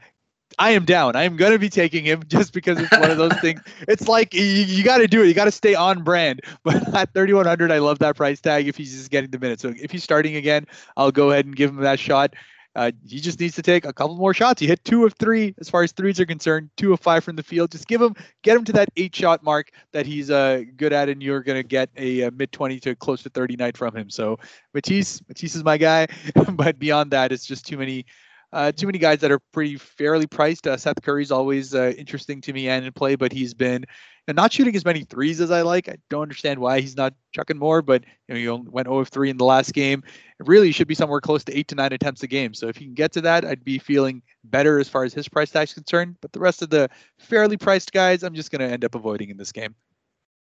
I 0.60 0.72
am 0.72 0.84
down. 0.84 1.16
I 1.16 1.24
am 1.24 1.38
going 1.38 1.54
to 1.54 1.60
be 1.60 1.70
taking 1.70 2.04
him 2.04 2.24
just 2.28 2.52
because 2.52 2.78
it's 2.78 2.92
one 2.92 3.10
of 3.10 3.18
those 3.18 3.34
things. 3.40 3.62
It's 3.88 4.10
like 4.10 4.34
you, 4.34 4.44
you 4.44 4.84
got 4.84 4.98
to 4.98 5.08
do 5.08 5.24
it. 5.24 5.28
You 5.28 5.34
got 5.34 5.46
to 5.46 5.52
stay 5.52 5.76
on 5.76 6.04
brand. 6.04 6.42
But 6.64 6.94
at 6.94 7.14
3,100, 7.14 7.72
I 7.72 7.80
love 7.80 8.00
that 8.00 8.18
price 8.18 8.42
tag 8.42 8.68
if 8.68 8.76
he's 8.76 8.92
just 8.92 9.10
getting 9.10 9.32
the 9.32 9.40
minutes. 9.40 9.62
So 9.62 9.74
if 9.82 9.92
he's 9.92 10.04
starting 10.04 10.36
again, 10.36 10.68
I'll 10.98 11.12
go 11.12 11.32
ahead 11.32 11.46
and 11.46 11.56
give 11.56 11.70
him 11.70 11.78
that 11.78 12.00
shot. 12.00 12.34
Uh, 12.76 12.92
he 13.06 13.20
just 13.20 13.40
needs 13.40 13.56
to 13.56 13.62
take 13.62 13.86
a 13.86 13.92
couple 13.92 14.16
more 14.16 14.34
shots. 14.34 14.62
He 14.62 14.68
hit 14.68 14.84
two 14.86 15.06
of 15.06 15.14
three 15.14 15.54
as 15.60 15.70
far 15.70 15.84
as 15.84 15.92
threes 15.92 16.20
are 16.20 16.26
concerned, 16.26 16.70
two 16.78 16.94
of 16.94 17.00
five 17.00 17.24
from 17.24 17.36
the 17.36 17.44
field. 17.44 17.72
Just 17.72 17.88
give 17.88 18.02
him, 18.02 18.16
get 18.44 18.56
him 18.56 18.64
to 18.66 18.74
that 18.74 18.90
eight 18.96 19.14
shot 19.14 19.44
mark 19.44 19.72
that 19.92 20.06
he's 20.06 20.32
uh, 20.32 20.64
good 20.78 20.94
at, 20.94 21.10
and 21.10 21.22
you're 21.22 21.44
going 21.44 21.62
to 21.62 21.68
get 21.68 21.90
a, 21.98 22.22
a 22.22 22.32
mid 22.32 22.52
20 22.52 22.80
to 22.82 22.96
close 22.96 23.24
to 23.24 23.30
30 23.30 23.58
night 23.58 23.76
from 23.76 23.96
him. 23.96 24.10
So 24.10 24.40
Matisse, 24.74 25.22
Matisse 25.28 25.56
is 25.56 25.64
my 25.64 25.78
guy. 25.78 26.08
but 26.54 26.80
beyond 26.80 27.12
that, 27.12 27.32
it's 27.32 27.46
just 27.46 27.66
too 27.66 27.78
many 27.78 28.06
uh, 28.54 28.72
too 28.72 28.86
many 28.86 28.98
guys 28.98 29.20
that 29.20 29.32
are 29.32 29.40
pretty 29.54 29.78
fairly 29.78 30.28
priced. 30.28 30.68
Uh, 30.68 30.78
Seth 30.78 31.02
Curry's 31.02 31.32
always 31.32 31.74
uh, 31.74 31.94
interesting 31.98 32.42
to 32.42 32.54
me 32.54 32.68
and 32.68 32.86
in 32.86 32.92
play, 32.92 33.16
but 33.16 33.32
he's 33.32 33.54
been 33.54 33.86
and 34.28 34.36
not 34.36 34.54
shooting 34.54 34.76
as 34.76 34.86
many 34.86 35.04
threes 35.04 35.42
as 35.42 35.52
I 35.52 35.62
like. 35.62 35.90
I 35.90 35.98
don't 36.10 36.22
understand 36.22 36.60
why 36.60 36.80
he's 36.80 36.96
not 36.96 37.14
chucking 37.34 37.58
more, 37.58 37.82
but 37.82 38.04
you 38.28 38.36
know, 38.36 38.40
he 38.40 38.48
only 38.48 38.70
went 38.70 38.88
0 38.88 39.00
of 39.00 39.10
3 39.10 39.30
in 39.30 39.38
the 39.38 39.46
last 39.46 39.74
game. 39.74 40.04
Really 40.40 40.72
should 40.72 40.88
be 40.88 40.96
somewhere 40.96 41.22
close 41.22 41.44
to 41.46 41.58
eight 41.58 41.68
to 41.70 41.76
nine 41.76 41.94
attempts 41.94 42.24
a 42.24 42.28
game. 42.28 42.54
So 42.54 42.68
if 42.68 42.78
he 42.78 42.86
can 42.86 42.94
get 42.94 43.12
to 43.14 43.22
that, 43.22 43.46
I'd 43.46 43.64
be 43.64 43.80
feeling 43.80 44.22
better 44.44 44.80
as 44.80 44.88
far 44.90 45.04
as 45.04 45.14
his 45.14 45.28
price 45.28 45.52
tag 45.52 45.68
is 45.68 45.74
concerned. 45.74 46.18
But 46.22 46.32
the 46.32 46.40
rest 46.40 46.62
of 46.62 46.70
the 46.70 46.90
fairly 47.20 47.58
priced 47.58 47.92
guys, 47.92 48.24
I'm 48.24 48.34
just 48.34 48.52
going 48.52 48.62
to 48.62 48.72
end 48.72 48.86
up 48.86 48.96
avoiding 48.96 49.30
in 49.30 49.38
this 49.38 49.52
game. 49.52 49.76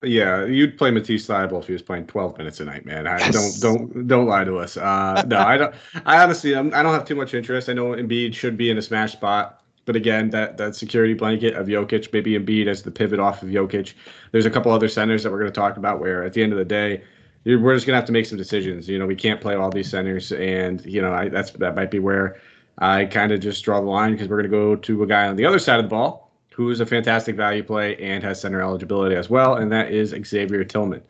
Yeah, 0.03 0.45
you'd 0.45 0.79
play 0.79 0.89
Matisse 0.89 1.27
Thybulle 1.27 1.59
if 1.59 1.67
he 1.67 1.73
was 1.73 1.83
playing 1.83 2.07
12 2.07 2.37
minutes 2.39 2.59
a 2.59 2.65
night, 2.65 2.85
man. 2.85 3.05
I 3.05 3.19
yes. 3.19 3.59
don't 3.59 3.91
don't 3.93 4.07
don't 4.07 4.25
lie 4.25 4.43
to 4.43 4.57
us. 4.57 4.75
Uh, 4.75 5.23
no, 5.27 5.37
I 5.37 5.57
don't. 5.57 5.75
I 6.07 6.23
honestly, 6.23 6.55
I'm, 6.55 6.73
I 6.73 6.77
do 6.77 6.83
not 6.83 6.93
have 6.93 7.05
too 7.05 7.13
much 7.13 7.35
interest. 7.35 7.69
I 7.69 7.73
know 7.73 7.91
Embiid 7.91 8.33
should 8.33 8.57
be 8.57 8.71
in 8.71 8.79
a 8.79 8.81
smash 8.81 9.11
spot. 9.11 9.60
But 9.91 9.97
again, 9.97 10.29
that 10.29 10.55
that 10.55 10.73
security 10.73 11.13
blanket 11.13 11.53
of 11.53 11.67
Jokic, 11.67 12.13
maybe 12.13 12.39
Embiid 12.39 12.67
as 12.67 12.81
the 12.81 12.91
pivot 12.91 13.19
off 13.19 13.43
of 13.43 13.49
Jokic. 13.49 13.91
There's 14.31 14.45
a 14.45 14.49
couple 14.49 14.71
other 14.71 14.87
centers 14.87 15.21
that 15.21 15.33
we're 15.33 15.39
going 15.39 15.51
to 15.51 15.59
talk 15.59 15.75
about 15.75 15.99
where 15.99 16.23
at 16.23 16.31
the 16.31 16.41
end 16.41 16.53
of 16.53 16.57
the 16.57 16.63
day, 16.63 17.03
we're 17.43 17.75
just 17.75 17.85
going 17.85 17.91
to 17.91 17.97
have 17.97 18.05
to 18.05 18.13
make 18.13 18.25
some 18.25 18.37
decisions. 18.37 18.87
You 18.87 18.97
know, 18.97 19.05
we 19.05 19.17
can't 19.17 19.41
play 19.41 19.55
all 19.55 19.69
these 19.69 19.89
centers, 19.89 20.31
and 20.31 20.81
you 20.85 21.01
know, 21.01 21.11
I, 21.11 21.27
that's 21.27 21.51
that 21.51 21.75
might 21.75 21.91
be 21.91 21.99
where 21.99 22.39
I 22.77 23.03
kind 23.03 23.33
of 23.33 23.41
just 23.41 23.65
draw 23.65 23.81
the 23.81 23.87
line 23.87 24.13
because 24.13 24.29
we're 24.29 24.37
going 24.37 24.49
to 24.49 24.57
go 24.57 24.75
to 24.77 25.03
a 25.03 25.07
guy 25.07 25.27
on 25.27 25.35
the 25.35 25.45
other 25.45 25.59
side 25.59 25.77
of 25.77 25.83
the 25.83 25.89
ball 25.89 26.31
who 26.53 26.69
is 26.69 26.79
a 26.79 26.85
fantastic 26.85 27.35
value 27.35 27.61
play 27.61 27.97
and 27.97 28.23
has 28.23 28.39
center 28.39 28.61
eligibility 28.61 29.17
as 29.17 29.29
well, 29.29 29.55
and 29.55 29.69
that 29.73 29.91
is 29.91 30.15
Xavier 30.25 30.63
Tillman. 30.63 31.01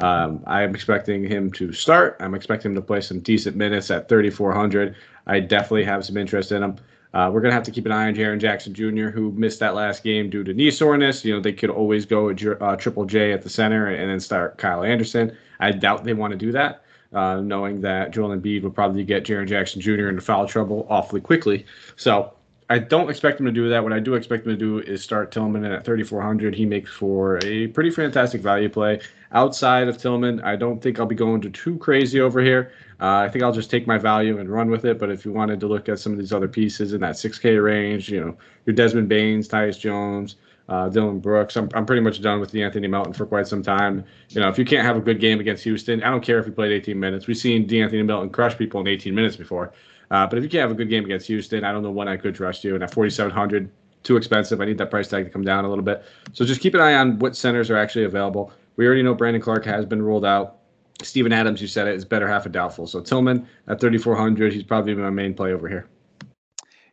Um, 0.00 0.42
I'm 0.46 0.74
expecting 0.74 1.22
him 1.22 1.52
to 1.52 1.70
start. 1.74 2.16
I'm 2.18 2.34
expecting 2.34 2.70
him 2.70 2.76
to 2.76 2.80
play 2.80 3.02
some 3.02 3.20
decent 3.20 3.56
minutes 3.56 3.90
at 3.90 4.08
3,400. 4.08 4.96
I 5.26 5.40
definitely 5.40 5.84
have 5.84 6.06
some 6.06 6.16
interest 6.16 6.50
in 6.50 6.62
him. 6.62 6.76
Uh, 7.14 7.30
we're 7.32 7.40
gonna 7.40 7.54
have 7.54 7.62
to 7.64 7.70
keep 7.70 7.86
an 7.86 7.92
eye 7.92 8.08
on 8.08 8.14
Jaren 8.14 8.38
Jackson 8.38 8.72
Jr., 8.72 9.08
who 9.08 9.32
missed 9.32 9.60
that 9.60 9.74
last 9.74 10.02
game 10.02 10.30
due 10.30 10.44
to 10.44 10.54
knee 10.54 10.70
soreness. 10.70 11.24
You 11.24 11.34
know, 11.34 11.40
they 11.40 11.52
could 11.52 11.70
always 11.70 12.06
go 12.06 12.30
uh, 12.30 12.76
Triple 12.76 13.04
J 13.04 13.32
at 13.32 13.42
the 13.42 13.50
center 13.50 13.88
and 13.88 14.10
then 14.10 14.20
start 14.20 14.58
Kyle 14.58 14.82
Anderson. 14.82 15.36
I 15.60 15.72
doubt 15.72 16.04
they 16.04 16.14
want 16.14 16.32
to 16.32 16.38
do 16.38 16.52
that, 16.52 16.82
uh, 17.12 17.40
knowing 17.40 17.80
that 17.82 18.12
Joel 18.12 18.36
Embiid 18.36 18.62
would 18.62 18.74
probably 18.74 19.04
get 19.04 19.24
Jaren 19.24 19.46
Jackson 19.46 19.80
Jr. 19.80 20.08
into 20.08 20.22
foul 20.22 20.46
trouble 20.46 20.86
awfully 20.88 21.20
quickly. 21.20 21.66
So 21.96 22.32
I 22.72 22.78
don't 22.78 23.10
expect 23.10 23.38
him 23.38 23.44
to 23.44 23.52
do 23.52 23.68
that. 23.68 23.82
What 23.82 23.92
I 23.92 23.98
do 23.98 24.14
expect 24.14 24.46
him 24.46 24.52
to 24.52 24.56
do 24.56 24.78
is 24.78 25.02
start 25.02 25.30
Tillman 25.30 25.62
at 25.64 25.84
3,400. 25.84 26.54
He 26.54 26.64
makes 26.64 26.90
for 26.90 27.38
a 27.44 27.66
pretty 27.66 27.90
fantastic 27.90 28.40
value 28.40 28.70
play. 28.70 29.00
Outside 29.32 29.88
of 29.88 29.98
Tillman, 29.98 30.40
I 30.40 30.56
don't 30.56 30.82
think 30.82 30.98
I'll 30.98 31.04
be 31.04 31.14
going 31.14 31.42
to 31.42 31.50
too 31.50 31.76
crazy 31.76 32.20
over 32.20 32.40
here. 32.40 32.72
Uh, 33.02 33.16
I 33.16 33.28
think 33.28 33.42
I'll 33.42 33.52
just 33.52 33.68
take 33.68 33.88
my 33.88 33.98
value 33.98 34.38
and 34.38 34.48
run 34.48 34.70
with 34.70 34.84
it. 34.84 35.00
But 35.00 35.10
if 35.10 35.24
you 35.24 35.32
wanted 35.32 35.58
to 35.60 35.66
look 35.66 35.88
at 35.88 35.98
some 35.98 36.12
of 36.12 36.18
these 36.18 36.32
other 36.32 36.46
pieces 36.46 36.92
in 36.92 37.00
that 37.00 37.16
6K 37.16 37.62
range, 37.62 38.08
you 38.08 38.20
know, 38.20 38.36
your 38.64 38.76
Desmond 38.76 39.08
Banes, 39.08 39.48
Tyus 39.48 39.76
Jones, 39.76 40.36
uh, 40.68 40.88
Dillon 40.88 41.18
Brooks. 41.18 41.56
I'm, 41.56 41.68
I'm 41.74 41.84
pretty 41.84 42.00
much 42.00 42.22
done 42.22 42.38
with 42.38 42.52
De'Anthony 42.52 42.88
Melton 42.88 43.12
for 43.12 43.26
quite 43.26 43.48
some 43.48 43.60
time. 43.60 44.04
You 44.28 44.40
know, 44.40 44.48
if 44.48 44.56
you 44.56 44.64
can't 44.64 44.86
have 44.86 44.96
a 44.96 45.00
good 45.00 45.18
game 45.18 45.40
against 45.40 45.64
Houston, 45.64 46.00
I 46.04 46.10
don't 46.10 46.22
care 46.22 46.38
if 46.38 46.44
he 46.44 46.52
played 46.52 46.70
18 46.70 46.98
minutes. 46.98 47.26
We've 47.26 47.36
seen 47.36 47.66
De'Anthony 47.66 48.06
Melton 48.06 48.30
crush 48.30 48.56
people 48.56 48.80
in 48.80 48.86
18 48.86 49.12
minutes 49.12 49.34
before. 49.34 49.72
Uh, 50.12 50.26
but 50.28 50.38
if 50.38 50.44
you 50.44 50.50
can't 50.50 50.62
have 50.62 50.70
a 50.70 50.74
good 50.74 50.88
game 50.88 51.04
against 51.04 51.26
Houston, 51.26 51.64
I 51.64 51.72
don't 51.72 51.82
know 51.82 51.90
when 51.90 52.06
I 52.06 52.16
could 52.16 52.36
trust 52.36 52.62
you. 52.62 52.74
And 52.76 52.84
at 52.84 52.94
4,700, 52.94 53.68
too 54.04 54.16
expensive. 54.16 54.60
I 54.60 54.66
need 54.66 54.78
that 54.78 54.90
price 54.92 55.08
tag 55.08 55.24
to 55.24 55.30
come 55.30 55.42
down 55.42 55.64
a 55.64 55.68
little 55.68 55.84
bit. 55.84 56.04
So 56.34 56.44
just 56.44 56.60
keep 56.60 56.74
an 56.74 56.80
eye 56.80 56.94
on 56.94 57.18
what 57.18 57.34
centers 57.34 57.68
are 57.68 57.76
actually 57.76 58.04
available. 58.04 58.52
We 58.76 58.86
already 58.86 59.02
know 59.02 59.14
Brandon 59.14 59.42
Clarke 59.42 59.64
has 59.64 59.84
been 59.86 60.02
ruled 60.02 60.24
out. 60.24 60.58
Steven 61.02 61.32
Adams, 61.32 61.60
you 61.60 61.68
said 61.68 61.88
it, 61.88 61.94
is 61.94 62.04
better 62.04 62.28
half 62.28 62.46
a 62.46 62.48
doubtful. 62.48 62.86
So 62.86 63.00
Tillman 63.00 63.46
at 63.68 63.80
3,400, 63.80 64.52
he's 64.52 64.62
probably 64.62 64.94
my 64.94 65.10
main 65.10 65.34
play 65.34 65.52
over 65.52 65.68
here. 65.68 65.88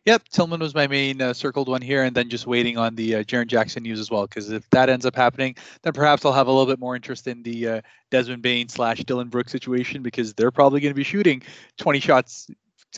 Yep, 0.06 0.28
Tillman 0.30 0.60
was 0.60 0.74
my 0.74 0.86
main 0.86 1.20
uh, 1.20 1.34
circled 1.34 1.68
one 1.68 1.82
here, 1.82 2.02
and 2.02 2.16
then 2.16 2.30
just 2.30 2.46
waiting 2.46 2.78
on 2.78 2.94
the 2.94 3.16
uh, 3.16 3.22
Jaren 3.22 3.46
Jackson 3.46 3.82
news 3.82 4.00
as 4.00 4.10
well. 4.10 4.26
Because 4.26 4.50
if 4.50 4.68
that 4.70 4.88
ends 4.88 5.04
up 5.04 5.14
happening, 5.14 5.54
then 5.82 5.92
perhaps 5.92 6.24
I'll 6.24 6.32
have 6.32 6.46
a 6.46 6.50
little 6.50 6.66
bit 6.66 6.80
more 6.80 6.96
interest 6.96 7.26
in 7.26 7.42
the 7.42 7.68
uh, 7.68 7.80
Desmond 8.10 8.42
Bane 8.42 8.68
slash 8.68 9.04
Dillon 9.04 9.28
Brooks 9.28 9.52
situation 9.52 10.02
because 10.02 10.32
they're 10.32 10.50
probably 10.50 10.80
going 10.80 10.90
to 10.90 10.96
be 10.96 11.04
shooting 11.04 11.42
20 11.76 12.00
shots 12.00 12.48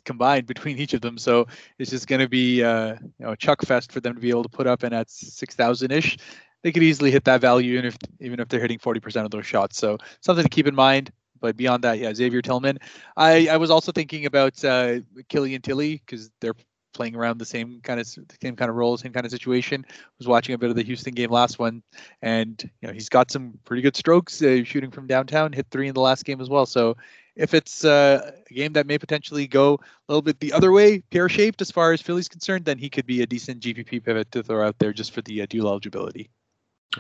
combined 0.05 0.47
between 0.47 0.79
each 0.79 0.95
of 0.95 1.01
them. 1.01 1.19
So 1.19 1.47
it's 1.79 1.91
just 1.91 2.07
going 2.07 2.21
to 2.21 2.29
be 2.29 2.63
uh, 2.63 2.95
you 3.19 3.27
know 3.27 3.33
a 3.33 3.37
chuck 3.37 3.63
fest 3.63 3.93
for 3.93 4.01
them 4.01 4.15
to 4.15 4.21
be 4.21 4.31
able 4.31 4.45
to 4.45 4.49
put 4.49 4.67
up, 4.67 4.83
and 4.83 4.95
at 4.95 5.11
six 5.11 5.55
thousand 5.55 5.91
ish, 5.91 6.19
they 6.63 6.73
could 6.73 6.83
easily 6.83 7.11
hit 7.11 7.25
that 7.25 7.41
value, 7.41 7.73
even 7.75 7.85
if 7.87 7.97
even 8.21 8.41
if 8.41 8.49
they're 8.49 8.61
hitting 8.61 8.79
forty 8.79 9.01
percent 9.01 9.25
of 9.25 9.31
those 9.31 9.47
shots. 9.47 9.79
So 9.79 9.99
something 10.21 10.45
to 10.45 10.51
keep 10.51 10.67
in 10.67 10.75
mind. 10.75 11.11
But 11.41 11.57
beyond 11.57 11.83
that, 11.85 11.99
yeah, 11.99 12.15
Xavier 12.15 12.41
Tillman. 12.41 12.79
I, 13.17 13.49
I 13.49 13.57
was 13.57 13.69
also 13.69 13.91
thinking 13.91 14.27
about 14.27 14.65
uh, 14.65 15.01
Killian 15.29 15.61
Tillie 15.61 16.01
because 16.07 16.31
they're 16.41 16.55
playing 16.93 17.17
around 17.17 17.39
the 17.39 17.45
same 17.45 17.81
kind 17.83 17.99
of 17.99 18.07
same 18.07 18.57
kind 18.57 18.71
of 18.71 18.77
role, 18.77 18.97
same 18.97 19.13
kind 19.13 19.27
of 19.27 19.33
situation. 19.33 19.85
Was 20.19 20.29
watching 20.29 20.55
a 20.55 20.59
bit 20.59 20.71
of 20.71 20.77
the 20.77 20.85
Houston 20.85 21.15
game 21.15 21.31
last 21.31 21.59
one, 21.59 21.83
and 22.23 22.63
you 22.81 22.89
know 22.89 22.95
he's 22.95 23.09
got 23.09 23.31
some 23.31 23.59
pretty 23.65 23.83
good 23.83 23.97
strokes 23.97 24.43
uh, 24.43 24.63
shooting 24.65 24.91
from 24.91 25.07
downtown. 25.07 25.53
Hit 25.53 25.67
three 25.71 25.89
in 25.89 25.95
the 25.95 26.01
last 26.01 26.25
game 26.25 26.41
as 26.41 26.49
well. 26.49 26.67
So 26.67 26.97
if 27.35 27.55
it's 27.55 27.85
uh, 27.85 28.33
a 28.51 28.55
game 28.55 28.75
that 28.75 28.87
may 28.87 28.99
potentially 28.99 29.47
go 29.47 29.75
a 29.75 30.13
little 30.13 30.23
bit 30.23 30.39
the 30.41 30.53
other 30.53 30.71
way, 30.71 31.01
pear 31.11 31.29
shaped 31.29 31.63
as 31.63 31.71
far 31.71 31.93
as 31.93 32.03
Philly's 32.03 32.29
concerned, 32.29 32.65
then 32.67 32.79
he 32.79 32.91
could 32.91 33.07
be 33.07 33.23
a 33.23 33.27
decent 33.27 33.61
GPP 33.61 34.05
pivot 34.05 34.31
to 34.33 34.43
throw 34.43 34.67
out 34.67 34.79
there 34.79 34.93
just 34.93 35.13
for 35.13 35.23
the 35.23 35.43
uh, 35.43 35.47
dual 35.49 35.69
eligibility. 35.69 36.31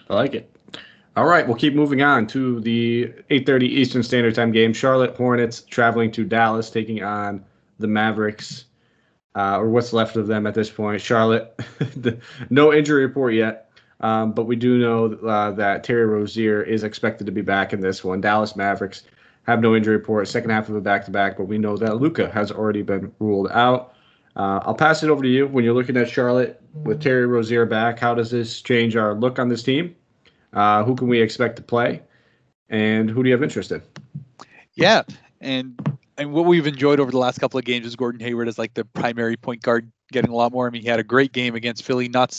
I 0.09 0.14
like 0.14 0.35
it. 0.35 0.48
All 1.14 1.26
right, 1.26 1.46
we'll 1.46 1.57
keep 1.57 1.74
moving 1.74 2.00
on 2.00 2.26
to 2.28 2.61
the 2.61 3.12
8:30 3.31 3.66
Eastern 3.66 4.02
Standard 4.02 4.35
Time 4.35 4.50
game. 4.50 4.72
Charlotte 4.72 5.14
Hornets 5.14 5.61
traveling 5.62 6.11
to 6.12 6.24
Dallas, 6.24 6.70
taking 6.70 7.02
on 7.02 7.44
the 7.78 7.87
Mavericks, 7.87 8.64
uh, 9.35 9.59
or 9.59 9.68
what's 9.68 9.92
left 9.92 10.16
of 10.16 10.26
them 10.26 10.46
at 10.46 10.55
this 10.55 10.70
point. 10.70 11.02
Charlotte, 11.02 11.55
no 12.50 12.72
injury 12.72 13.05
report 13.05 13.35
yet. 13.35 13.68
Um, 14.00 14.33
but 14.33 14.44
we 14.44 14.57
do 14.57 14.78
know 14.78 15.12
uh, 15.28 15.52
that 15.52 15.85
Terry 15.85 16.07
Rozier 16.07 16.62
is 16.62 16.83
expected 16.83 17.24
to 17.26 17.33
be 17.33 17.42
back 17.42 17.72
in 17.72 17.81
this 17.81 18.02
one. 18.02 18.20
Dallas 18.20 18.57
Mavericks 18.57 19.05
have 19.44 19.61
no 19.61 19.76
injury 19.76 19.96
report, 19.96 20.26
second 20.28 20.50
half 20.50 20.68
of 20.68 20.74
a 20.74 20.81
back 20.81 21.05
to 21.05 21.11
back, 21.11 21.37
but 21.37 21.44
we 21.44 21.59
know 21.59 21.76
that 21.76 21.98
Luka 21.98 22.31
has 22.31 22.50
already 22.50 22.83
been 22.83 23.12
ruled 23.20 23.48
out. 23.52 23.91
Uh, 24.35 24.61
I'll 24.62 24.75
pass 24.75 25.03
it 25.03 25.11
over 25.11 25.23
to 25.23 25.29
you. 25.29 25.47
When 25.47 25.64
you're 25.64 25.75
looking 25.75 25.97
at 25.97 26.09
Charlotte 26.09 26.61
with 26.75 27.03
Terry 27.03 27.27
Rozier 27.27 27.66
back, 27.66 27.99
how 27.99 28.14
does 28.14 28.31
this 28.31 28.62
change 28.62 28.97
our 28.97 29.14
look 29.14 29.38
on 29.38 29.49
this 29.49 29.62
team? 29.62 29.95
Uh, 30.53 30.85
who 30.85 30.95
can 30.95 31.09
we 31.09 31.21
expect 31.21 31.57
to 31.57 31.62
play? 31.62 32.03
And 32.68 33.11
who 33.11 33.23
do 33.23 33.29
you 33.29 33.35
have 33.35 33.42
interest 33.42 33.73
in? 33.73 33.83
Yeah. 34.75 35.03
And 35.40 35.79
and 36.18 36.33
what 36.33 36.47
we've 36.47 36.66
enjoyed 36.66 37.01
over 37.01 37.11
the 37.11 37.18
last 37.18 37.38
couple 37.38 37.59
of 37.59 37.64
games 37.64 37.87
is 37.87 37.97
Gordon 37.97 38.21
Hayward 38.21 38.49
as 38.49 38.59
like 38.59 38.75
the 38.75 38.85
primary 38.85 39.37
point 39.37 39.62
guard 39.62 39.90
getting 40.12 40.31
a 40.31 40.35
lot 40.35 40.53
more. 40.53 40.66
I 40.66 40.71
mean, 40.71 40.83
he 40.83 40.88
had 40.88 41.01
a 41.01 41.05
great 41.05 41.33
game 41.33 41.55
against 41.55 41.85
Philly, 41.85 42.09
not 42.09 42.33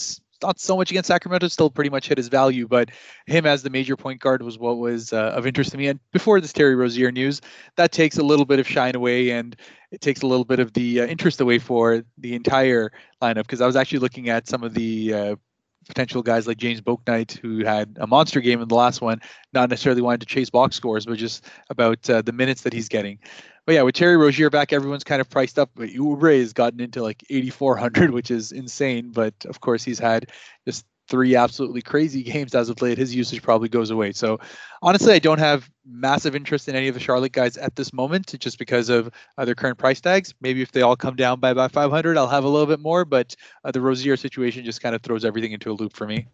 not 0.44 0.60
so 0.60 0.76
much 0.76 0.90
against 0.90 1.08
Sacramento, 1.08 1.48
still 1.48 1.70
pretty 1.70 1.90
much 1.90 2.08
hit 2.08 2.18
his 2.18 2.28
value, 2.28 2.68
but 2.68 2.90
him 3.26 3.46
as 3.46 3.62
the 3.62 3.70
major 3.70 3.96
point 3.96 4.20
guard 4.20 4.42
was 4.42 4.58
what 4.58 4.78
was 4.78 5.12
uh, 5.12 5.32
of 5.34 5.46
interest 5.46 5.72
to 5.72 5.78
me. 5.78 5.86
And 5.88 5.98
before 6.12 6.40
this 6.40 6.52
Terry 6.52 6.74
Rozier 6.74 7.10
news, 7.10 7.40
that 7.76 7.92
takes 7.92 8.18
a 8.18 8.22
little 8.22 8.44
bit 8.44 8.58
of 8.58 8.68
shine 8.68 8.94
away 8.94 9.30
and 9.30 9.56
it 9.90 10.00
takes 10.00 10.22
a 10.22 10.26
little 10.26 10.44
bit 10.44 10.60
of 10.60 10.72
the 10.74 11.00
uh, 11.00 11.06
interest 11.06 11.40
away 11.40 11.58
for 11.58 12.04
the 12.18 12.34
entire 12.34 12.92
lineup 13.22 13.42
because 13.42 13.60
I 13.60 13.66
was 13.66 13.76
actually 13.76 14.00
looking 14.00 14.28
at 14.28 14.46
some 14.46 14.62
of 14.62 14.74
the 14.74 15.14
uh, 15.14 15.36
potential 15.86 16.22
guys 16.22 16.46
like 16.46 16.56
James 16.56 16.80
Bouknight, 16.80 17.38
who 17.38 17.64
had 17.64 17.96
a 18.00 18.06
monster 18.06 18.40
game 18.40 18.60
in 18.60 18.68
the 18.68 18.74
last 18.74 19.00
one, 19.00 19.20
not 19.52 19.70
necessarily 19.70 20.02
wanting 20.02 20.20
to 20.20 20.26
chase 20.26 20.50
box 20.50 20.76
scores, 20.76 21.06
but 21.06 21.18
just 21.18 21.46
about 21.70 22.08
uh, 22.10 22.22
the 22.22 22.32
minutes 22.32 22.62
that 22.62 22.72
he's 22.72 22.88
getting. 22.88 23.18
But 23.66 23.76
yeah, 23.76 23.82
with 23.82 23.94
Terry 23.94 24.16
Rozier 24.16 24.50
back, 24.50 24.72
everyone's 24.72 25.04
kind 25.04 25.20
of 25.20 25.30
priced 25.30 25.58
up. 25.58 25.70
But 25.74 25.90
Oubre 25.90 26.38
has 26.38 26.52
gotten 26.52 26.80
into 26.80 27.02
like 27.02 27.24
8,400, 27.30 28.10
which 28.10 28.30
is 28.30 28.52
insane. 28.52 29.10
But 29.10 29.34
of 29.46 29.60
course, 29.60 29.82
he's 29.82 29.98
had 29.98 30.30
just 30.66 30.84
three 31.08 31.36
absolutely 31.36 31.82
crazy 31.82 32.22
games 32.32 32.54
as 32.54 32.68
of 32.68 32.80
late. 32.82 32.98
His 32.98 33.14
usage 33.14 33.42
probably 33.42 33.68
goes 33.68 33.90
away. 33.90 34.12
So 34.12 34.38
honestly, 34.82 35.12
I 35.12 35.18
don't 35.18 35.38
have 35.38 35.70
massive 35.86 36.34
interest 36.34 36.68
in 36.68 36.76
any 36.76 36.88
of 36.88 36.94
the 36.94 37.00
Charlotte 37.00 37.32
guys 37.32 37.56
at 37.56 37.76
this 37.76 37.92
moment, 37.92 38.38
just 38.38 38.58
because 38.58 38.88
of 38.88 39.10
uh, 39.38 39.44
their 39.44 39.54
current 39.54 39.78
price 39.78 40.00
tags. 40.00 40.34
Maybe 40.40 40.62
if 40.62 40.72
they 40.72 40.82
all 40.82 40.96
come 40.96 41.16
down 41.16 41.40
by 41.40 41.50
about 41.50 41.72
500, 41.72 42.16
I'll 42.16 42.28
have 42.28 42.44
a 42.44 42.48
little 42.48 42.66
bit 42.66 42.80
more. 42.80 43.04
But 43.04 43.34
uh, 43.64 43.70
the 43.70 43.80
Rozier 43.80 44.16
situation 44.16 44.64
just 44.64 44.80
kind 44.80 44.94
of 44.94 45.02
throws 45.02 45.24
everything 45.24 45.52
into 45.52 45.70
a 45.70 45.74
loop 45.74 45.94
for 45.94 46.06
me. 46.06 46.26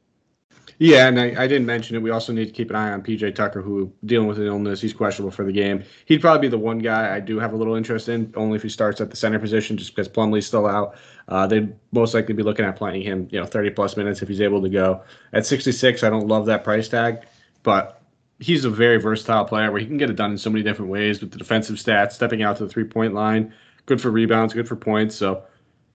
Yeah, 0.82 1.08
and 1.08 1.20
I, 1.20 1.42
I, 1.42 1.46
didn't 1.46 1.66
mention 1.66 1.94
it. 1.94 2.00
We 2.00 2.08
also 2.08 2.32
need 2.32 2.46
to 2.46 2.52
keep 2.52 2.70
an 2.70 2.76
eye 2.76 2.90
on 2.90 3.02
PJ 3.02 3.34
Tucker, 3.34 3.60
who 3.60 3.92
dealing 4.06 4.26
with 4.26 4.38
an 4.38 4.46
illness. 4.46 4.80
He's 4.80 4.94
questionable 4.94 5.30
for 5.30 5.44
the 5.44 5.52
game. 5.52 5.84
He'd 6.06 6.22
probably 6.22 6.40
be 6.40 6.48
the 6.48 6.58
one 6.58 6.78
guy 6.78 7.14
I 7.14 7.20
do 7.20 7.38
have 7.38 7.52
a 7.52 7.56
little 7.56 7.74
interest 7.74 8.08
in, 8.08 8.32
only 8.34 8.56
if 8.56 8.62
he 8.62 8.70
starts 8.70 8.98
at 9.02 9.10
the 9.10 9.16
center 9.16 9.38
position, 9.38 9.76
just 9.76 9.94
because 9.94 10.08
Plumlee's 10.08 10.46
still 10.46 10.66
out. 10.66 10.96
Uh, 11.28 11.46
they'd 11.46 11.74
most 11.92 12.14
likely 12.14 12.32
be 12.32 12.42
looking 12.42 12.64
at 12.64 12.76
playing 12.76 13.02
him, 13.02 13.28
you 13.30 13.38
know, 13.38 13.44
30 13.44 13.70
plus 13.70 13.94
minutes 13.94 14.22
if 14.22 14.28
he's 14.28 14.40
able 14.40 14.62
to 14.62 14.70
go. 14.70 15.02
At 15.34 15.44
66, 15.44 16.02
I 16.02 16.08
don't 16.08 16.28
love 16.28 16.46
that 16.46 16.64
price 16.64 16.88
tag, 16.88 17.26
but 17.62 18.00
he's 18.38 18.64
a 18.64 18.70
very 18.70 18.98
versatile 18.98 19.44
player 19.44 19.70
where 19.70 19.82
he 19.82 19.86
can 19.86 19.98
get 19.98 20.08
it 20.08 20.16
done 20.16 20.30
in 20.30 20.38
so 20.38 20.48
many 20.48 20.64
different 20.64 20.90
ways 20.90 21.20
with 21.20 21.30
the 21.30 21.36
defensive 21.36 21.76
stats, 21.76 22.12
stepping 22.12 22.42
out 22.42 22.56
to 22.56 22.64
the 22.64 22.70
three 22.70 22.84
point 22.84 23.12
line, 23.12 23.52
good 23.84 24.00
for 24.00 24.10
rebounds, 24.10 24.54
good 24.54 24.66
for 24.66 24.76
points. 24.76 25.14
So 25.14 25.44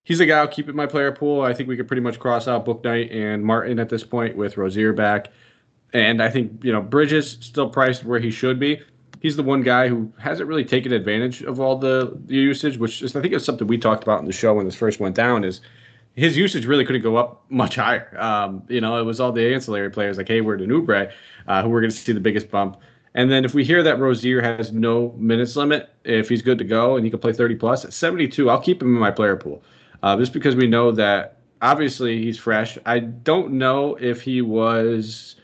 he's 0.06 0.22
a 0.22 0.26
guy 0.26 0.40
I'll 0.40 0.48
keep 0.48 0.70
in 0.70 0.76
my 0.76 0.86
player 0.86 1.12
pool. 1.12 1.42
I 1.42 1.54
think 1.54 1.68
we 1.68 1.76
could 1.76 1.88
pretty 1.88 2.02
much 2.02 2.18
cross 2.18 2.48
out 2.48 2.66
Bouknight 2.66 3.14
and 3.14 3.44
Martin 3.44 3.80
at 3.80 3.90
this 3.90 4.04
point 4.06 4.38
with 4.38 4.56
Rozier 4.56 4.94
back. 4.94 5.28
And 5.94 6.24
I 6.24 6.30
think, 6.30 6.64
you 6.64 6.72
know, 6.72 6.82
Bridges 6.82 7.38
still 7.42 7.70
priced 7.70 8.06
where 8.06 8.20
he 8.20 8.32
should 8.32 8.60
be. 8.60 8.82
he's 9.22 9.36
the 9.36 9.44
one 9.44 9.62
guy 9.62 9.88
who 9.88 10.12
hasn't 10.20 10.48
really 10.48 10.64
taken 10.64 10.94
advantage 10.94 11.42
of 11.42 11.60
all 11.60 11.76
the, 11.78 12.18
the 12.26 12.36
usage, 12.36 12.78
which 12.78 13.02
is 13.02 13.16
I 13.16 13.22
think 13.22 13.34
is 13.34 13.44
something 13.44 13.68
we 13.68 13.78
talked 13.78 14.04
about 14.04 14.20
in 14.20 14.26
the 14.26 14.34
show 14.34 14.54
when 14.54 14.66
this 14.66 14.76
first 14.76 15.00
went 15.00 15.16
down. 15.16 15.44
Is 15.44 15.62
his 16.16 16.38
usage 16.38 16.66
really 16.66 16.86
couldn't 16.86 17.02
go 17.02 17.18
up 17.18 17.44
much 17.50 17.76
higher. 17.76 18.16
Um, 18.20 18.64
you 18.70 18.82
know, 18.82 18.98
it 18.98 19.04
was 19.04 19.20
all 19.20 19.32
the 19.32 19.54
ancillary 19.54 19.90
players 19.90 20.18
like 20.18 20.28
Hayward 20.28 20.62
and 20.62 20.72
Oubre 20.72 21.12
uh, 21.48 21.64
who 21.64 21.70
were 21.70 21.82
going 21.82 21.92
to 21.92 21.98
see 21.98 22.14
the 22.14 22.20
biggest 22.20 22.50
bump. 22.50 22.78
And 23.16 23.32
then 23.32 23.46
if 23.46 23.54
we 23.54 23.64
hear 23.64 23.82
that 23.82 24.00
Rozier 24.00 24.42
has 24.42 24.74
no 24.74 25.14
minutes 25.18 25.56
limit, 25.56 25.90
if 26.04 26.28
he's 26.30 26.42
good 26.42 26.58
to 26.58 26.66
go 26.66 26.98
and 26.98 27.06
he 27.06 27.10
can 27.10 27.20
play 27.20 27.32
30 27.32 27.56
plus 27.56 27.86
at 27.86 27.94
72, 27.94 28.50
I'll 28.50 28.62
keep 28.62 28.82
him 28.82 28.94
in 28.94 29.00
my 29.00 29.12
player 29.12 29.38
pool. 29.38 29.64
Uh, 30.04 30.18
just 30.18 30.34
because 30.34 30.56
we 30.56 30.68
know 30.68 30.92
that 30.92 31.38
obviously 31.62 32.22
he's 32.22 32.38
fresh. 32.38 32.78
I 32.86 33.00
don't 33.00 33.54
know 33.54 33.96
if 33.96 34.22
he 34.22 34.42
was 34.42 35.36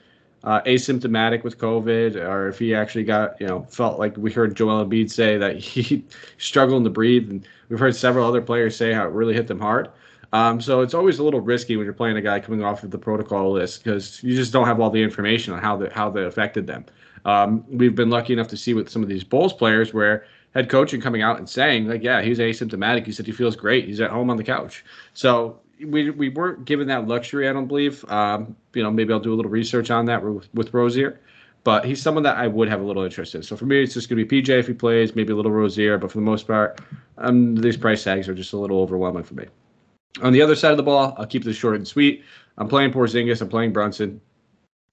uh, 0.43 0.61
asymptomatic 0.61 1.43
with 1.43 1.57
COVID 1.57 2.15
or 2.15 2.47
if 2.47 2.59
he 2.59 2.73
actually 2.73 3.03
got, 3.03 3.39
you 3.39 3.47
know, 3.47 3.63
felt 3.69 3.99
like 3.99 4.17
we 4.17 4.31
heard 4.31 4.55
Joel 4.55 4.85
Embiid 4.85 5.11
say 5.11 5.37
that 5.37 5.57
he 5.59 6.03
struggled 6.37 6.83
to 6.83 6.89
breathe. 6.89 7.29
And 7.29 7.47
we've 7.69 7.79
heard 7.79 7.95
several 7.95 8.27
other 8.27 8.41
players 8.41 8.75
say 8.75 8.93
how 8.93 9.05
it 9.05 9.11
really 9.11 9.33
hit 9.33 9.47
them 9.47 9.59
hard. 9.59 9.89
Um, 10.33 10.61
so 10.61 10.81
it's 10.81 10.93
always 10.93 11.19
a 11.19 11.23
little 11.23 11.41
risky 11.41 11.75
when 11.75 11.83
you're 11.85 11.93
playing 11.93 12.15
a 12.15 12.21
guy 12.21 12.39
coming 12.39 12.63
off 12.63 12.83
of 12.83 12.91
the 12.91 12.97
protocol 12.97 13.51
list 13.51 13.83
because 13.83 14.23
you 14.23 14.33
just 14.33 14.53
don't 14.53 14.65
have 14.65 14.79
all 14.79 14.89
the 14.89 15.03
information 15.03 15.53
on 15.53 15.61
how 15.61 15.75
the, 15.75 15.89
how 15.93 16.09
they 16.09 16.23
affected 16.23 16.67
them. 16.67 16.85
Um, 17.25 17.65
we've 17.67 17.95
been 17.95 18.09
lucky 18.09 18.33
enough 18.33 18.47
to 18.47 18.57
see 18.57 18.73
with 18.73 18.89
some 18.89 19.03
of 19.03 19.09
these 19.09 19.23
Bulls 19.23 19.53
players 19.53 19.93
where 19.93 20.25
head 20.53 20.69
coaching 20.69 21.01
coming 21.01 21.21
out 21.21 21.37
and 21.37 21.49
saying 21.49 21.87
like, 21.87 22.03
yeah, 22.03 22.21
he's 22.21 22.39
asymptomatic. 22.39 23.05
He 23.05 23.11
said 23.11 23.25
he 23.25 23.31
feels 23.31 23.55
great. 23.55 23.85
He's 23.85 24.01
at 24.01 24.09
home 24.09 24.29
on 24.29 24.37
the 24.37 24.43
couch. 24.43 24.83
So 25.13 25.59
we, 25.83 26.09
we 26.09 26.29
weren't 26.29 26.65
given 26.65 26.87
that 26.87 27.07
luxury, 27.07 27.47
I 27.47 27.53
don't 27.53 27.67
believe. 27.67 28.03
Um, 28.09 28.55
you 28.73 28.83
know, 28.83 28.91
maybe 28.91 29.13
I'll 29.13 29.19
do 29.19 29.33
a 29.33 29.35
little 29.35 29.51
research 29.51 29.89
on 29.91 30.05
that 30.05 30.23
with, 30.23 30.53
with 30.53 30.73
Rozier. 30.73 31.19
But 31.63 31.85
he's 31.85 32.01
someone 32.01 32.23
that 32.23 32.37
I 32.37 32.47
would 32.47 32.69
have 32.69 32.81
a 32.81 32.83
little 32.83 33.03
interest 33.03 33.35
in. 33.35 33.43
So 33.43 33.55
for 33.55 33.65
me, 33.65 33.83
it's 33.83 33.93
just 33.93 34.09
going 34.09 34.17
to 34.17 34.25
be 34.25 34.41
PJ 34.41 34.49
if 34.49 34.67
he 34.67 34.73
plays, 34.73 35.15
maybe 35.15 35.31
a 35.31 35.35
little 35.35 35.51
Rozier. 35.51 35.97
But 35.99 36.11
for 36.11 36.17
the 36.17 36.23
most 36.23 36.47
part, 36.47 36.81
um, 37.19 37.55
these 37.55 37.77
price 37.77 38.03
tags 38.03 38.27
are 38.27 38.33
just 38.33 38.53
a 38.53 38.57
little 38.57 38.79
overwhelming 38.79 39.23
for 39.23 39.35
me. 39.35 39.45
On 40.23 40.33
the 40.33 40.41
other 40.41 40.55
side 40.55 40.71
of 40.71 40.77
the 40.77 40.83
ball, 40.83 41.15
I'll 41.17 41.27
keep 41.27 41.43
this 41.43 41.55
short 41.55 41.75
and 41.75 41.87
sweet. 41.87 42.23
I'm 42.57 42.67
playing 42.67 42.91
Porzingis. 42.91 43.41
I'm 43.41 43.49
playing 43.49 43.73
Brunson. 43.73 44.19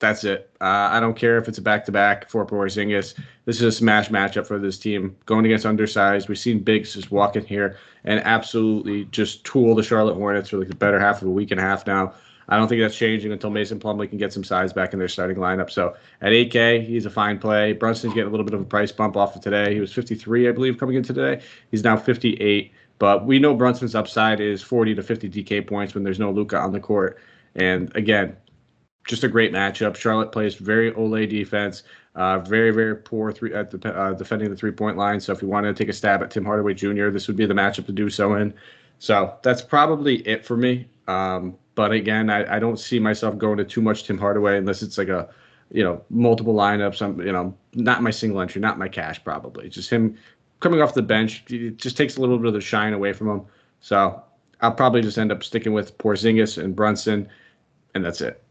That's 0.00 0.22
it. 0.22 0.50
Uh, 0.60 0.88
I 0.92 1.00
don't 1.00 1.16
care 1.16 1.38
if 1.38 1.48
it's 1.48 1.58
a 1.58 1.62
back-to-back 1.62 2.30
for 2.30 2.46
Porzingis. 2.46 3.14
This 3.46 3.56
is 3.56 3.62
a 3.62 3.72
smash 3.72 4.10
matchup 4.10 4.46
for 4.46 4.58
this 4.58 4.78
team. 4.78 5.16
Going 5.26 5.44
against 5.44 5.66
undersized, 5.66 6.28
we've 6.28 6.38
seen 6.38 6.60
Biggs 6.60 6.94
just 6.94 7.10
walk 7.10 7.34
in 7.34 7.44
here 7.44 7.76
and 8.04 8.20
absolutely 8.20 9.06
just 9.06 9.44
tool 9.44 9.74
the 9.74 9.82
Charlotte 9.82 10.14
Hornets 10.14 10.50
for 10.50 10.58
like 10.58 10.68
the 10.68 10.76
better 10.76 11.00
half 11.00 11.20
of 11.20 11.28
a 11.28 11.30
week 11.30 11.50
and 11.50 11.58
a 11.58 11.64
half 11.64 11.86
now. 11.86 12.14
I 12.48 12.56
don't 12.56 12.68
think 12.68 12.80
that's 12.80 12.96
changing 12.96 13.32
until 13.32 13.50
Mason 13.50 13.78
Plumlee 13.78 14.08
can 14.08 14.18
get 14.18 14.32
some 14.32 14.44
size 14.44 14.72
back 14.72 14.92
in 14.92 14.98
their 14.98 15.08
starting 15.08 15.36
lineup. 15.36 15.70
So 15.70 15.96
at 16.22 16.32
8K, 16.32 16.86
he's 16.86 17.04
a 17.04 17.10
fine 17.10 17.38
play. 17.38 17.72
Brunson's 17.72 18.14
getting 18.14 18.28
a 18.28 18.30
little 18.30 18.46
bit 18.46 18.54
of 18.54 18.60
a 18.60 18.64
price 18.64 18.92
bump 18.92 19.16
off 19.16 19.36
of 19.36 19.42
today. 19.42 19.74
He 19.74 19.80
was 19.80 19.92
53, 19.92 20.48
I 20.48 20.52
believe, 20.52 20.78
coming 20.78 20.96
in 20.96 21.02
today. 21.02 21.42
He's 21.70 21.84
now 21.84 21.96
58. 21.96 22.72
But 22.98 23.26
we 23.26 23.38
know 23.38 23.54
Brunson's 23.54 23.94
upside 23.94 24.40
is 24.40 24.62
40 24.62 24.94
to 24.94 25.02
50 25.02 25.28
DK 25.28 25.66
points 25.66 25.94
when 25.94 26.04
there's 26.04 26.18
no 26.18 26.30
Luka 26.30 26.56
on 26.56 26.72
the 26.72 26.80
court. 26.80 27.18
And 27.54 27.94
again, 27.94 28.36
just 29.06 29.24
a 29.24 29.28
great 29.28 29.52
matchup. 29.52 29.96
Charlotte 29.96 30.32
plays 30.32 30.54
very 30.54 30.92
Ole 30.94 31.26
defense, 31.26 31.82
uh, 32.14 32.38
very 32.40 32.70
very 32.70 32.96
poor 32.96 33.32
three 33.32 33.54
at 33.54 33.70
the, 33.70 33.96
uh, 33.96 34.12
defending 34.12 34.50
the 34.50 34.56
three 34.56 34.72
point 34.72 34.96
line. 34.96 35.20
So 35.20 35.32
if 35.32 35.42
you 35.42 35.48
wanted 35.48 35.76
to 35.76 35.82
take 35.82 35.88
a 35.88 35.92
stab 35.92 36.22
at 36.22 36.30
Tim 36.30 36.44
Hardaway 36.44 36.74
Jr., 36.74 37.10
this 37.10 37.26
would 37.28 37.36
be 37.36 37.46
the 37.46 37.54
matchup 37.54 37.86
to 37.86 37.92
do 37.92 38.10
so 38.10 38.34
in. 38.34 38.54
So 38.98 39.36
that's 39.42 39.62
probably 39.62 40.16
it 40.26 40.44
for 40.44 40.56
me. 40.56 40.88
Um, 41.06 41.56
but 41.74 41.92
again, 41.92 42.28
I, 42.28 42.56
I 42.56 42.58
don't 42.58 42.78
see 42.78 42.98
myself 42.98 43.38
going 43.38 43.56
to 43.58 43.64
too 43.64 43.80
much 43.80 44.04
Tim 44.04 44.18
Hardaway 44.18 44.58
unless 44.58 44.82
it's 44.82 44.98
like 44.98 45.08
a 45.08 45.28
you 45.70 45.84
know 45.84 46.02
multiple 46.10 46.54
lineups. 46.54 47.02
I'm 47.02 47.20
you 47.20 47.32
know 47.32 47.56
not 47.74 48.02
my 48.02 48.10
single 48.10 48.40
entry, 48.40 48.60
not 48.60 48.78
my 48.78 48.88
cash 48.88 49.22
probably. 49.22 49.68
Just 49.68 49.90
him 49.90 50.16
coming 50.60 50.82
off 50.82 50.94
the 50.94 51.02
bench, 51.02 51.44
it 51.50 51.76
just 51.76 51.96
takes 51.96 52.16
a 52.16 52.20
little 52.20 52.38
bit 52.38 52.48
of 52.48 52.54
the 52.54 52.60
shine 52.60 52.92
away 52.92 53.12
from 53.12 53.28
him. 53.28 53.46
So 53.80 54.22
I'll 54.60 54.72
probably 54.72 55.02
just 55.02 55.18
end 55.18 55.30
up 55.30 55.44
sticking 55.44 55.72
with 55.72 55.96
Porzingis 55.98 56.62
and 56.62 56.74
Brunson, 56.74 57.28
and 57.94 58.04
that's 58.04 58.20
it. 58.20 58.42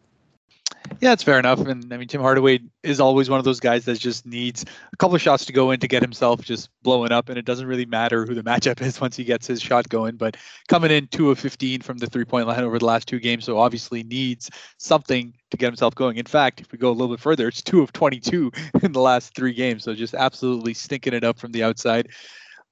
Yeah, 1.00 1.14
it's 1.14 1.24
fair 1.24 1.38
enough. 1.38 1.60
And 1.60 1.94
I 1.94 1.98
mean, 1.98 2.08
Tim 2.08 2.22
Hardaway 2.22 2.60
is 2.84 3.00
always 3.00 3.30
one 3.30 3.40
of 3.40 3.46
those 3.46 3.60
guys 3.60 3.86
that 3.86 4.00
just 4.00 4.26
needs 4.26 4.66
a 4.92 4.98
couple 4.98 5.16
of 5.16 5.22
shots 5.22 5.46
to 5.46 5.54
go 5.54 5.72
in 5.72 5.80
to 5.80 5.88
get 5.88 6.02
himself 6.02 6.42
just 6.42 6.70
blowing 6.82 7.12
up. 7.12 7.30
And 7.30 7.38
it 7.38 7.46
doesn't 7.46 7.68
really 7.68 7.86
matter 7.86 8.26
who 8.26 8.34
the 8.34 8.44
matchup 8.44 8.82
is 8.82 9.00
once 9.02 9.16
he 9.16 9.24
gets 9.24 9.48
his 9.48 9.62
shot 9.62 9.88
going. 9.90 10.16
But 10.16 10.38
coming 10.68 10.92
in 10.92 11.08
two 11.08 11.30
of 11.30 11.40
15 11.40 11.82
from 11.82 11.98
the 11.98 12.08
three 12.08 12.26
point 12.26 12.48
line 12.48 12.64
over 12.64 12.80
the 12.80 12.86
last 12.86 13.08
two 13.08 13.20
games, 13.20 13.46
so 13.46 13.58
obviously 13.60 14.04
needs 14.04 14.50
something 14.78 15.34
to 15.52 15.58
get 15.58 15.68
himself 15.68 15.96
going. 15.96 16.18
In 16.18 16.26
fact, 16.26 16.62
if 16.62 16.72
we 16.72 16.78
go 16.78 16.90
a 16.90 16.92
little 16.92 17.16
bit 17.16 17.22
further, 17.22 17.48
it's 17.48 17.62
two 17.62 17.82
of 17.82 17.94
22 17.94 18.52
in 18.82 18.92
the 18.92 19.02
last 19.02 19.36
three 19.36 19.54
games. 19.54 19.84
So 19.84 19.94
just 19.94 20.14
absolutely 20.14 20.74
stinking 20.74 21.14
it 21.14 21.24
up 21.24 21.38
from 21.40 21.52
the 21.52 21.64
outside. 21.64 22.10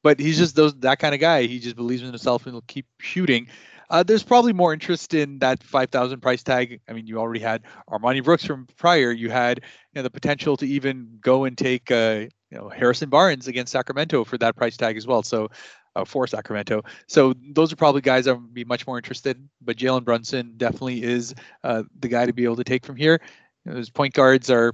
But 0.04 0.20
he's 0.20 0.38
just 0.38 0.56
those 0.56 0.76
that 0.80 1.00
kind 1.00 1.16
of 1.16 1.22
guy. 1.22 1.44
He 1.44 1.60
just 1.60 1.76
believes 1.76 2.02
in 2.02 2.10
himself 2.10 2.46
and 2.46 2.54
will 2.54 2.64
keep 2.68 2.86
shooting. 3.00 3.48
Uh, 3.90 4.04
there's 4.04 4.24
probably 4.24 4.54
more 4.54 4.74
interest 4.74 5.14
in 5.14 5.40
that 5.40 5.64
5,000 5.64 6.20
price 6.22 6.44
tag. 6.44 6.82
I 6.88 6.94
mean, 6.94 7.08
you 7.08 7.20
already 7.20 7.40
had 7.40 7.64
Armoni 7.90 8.24
Brooks 8.24 8.46
from 8.46 8.68
prior. 8.78 9.12
You 9.12 9.30
had 9.30 9.60
you 9.94 10.00
know, 10.00 10.04
the 10.04 10.10
potential 10.10 10.58
to 10.58 10.68
even 10.68 11.18
go 11.22 11.44
and 11.46 11.58
take 11.58 11.92
uh, 11.92 12.26
you 12.50 12.58
know 12.58 12.70
Harrison 12.70 13.10
Barnes 13.10 13.48
against 13.48 13.72
Sacramento 13.72 14.24
for 14.24 14.38
that 14.38 14.56
price 14.56 14.78
tag 14.78 14.98
as 14.98 15.08
well. 15.08 15.24
So 15.24 15.50
uh, 15.96 16.06
for 16.06 16.28
Sacramento. 16.28 16.84
So 17.08 17.34
those 17.54 17.72
are 17.72 17.76
probably 17.76 18.02
guys 18.02 18.28
I 18.28 18.34
would 18.34 18.54
be 18.54 18.66
much 18.66 18.86
more 18.86 18.98
interested. 18.98 19.38
But 19.62 19.78
Jalen 19.78 20.04
Brunson 20.04 20.54
definitely 20.58 21.04
is 21.04 21.34
uh, 21.64 21.84
the 22.00 22.08
guy 22.08 22.26
to 22.26 22.34
be 22.34 22.44
able 22.44 22.58
to 22.58 22.64
take 22.64 22.86
from 22.86 22.96
here. 22.96 23.20
You 23.66 23.72
know, 23.72 23.78
his 23.78 23.90
point 23.90 24.14
guards 24.14 24.50
are 24.50 24.74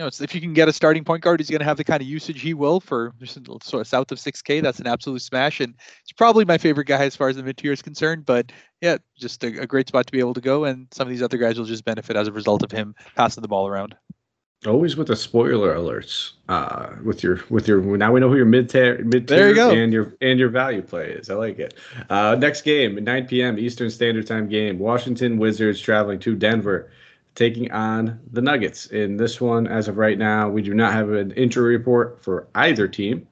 you 0.00 0.06
know, 0.06 0.10
if 0.24 0.34
you 0.34 0.40
can 0.40 0.54
get 0.54 0.66
a 0.66 0.72
starting 0.72 1.04
point 1.04 1.22
guard, 1.22 1.40
he's 1.40 1.50
going 1.50 1.60
to 1.60 1.66
have 1.66 1.76
the 1.76 1.84
kind 1.84 2.00
of 2.00 2.08
usage 2.08 2.40
he 2.40 2.54
will 2.54 2.80
for 2.80 3.12
sort 3.22 3.82
of 3.82 3.86
south 3.86 4.10
of 4.10 4.16
6K. 4.16 4.62
That's 4.62 4.78
an 4.78 4.86
absolute 4.86 5.20
smash, 5.20 5.60
and 5.60 5.74
he's 6.06 6.14
probably 6.16 6.46
my 6.46 6.56
favorite 6.56 6.86
guy 6.86 7.04
as 7.04 7.14
far 7.14 7.28
as 7.28 7.36
the 7.36 7.42
mid 7.42 7.58
tier 7.58 7.70
is 7.70 7.82
concerned. 7.82 8.24
But 8.24 8.50
yeah, 8.80 8.96
just 9.18 9.44
a, 9.44 9.48
a, 9.60 9.66
great 9.66 9.88
spot 9.88 10.06
to 10.06 10.12
be 10.12 10.18
able 10.18 10.32
to 10.32 10.40
go, 10.40 10.64
and 10.64 10.86
some 10.90 11.06
of 11.06 11.10
these 11.10 11.22
other 11.22 11.36
guys 11.36 11.58
will 11.58 11.66
just 11.66 11.84
benefit 11.84 12.16
as 12.16 12.28
a 12.28 12.32
result 12.32 12.62
of 12.62 12.72
him 12.72 12.94
passing 13.14 13.42
the 13.42 13.48
ball 13.48 13.68
around. 13.68 13.94
Always 14.66 14.96
with 14.96 15.08
the 15.08 15.16
spoiler 15.16 15.74
alerts. 15.74 16.32
Uh, 16.48 16.92
with 17.04 17.22
your 17.22 17.40
with 17.50 17.68
your 17.68 17.82
now 17.98 18.10
we 18.10 18.20
know 18.20 18.30
who 18.30 18.36
your 18.36 18.46
mid 18.46 18.70
tier 18.70 19.04
mid 19.04 19.28
tier 19.28 19.54
you 19.54 19.68
and 19.68 19.92
your 19.92 20.14
and 20.22 20.38
your 20.38 20.48
value 20.48 20.80
play 20.80 21.10
is. 21.10 21.28
I 21.28 21.34
like 21.34 21.58
it. 21.58 21.74
Uh, 22.08 22.36
next 22.38 22.62
game, 22.62 23.04
9 23.04 23.26
p.m. 23.26 23.58
Eastern 23.58 23.90
Standard 23.90 24.26
Time 24.26 24.48
game. 24.48 24.78
Washington 24.78 25.36
Wizards 25.36 25.78
traveling 25.78 26.18
to 26.20 26.34
Denver 26.34 26.90
taking 27.34 27.70
on 27.72 28.20
the 28.32 28.40
Nuggets. 28.40 28.86
In 28.86 29.16
this 29.16 29.40
one, 29.40 29.66
as 29.66 29.88
of 29.88 29.96
right 29.96 30.18
now, 30.18 30.48
we 30.48 30.62
do 30.62 30.74
not 30.74 30.92
have 30.92 31.10
an 31.10 31.32
injury 31.32 31.76
report 31.76 32.22
for 32.22 32.48
either 32.54 32.88
team. 32.88 33.26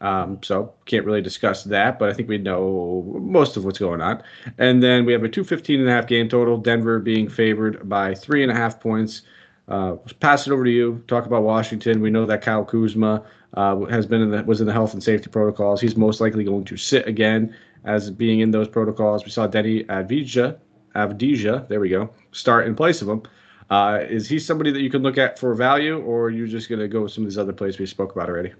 Um, 0.00 0.40
so 0.42 0.74
can't 0.86 1.06
really 1.06 1.22
discuss 1.22 1.62
that, 1.64 1.98
but 1.98 2.10
I 2.10 2.12
think 2.12 2.28
we 2.28 2.36
know 2.36 3.04
most 3.20 3.56
of 3.56 3.64
what's 3.64 3.78
going 3.78 4.00
on. 4.00 4.20
And 4.58 4.82
then 4.82 5.04
we 5.04 5.12
have 5.12 5.22
a 5.22 5.28
215 5.28 5.78
and 5.78 5.88
a 5.88 5.92
half 5.92 6.08
game 6.08 6.28
total. 6.28 6.58
Denver 6.58 6.98
being 6.98 7.28
favored 7.28 7.88
by 7.88 8.14
three 8.14 8.42
and 8.42 8.50
a 8.50 8.54
half 8.54 8.80
points. 8.80 9.22
Uh, 9.68 9.94
pass 10.18 10.46
it 10.46 10.52
over 10.52 10.64
to 10.64 10.70
you. 10.70 11.04
Talk 11.06 11.26
about 11.26 11.44
Washington. 11.44 12.00
We 12.00 12.10
know 12.10 12.26
that 12.26 12.42
Kyle 12.42 12.64
Kuzma 12.64 13.22
uh, 13.54 13.84
has 13.84 14.06
been 14.06 14.20
in 14.20 14.30
the 14.30 14.42
was 14.42 14.60
in 14.60 14.66
the 14.66 14.72
health 14.72 14.92
and 14.92 15.02
safety 15.02 15.30
protocols. 15.30 15.80
He's 15.80 15.96
most 15.96 16.20
likely 16.20 16.42
going 16.42 16.64
to 16.64 16.76
sit 16.76 17.06
again 17.06 17.54
as 17.84 18.10
being 18.10 18.40
in 18.40 18.50
those 18.50 18.66
protocols. 18.66 19.24
We 19.24 19.30
saw 19.30 19.46
Deni 19.46 19.86
Avdija 19.86 20.58
Avdija, 20.94 21.68
there 21.68 21.80
we 21.80 21.88
go, 21.88 22.10
start 22.32 22.66
in 22.66 22.74
place 22.74 23.02
of 23.02 23.08
him. 23.08 23.22
Uh, 23.70 24.04
is 24.08 24.28
he 24.28 24.38
somebody 24.38 24.70
that 24.70 24.82
you 24.82 24.90
can 24.90 25.02
look 25.02 25.16
at 25.16 25.38
for 25.38 25.54
value, 25.54 25.98
or 26.00 26.24
are 26.24 26.30
you 26.30 26.46
just 26.46 26.68
going 26.68 26.80
to 26.80 26.88
go 26.88 27.02
with 27.02 27.12
some 27.12 27.24
of 27.24 27.30
these 27.30 27.38
other 27.38 27.52
plays 27.52 27.78
we 27.78 27.86
spoke 27.86 28.12
about 28.12 28.28
already? 28.28 28.52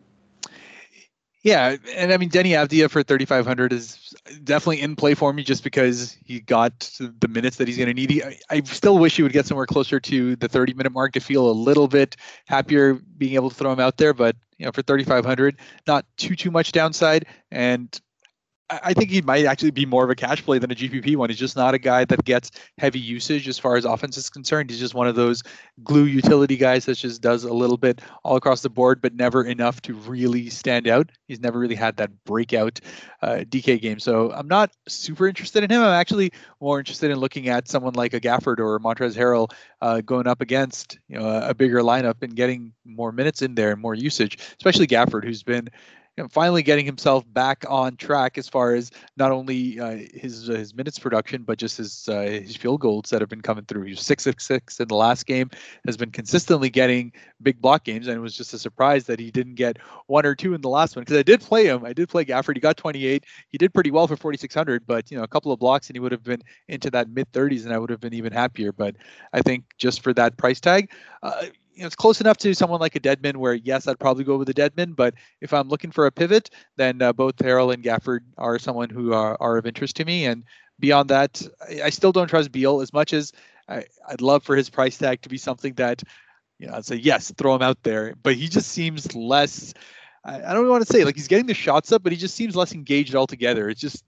Yeah, 1.43 1.77
and 1.97 2.13
I 2.13 2.19
mean 2.19 2.31
Deni 2.31 2.51
Avdija 2.51 2.89
for 2.89 3.03
3,500 3.03 3.73
is 3.73 4.15
definitely 4.45 4.81
in 4.81 4.95
play 4.95 5.15
for 5.15 5.33
me 5.33 5.43
just 5.43 5.65
because 5.65 6.17
he 6.25 6.39
got 6.39 6.79
the 7.01 7.29
minutes 7.29 7.57
that 7.57 7.67
he's 7.67 7.77
going 7.77 7.89
to 7.89 7.95
need. 7.95 8.23
I, 8.23 8.39
I 8.49 8.63
still 8.63 8.99
wish 8.99 9.17
he 9.17 9.25
would 9.25 9.33
get 9.33 9.47
somewhere 9.47 9.67
closer 9.67 9.99
to 9.99 10.37
the 10.37 10.49
30 10.49 10.75
minute 10.75 10.93
mark 10.93 11.13
to 11.15 11.21
feel 11.21 11.51
a 11.51 11.53
little 11.53 11.89
bit 11.89 12.17
happier 12.47 12.95
being 12.95 13.35
able 13.35 13.51
to 13.51 13.57
throw 13.57 13.73
him 13.73 13.81
out 13.81 13.97
there. 13.97 14.15
But 14.15 14.37
you 14.59 14.67
know, 14.67 14.73
for 14.73 14.83
3,500, 14.83 15.59
not 15.89 16.07
too 16.17 16.37
too 16.37 16.53
much 16.53 16.71
downside, 16.71 17.27
and 17.51 18.01
I 18.83 18.93
think 18.95 19.11
he 19.11 19.23
might 19.23 19.45
actually 19.45 19.71
be 19.71 19.87
more 19.87 20.05
of 20.05 20.11
a 20.11 20.15
cash 20.15 20.45
play 20.45 20.59
than 20.59 20.71
a 20.71 20.75
GPP 20.75 21.17
one. 21.17 21.31
He's 21.31 21.39
just 21.39 21.57
not 21.57 21.75
a 21.75 21.79
guy 21.79 22.05
that 22.05 22.25
gets 22.25 22.51
heavy 22.79 22.99
usage 22.99 23.49
as 23.49 23.59
far 23.59 23.77
as 23.77 23.85
offense 23.85 24.17
is 24.17 24.31
concerned. 24.31 24.71
He's 24.71 24.79
just 24.79 24.95
one 24.95 25.07
of 25.07 25.15
those 25.15 25.43
glue 25.83 26.05
utility 26.05 26.57
guys 26.57 26.85
that 26.87 26.97
just 26.97 27.21
does 27.21 27.45
a 27.45 27.53
little 27.53 27.77
bit 27.77 28.01
all 28.25 28.37
across 28.37 28.63
the 28.63 28.71
board, 28.71 29.03
but 29.03 29.15
never 29.15 29.45
enough 29.45 29.83
to 29.83 29.95
really 29.95 30.49
stand 30.51 30.89
out. 30.89 31.11
He's 31.29 31.41
never 31.41 31.59
really 31.59 31.75
had 31.75 31.97
that 31.97 32.11
breakout 32.25 32.81
uh, 33.23 33.45
DK 33.49 33.81
game. 33.81 33.99
So 33.99 34.33
I'm 34.33 34.49
not 34.49 34.73
super 34.89 35.29
interested 35.29 35.65
in 35.65 35.71
him. 35.71 35.83
I'm 35.83 35.95
actually 35.95 36.33
more 36.61 36.79
interested 36.79 37.11
in 37.11 37.19
looking 37.19 37.49
at 37.49 37.69
someone 37.69 37.95
like 37.95 38.15
a 38.15 38.21
Gafford 38.21 38.59
or 38.59 38.79
Montrezl 38.79 39.17
Harrell 39.17 39.53
uh, 39.81 40.01
going 40.01 40.27
up 40.27 40.41
against 40.41 40.99
you 41.09 41.19
know 41.19 41.27
a, 41.27 41.51
a 41.51 41.55
bigger 41.55 41.81
lineup 41.81 42.23
and 42.23 42.35
getting 42.35 42.73
more 42.85 43.13
minutes 43.13 43.43
in 43.43 43.55
there 43.55 43.73
and 43.73 43.81
more 43.81 43.95
usage, 43.95 44.39
especially 44.57 44.87
Gafford, 44.87 45.25
who's 45.25 45.43
been 45.43 45.69
you 46.17 46.23
know, 46.23 46.29
finally 46.29 46.63
getting 46.63 46.85
himself 46.85 47.25
back 47.33 47.65
on 47.69 47.97
track 47.97 48.37
as 48.37 48.47
far 48.47 48.75
as 48.75 48.91
not 49.17 49.31
only 49.31 49.81
uh, 49.81 49.97
his 50.13 50.51
uh, 50.51 50.53
his 50.53 50.75
minutes 50.75 50.99
production, 50.99 51.43
but 51.43 51.57
just 51.57 51.79
his 51.79 52.07
uh, 52.09 52.21
his 52.23 52.55
field 52.55 52.81
goals 52.81 53.09
that 53.11 53.23
have 53.23 53.31
been 53.31 53.41
coming 53.41 53.65
through. 53.65 53.85
He 53.85 53.93
was 53.93 54.01
six 54.03 54.27
in 54.27 54.89
the 54.89 54.95
last 54.95 55.25
game, 55.25 55.49
has 55.87 55.97
been 55.97 56.11
consistently 56.11 56.69
getting 56.69 57.13
big 57.43 57.63
block 57.63 57.85
games, 57.85 58.09
and 58.09 58.17
it 58.17 58.21
was 58.21 58.37
just 58.37 58.53
a 58.53 58.59
surprise 58.59 59.07
that 59.07 59.19
he 59.19 59.31
didn't 59.31 59.55
get 59.55 59.79
one 60.07 60.27
or 60.27 60.35
two 60.35 60.53
in 60.53 60.61
the 60.61 60.69
last 60.69 60.97
one 60.97 61.03
because 61.05 61.17
I 61.17 61.23
did 61.23 61.41
play 61.41 61.67
him. 61.67 61.85
I 61.85 61.95
did 61.95 62.11
play 62.11 62.27
Gafford. 62.27 62.57
He 62.57 62.61
got 62.61 62.77
28. 62.77 63.25
He 63.49 63.59
did 63.59 63.73
pretty 63.73 63.91
well 63.91 64.07
for 64.07 64.17
4600, 64.17 64.87
but 64.87 65.11
you 65.11 65.17
know 65.17 65.25
a 65.25 65.29
couple 65.29 65.51
of 65.51 65.59
blocks 65.59 65.89
and 65.89 65.97
he 65.97 66.01
would 66.01 66.13
have 66.13 66.23
been 66.23 66.43
into 66.69 66.91
that 66.91 67.09
mid 67.09 67.33
30s, 67.33 67.65
and 67.65 67.73
I 67.73 67.79
would 67.79 67.91
have 67.91 68.01
been 68.01 68.15
even 68.15 68.33
happier. 68.33 68.73
But 68.73 68.97
I 69.33 69.41
think 69.41 69.65
just 69.79 70.03
for 70.03 70.13
that 70.15 70.37
price 70.37 70.61
tag. 70.61 70.91
You 71.75 71.83
know, 71.83 71.87
it's 71.87 71.97
close 71.97 72.21
enough 72.21 72.37
to 72.39 72.55
someone 72.55 72.81
like 72.81 72.97
a 72.97 73.01
Dedmon 73.01 73.37
where 73.37 73.55
yes, 73.55 73.87
I'd 73.87 73.99
probably 73.99 74.25
go 74.25 74.37
with 74.37 74.49
a 74.49 74.55
Dedmon, 74.55 74.95
but 74.95 75.15
if 75.41 75.53
I'm 75.53 75.69
looking 75.69 75.91
for 75.91 76.07
a 76.07 76.13
pivot, 76.13 76.51
then 76.77 77.01
uh, 77.01 77.13
both 77.13 77.37
Harrell 77.37 77.73
and 77.73 77.83
Gafford 77.83 78.21
are 78.37 78.59
someone 78.59 78.91
who 78.91 79.13
are, 79.13 79.37
are 79.41 79.57
of 79.57 79.67
interest 79.67 79.97
to 79.97 80.05
me. 80.05 80.27
And 80.27 80.45
beyond 80.79 81.11
that, 81.11 81.43
I, 81.67 81.83
I 81.85 81.91
still 81.91 82.13
don't 82.13 82.29
trust 82.29 82.53
Beal 82.53 82.81
as 82.81 82.93
much 82.93 83.13
as 83.13 83.33
I, 83.69 83.85
would 84.11 84.21
love 84.21 84.43
for 84.43 84.57
his 84.57 84.69
price 84.69 84.99
tag 84.99 85.23
to 85.23 85.29
be 85.29 85.39
something 85.39 85.75
that, 85.75 86.03
you 86.59 86.67
know, 86.67 86.75
I'd 86.75 86.85
say 86.85 86.97
yes, 86.97 87.33
throw 87.37 87.55
him 87.55 87.63
out 87.63 87.83
there, 87.83 88.15
but 88.23 88.35
he 88.35 88.49
just 88.49 88.69
seems 88.69 89.15
less 89.15 89.73
I, 90.25 90.43
I 90.43 90.55
don't 90.55 90.69
want 90.69 90.87
to 90.87 90.93
say 90.93 91.05
like 91.05 91.17
he's 91.17 91.27
getting 91.27 91.47
the 91.47 91.55
shots 91.55 91.91
up, 91.91 92.03
but 92.03 92.13
he 92.13 92.19
just 92.19 92.35
seems 92.35 92.55
less 92.55 92.73
engaged 92.73 93.15
altogether. 93.15 93.69
It's 93.69 93.81
just 93.81 94.05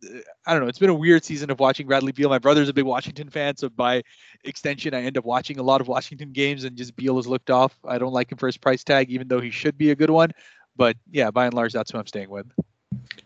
I 0.46 0.52
don't 0.52 0.62
know. 0.62 0.68
It's 0.68 0.78
been 0.78 0.90
a 0.90 0.94
weird 0.94 1.24
season 1.24 1.50
of 1.50 1.58
watching 1.58 1.86
Bradley 1.86 2.12
Beal. 2.12 2.28
My 2.28 2.38
brother's 2.38 2.68
a 2.68 2.72
big 2.72 2.84
Washington 2.84 3.28
fan, 3.28 3.56
so 3.56 3.68
by 3.68 4.02
extension, 4.44 4.94
I 4.94 5.02
end 5.02 5.18
up 5.18 5.24
watching 5.24 5.58
a 5.58 5.62
lot 5.62 5.80
of 5.80 5.88
Washington 5.88 6.32
games, 6.32 6.64
and 6.64 6.76
just 6.76 6.94
Beal 6.94 7.16
has 7.16 7.26
looked 7.26 7.50
off. 7.50 7.76
I 7.86 7.98
don't 7.98 8.12
like 8.12 8.30
him 8.30 8.38
for 8.38 8.46
his 8.46 8.56
price 8.56 8.84
tag, 8.84 9.10
even 9.10 9.26
though 9.26 9.40
he 9.40 9.50
should 9.50 9.76
be 9.76 9.90
a 9.90 9.96
good 9.96 10.10
one. 10.10 10.30
But 10.76 10.96
yeah, 11.10 11.30
by 11.30 11.46
and 11.46 11.54
large, 11.54 11.72
that's 11.72 11.90
who 11.90 11.98
I'm 11.98 12.06
staying 12.06 12.30
with. 12.30 12.46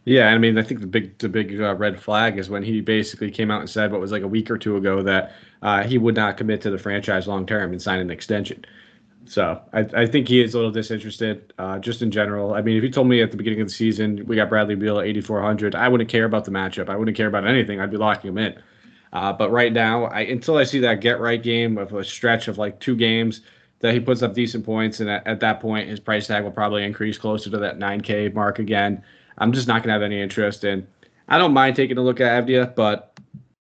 Yeah, 0.05 0.28
I 0.28 0.39
mean, 0.39 0.57
I 0.57 0.62
think 0.62 0.80
the 0.80 0.86
big 0.86 1.18
the 1.18 1.28
big 1.28 1.61
uh, 1.61 1.74
red 1.74 2.01
flag 2.01 2.39
is 2.39 2.49
when 2.49 2.62
he 2.62 2.80
basically 2.80 3.30
came 3.30 3.51
out 3.51 3.61
and 3.61 3.68
said 3.68 3.93
what 3.93 4.01
was 4.01 4.12
like 4.12 4.22
a 4.22 4.28
week 4.28 4.51
or 4.51 4.57
two 4.57 4.76
ago 4.76 5.03
that 5.03 5.34
uh, 5.62 5.82
he 5.82 5.99
would 5.99 6.14
not 6.14 6.36
commit 6.36 6.62
to 6.62 6.70
the 6.70 6.78
franchise 6.78 7.26
long 7.26 7.45
term 7.45 7.72
and 7.72 7.82
sign 7.82 8.01
an 8.01 8.11
extension. 8.11 8.64
So 9.28 9.60
I, 9.74 9.80
I 9.94 10.06
think 10.06 10.26
he 10.26 10.42
is 10.42 10.54
a 10.54 10.56
little 10.56 10.72
disinterested, 10.72 11.52
uh, 11.58 11.78
just 11.78 12.00
in 12.00 12.10
general. 12.10 12.54
I 12.54 12.62
mean, 12.62 12.78
if 12.78 12.82
you 12.82 12.90
told 12.90 13.08
me 13.08 13.20
at 13.20 13.30
the 13.30 13.36
beginning 13.36 13.60
of 13.60 13.68
the 13.68 13.74
season 13.74 14.24
we 14.26 14.36
got 14.36 14.48
Bradley 14.48 14.74
Beal 14.74 14.98
at 14.98 15.06
8,400, 15.06 15.74
I 15.74 15.86
wouldn't 15.86 16.08
care 16.08 16.24
about 16.24 16.46
the 16.46 16.50
matchup. 16.50 16.88
I 16.88 16.96
wouldn't 16.96 17.14
care 17.16 17.26
about 17.26 17.46
anything. 17.46 17.78
I'd 17.78 17.90
be 17.90 17.98
locking 17.98 18.30
him 18.30 18.38
in. 18.38 18.62
Uh, 19.12 19.32
but 19.32 19.50
right 19.50 19.72
now, 19.72 20.04
I 20.04 20.20
until 20.20 20.56
I 20.56 20.64
see 20.64 20.78
that 20.80 21.00
get 21.00 21.20
right 21.20 21.42
game 21.42 21.76
of 21.76 21.92
a 21.92 22.04
stretch 22.04 22.48
of 22.48 22.56
like 22.56 22.80
two 22.80 22.96
games 22.96 23.42
that 23.80 23.92
he 23.92 24.00
puts 24.00 24.22
up 24.22 24.34
decent 24.34 24.64
points, 24.64 25.00
and 25.00 25.10
at, 25.10 25.26
at 25.26 25.40
that 25.40 25.60
point 25.60 25.88
his 25.88 26.00
price 26.00 26.26
tag 26.26 26.44
will 26.44 26.50
probably 26.50 26.84
increase 26.84 27.18
closer 27.18 27.50
to 27.50 27.58
that 27.58 27.78
9K 27.78 28.34
mark 28.34 28.58
again. 28.58 29.02
I'm 29.38 29.52
just 29.52 29.68
not 29.68 29.82
gonna 29.82 29.92
have 29.92 30.02
any 30.02 30.20
interest 30.20 30.64
in. 30.64 30.86
I 31.28 31.38
don't 31.38 31.52
mind 31.52 31.76
taking 31.76 31.98
a 31.98 32.02
look 32.02 32.20
at 32.20 32.44
Avdija, 32.44 32.74
but 32.74 33.18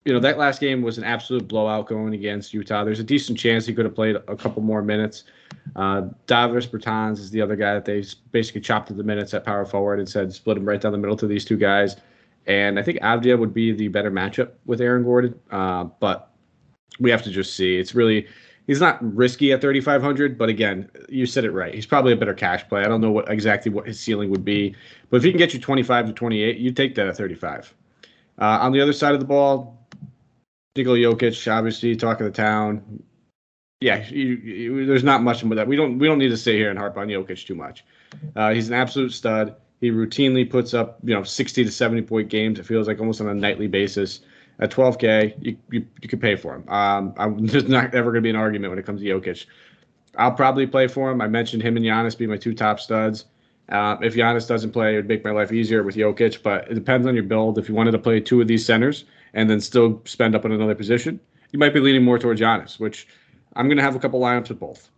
you 0.04 0.12
know 0.12 0.20
that 0.20 0.38
last 0.38 0.60
game 0.60 0.82
was 0.82 0.98
an 0.98 1.04
absolute 1.04 1.46
blowout 1.46 1.86
going 1.86 2.14
against 2.14 2.54
Utah. 2.54 2.84
There's 2.84 3.00
a 3.00 3.04
decent 3.04 3.38
chance 3.38 3.66
he 3.66 3.74
could 3.74 3.84
have 3.84 3.94
played 3.94 4.16
a 4.16 4.36
couple 4.36 4.62
more 4.62 4.82
minutes. 4.82 5.24
Uh, 5.76 6.08
Davis 6.26 6.66
Bertans 6.66 7.18
is 7.18 7.30
the 7.30 7.40
other 7.40 7.56
guy 7.56 7.74
that 7.74 7.84
they 7.84 8.04
basically 8.32 8.60
chopped 8.60 8.90
at 8.90 8.96
the 8.96 9.02
minutes 9.02 9.34
at 9.34 9.44
power 9.44 9.64
forward 9.64 9.98
and 9.98 10.08
said 10.08 10.32
split 10.32 10.56
him 10.56 10.64
right 10.64 10.80
down 10.80 10.92
the 10.92 10.98
middle 10.98 11.16
to 11.16 11.26
these 11.26 11.44
two 11.44 11.56
guys. 11.56 11.96
And 12.46 12.78
I 12.78 12.82
think 12.82 12.98
Avdija 13.00 13.38
would 13.38 13.52
be 13.52 13.72
the 13.72 13.88
better 13.88 14.10
matchup 14.10 14.52
with 14.64 14.80
Aaron 14.80 15.04
Gordon, 15.04 15.38
uh, 15.50 15.84
but 15.84 16.30
we 16.98 17.10
have 17.10 17.22
to 17.22 17.30
just 17.30 17.54
see. 17.56 17.76
It's 17.76 17.94
really 17.94 18.26
he's 18.66 18.80
not 18.80 18.98
risky 19.14 19.52
at 19.52 19.60
3,500, 19.60 20.38
but 20.38 20.48
again, 20.48 20.88
you 21.08 21.26
said 21.26 21.44
it 21.44 21.50
right. 21.50 21.74
He's 21.74 21.86
probably 21.86 22.12
a 22.12 22.16
better 22.16 22.34
cash 22.34 22.66
play. 22.68 22.82
I 22.82 22.88
don't 22.88 23.00
know 23.00 23.10
what 23.10 23.28
exactly 23.30 23.72
what 23.72 23.86
his 23.86 24.00
ceiling 24.00 24.30
would 24.30 24.44
be, 24.44 24.74
but 25.10 25.18
if 25.18 25.24
he 25.24 25.30
can 25.30 25.38
get 25.38 25.52
you 25.52 25.60
25 25.60 26.06
to 26.06 26.12
28, 26.12 26.58
you 26.58 26.72
take 26.72 26.94
that 26.94 27.08
at 27.08 27.16
35. 27.16 27.74
Uh, 28.40 28.44
on 28.44 28.72
the 28.72 28.80
other 28.80 28.92
side 28.92 29.14
of 29.14 29.20
the 29.20 29.26
ball, 29.26 29.86
Nikola 30.76 30.98
Jokic, 30.98 31.50
obviously, 31.52 31.96
talk 31.96 32.20
of 32.20 32.26
the 32.26 32.30
town 32.30 33.02
yeah, 33.80 34.08
you, 34.08 34.24
you, 34.24 34.86
there's 34.86 35.04
not 35.04 35.22
much 35.22 35.42
with 35.44 35.56
that. 35.56 35.68
We 35.68 35.76
don't 35.76 35.98
we 35.98 36.08
don't 36.08 36.18
need 36.18 36.30
to 36.30 36.36
sit 36.36 36.54
here 36.54 36.70
and 36.70 36.78
harp 36.78 36.96
on 36.96 37.08
Jokic 37.08 37.46
too 37.46 37.54
much. 37.54 37.84
Uh, 38.34 38.52
he's 38.52 38.68
an 38.68 38.74
absolute 38.74 39.12
stud. 39.12 39.54
He 39.80 39.90
routinely 39.90 40.48
puts 40.48 40.74
up 40.74 40.98
you 41.04 41.14
know 41.14 41.22
60 41.22 41.64
to 41.64 41.70
70 41.70 42.02
point 42.02 42.28
games. 42.28 42.58
It 42.58 42.66
feels 42.66 42.88
like 42.88 42.98
almost 42.98 43.20
on 43.20 43.28
a 43.28 43.34
nightly 43.34 43.68
basis. 43.68 44.20
At 44.60 44.72
12k, 44.72 45.34
you 45.40 45.56
you, 45.70 45.86
you 46.02 46.08
could 46.08 46.20
pay 46.20 46.34
for 46.34 46.56
him. 46.56 46.68
Um, 46.68 47.14
I'm, 47.16 47.46
there's 47.46 47.68
not 47.68 47.94
ever 47.94 48.10
going 48.10 48.22
to 48.22 48.26
be 48.26 48.30
an 48.30 48.36
argument 48.36 48.70
when 48.72 48.78
it 48.80 48.86
comes 48.86 49.00
to 49.00 49.06
Jokic. 49.06 49.46
I'll 50.16 50.32
probably 50.32 50.66
play 50.66 50.88
for 50.88 51.12
him. 51.12 51.20
I 51.20 51.28
mentioned 51.28 51.62
him 51.62 51.76
and 51.76 51.86
Giannis 51.86 52.18
being 52.18 52.30
my 52.30 52.36
two 52.36 52.54
top 52.54 52.80
studs. 52.80 53.26
Uh, 53.68 53.96
if 54.02 54.14
Giannis 54.14 54.48
doesn't 54.48 54.72
play, 54.72 54.94
it 54.94 54.96
would 54.96 55.08
make 55.08 55.24
my 55.24 55.30
life 55.30 55.52
easier 55.52 55.84
with 55.84 55.94
Jokic, 55.94 56.42
but 56.42 56.68
it 56.68 56.74
depends 56.74 57.06
on 57.06 57.14
your 57.14 57.22
build. 57.22 57.58
If 57.58 57.68
you 57.68 57.74
wanted 57.76 57.92
to 57.92 57.98
play 57.98 58.18
two 58.18 58.40
of 58.40 58.48
these 58.48 58.64
centers 58.64 59.04
and 59.34 59.48
then 59.48 59.60
still 59.60 60.02
spend 60.06 60.34
up 60.34 60.44
on 60.44 60.50
another 60.50 60.74
position, 60.74 61.20
you 61.52 61.58
might 61.60 61.74
be 61.74 61.78
leaning 61.78 62.02
more 62.02 62.18
towards 62.18 62.40
Giannis, 62.40 62.80
which 62.80 63.06
I'm 63.58 63.66
going 63.66 63.76
to 63.76 63.82
have 63.82 63.96
a 63.96 63.98
couple 63.98 64.20
lineups 64.20 64.48
with 64.48 64.60
both. 64.60 64.88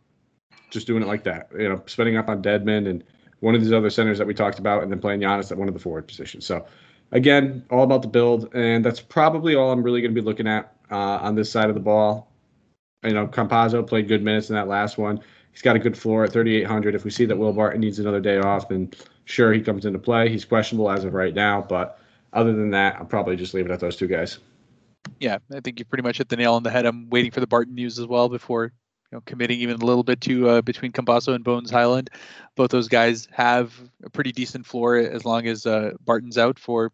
Just 0.69 0.87
doing 0.87 1.03
it 1.03 1.07
like 1.07 1.25
that. 1.25 1.49
You 1.59 1.71
know, 1.71 1.83
spending 1.87 2.17
up 2.17 2.29
on 2.29 2.43
Dedmon 2.43 2.89
and 2.89 3.03
one 3.41 3.55
of 3.55 3.63
these 3.63 3.73
other 3.73 3.89
centers 3.89 4.19
that 4.19 4.27
we 4.27 4.35
talked 4.35 4.59
about, 4.59 4.83
and 4.83 4.93
then 4.93 5.01
playing 5.01 5.21
Giannis 5.21 5.51
at 5.51 5.57
one 5.57 5.67
of 5.67 5.75
the 5.75 5.81
forward 5.81 6.07
positions. 6.07 6.45
So, 6.45 6.67
again, 7.11 7.65
all 7.71 7.83
about 7.83 8.03
the 8.03 8.09
build, 8.09 8.55
and 8.55 8.85
that's 8.85 9.01
probably 9.01 9.55
all 9.55 9.73
I'm 9.73 9.83
really 9.83 10.03
going 10.03 10.15
to 10.15 10.21
be 10.21 10.25
looking 10.25 10.47
at 10.47 10.77
uh, 10.91 11.19
on 11.23 11.35
this 11.35 11.51
side 11.51 11.71
of 11.71 11.75
the 11.75 11.81
ball. 11.81 12.31
You 13.03 13.15
know, 13.15 13.27
Campazzo 13.27 13.85
played 13.85 14.09
good 14.09 14.23
minutes 14.23 14.51
in 14.51 14.57
that 14.57 14.69
last 14.69 14.99
one. 14.99 15.21
He's 15.53 15.63
got 15.63 15.75
a 15.75 15.79
good 15.81 15.97
floor 15.97 16.25
at 16.25 16.33
3,800. 16.33 16.95
If 16.95 17.05
we 17.05 17.11
see 17.11 17.25
that 17.25 17.37
Will 17.37 17.55
Barton 17.55 17.81
needs 17.81 17.99
another 17.99 18.21
day 18.21 18.39
off, 18.39 18.69
then 18.69 18.93
sure 19.25 19.55
he 19.55 19.63
comes 19.63 19.87
into 19.87 19.99
play. 19.99 20.29
He's 20.29 20.45
questionable 20.45 20.91
as 20.91 21.05
of 21.05 21.15
right 21.15 21.35
now, 21.35 21.63
but 21.67 21.99
other 22.35 22.53
than 22.53 22.71
that, 22.71 22.97
I'll 22.97 23.07
probably 23.07 23.37
just 23.37 23.55
leave 23.55 23.65
it 23.65 23.73
at 23.73 23.81
those 23.81 23.97
two 23.97 24.07
guys 24.07 24.39
yeah, 25.19 25.39
I 25.53 25.61
think 25.61 25.79
you 25.79 25.85
pretty 25.85 26.03
much 26.03 26.19
hit 26.19 26.29
the 26.29 26.37
nail 26.37 26.55
on 26.55 26.63
the 26.63 26.71
head. 26.71 26.87
I'm 26.87 27.09
waiting 27.11 27.31
for 27.31 27.41
the 27.41 27.47
Barton 27.47 27.75
news 27.75 27.99
as 27.99 28.07
well 28.07 28.29
before 28.29 28.65
you 28.65 29.17
know 29.17 29.23
committing 29.27 29.61
even 29.61 29.81
a 29.81 29.85
little 29.85 30.03
bit 30.03 30.21
to 30.23 30.49
uh, 30.49 30.63
between 30.63 30.93
Campazzo 30.93 31.35
and 31.35 31.45
Bones 31.45 31.71
Hyland. 31.71 32.11
Both 32.57 32.71
those 32.71 32.89
guys 32.89 33.29
have 33.33 33.75
a 34.03 34.11
pretty 34.11 34.33
decent 34.33 34.67
floor 34.67 34.97
as 34.97 35.25
long 35.25 35.47
as 35.47 35.67
uh, 35.67 35.93
Barton's 36.05 36.39
out 36.39 36.59
for 36.59 36.93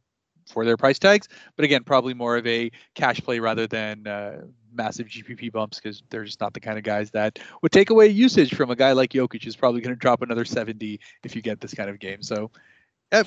for 0.48 0.64
their 0.64 0.76
price 0.76 0.98
tags. 0.98 1.28
But 1.56 1.64
again, 1.64 1.84
probably 1.84 2.14
more 2.14 2.36
of 2.36 2.46
a 2.46 2.70
cash 2.94 3.20
play 3.20 3.40
rather 3.40 3.66
than 3.66 4.06
uh, 4.06 4.42
massive 4.72 5.08
GPP 5.08 5.52
bumps 5.52 5.80
because 5.80 6.02
they're 6.10 6.24
just 6.24 6.40
not 6.40 6.54
the 6.54 6.60
kind 6.60 6.78
of 6.78 6.84
guys 6.84 7.10
that 7.12 7.38
would 7.62 7.72
take 7.72 7.90
away 7.90 8.08
usage 8.08 8.54
from 8.54 8.70
a 8.70 8.76
guy 8.76 8.92
like 8.92 9.10
Jokic, 9.10 9.42
who's 9.42 9.56
probably 9.56 9.80
going 9.80 9.94
to 9.94 9.98
drop 9.98 10.22
another 10.22 10.44
70 10.44 11.00
if 11.24 11.34
you 11.34 11.42
get 11.42 11.60
this 11.60 11.74
kind 11.74 11.90
of 11.90 11.98
game. 11.98 12.22
So 12.22 12.50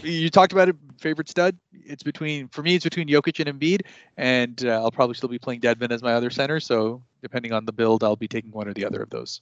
you 0.03 0.30
talked 0.30 0.51
about 0.51 0.69
it. 0.69 0.75
Favorite 0.99 1.30
stud. 1.30 1.57
It's 1.71 2.03
between 2.03 2.47
for 2.49 2.61
me. 2.61 2.75
It's 2.75 2.84
between 2.84 3.07
Jokic 3.07 3.45
and 3.45 3.59
Embiid, 3.59 3.82
and 4.17 4.65
uh, 4.65 4.82
I'll 4.82 4.91
probably 4.91 5.15
still 5.15 5.30
be 5.30 5.39
playing 5.39 5.61
Dedmon 5.61 5.91
as 5.91 6.03
my 6.03 6.13
other 6.13 6.30
center. 6.30 6.59
So 6.59 7.01
depending 7.21 7.53
on 7.53 7.65
the 7.65 7.71
build, 7.71 8.03
I'll 8.03 8.15
be 8.15 8.27
taking 8.27 8.51
one 8.51 8.67
or 8.67 8.73
the 8.73 8.86
other 8.86 9.01
of 9.01 9.09
those. 9.09 9.41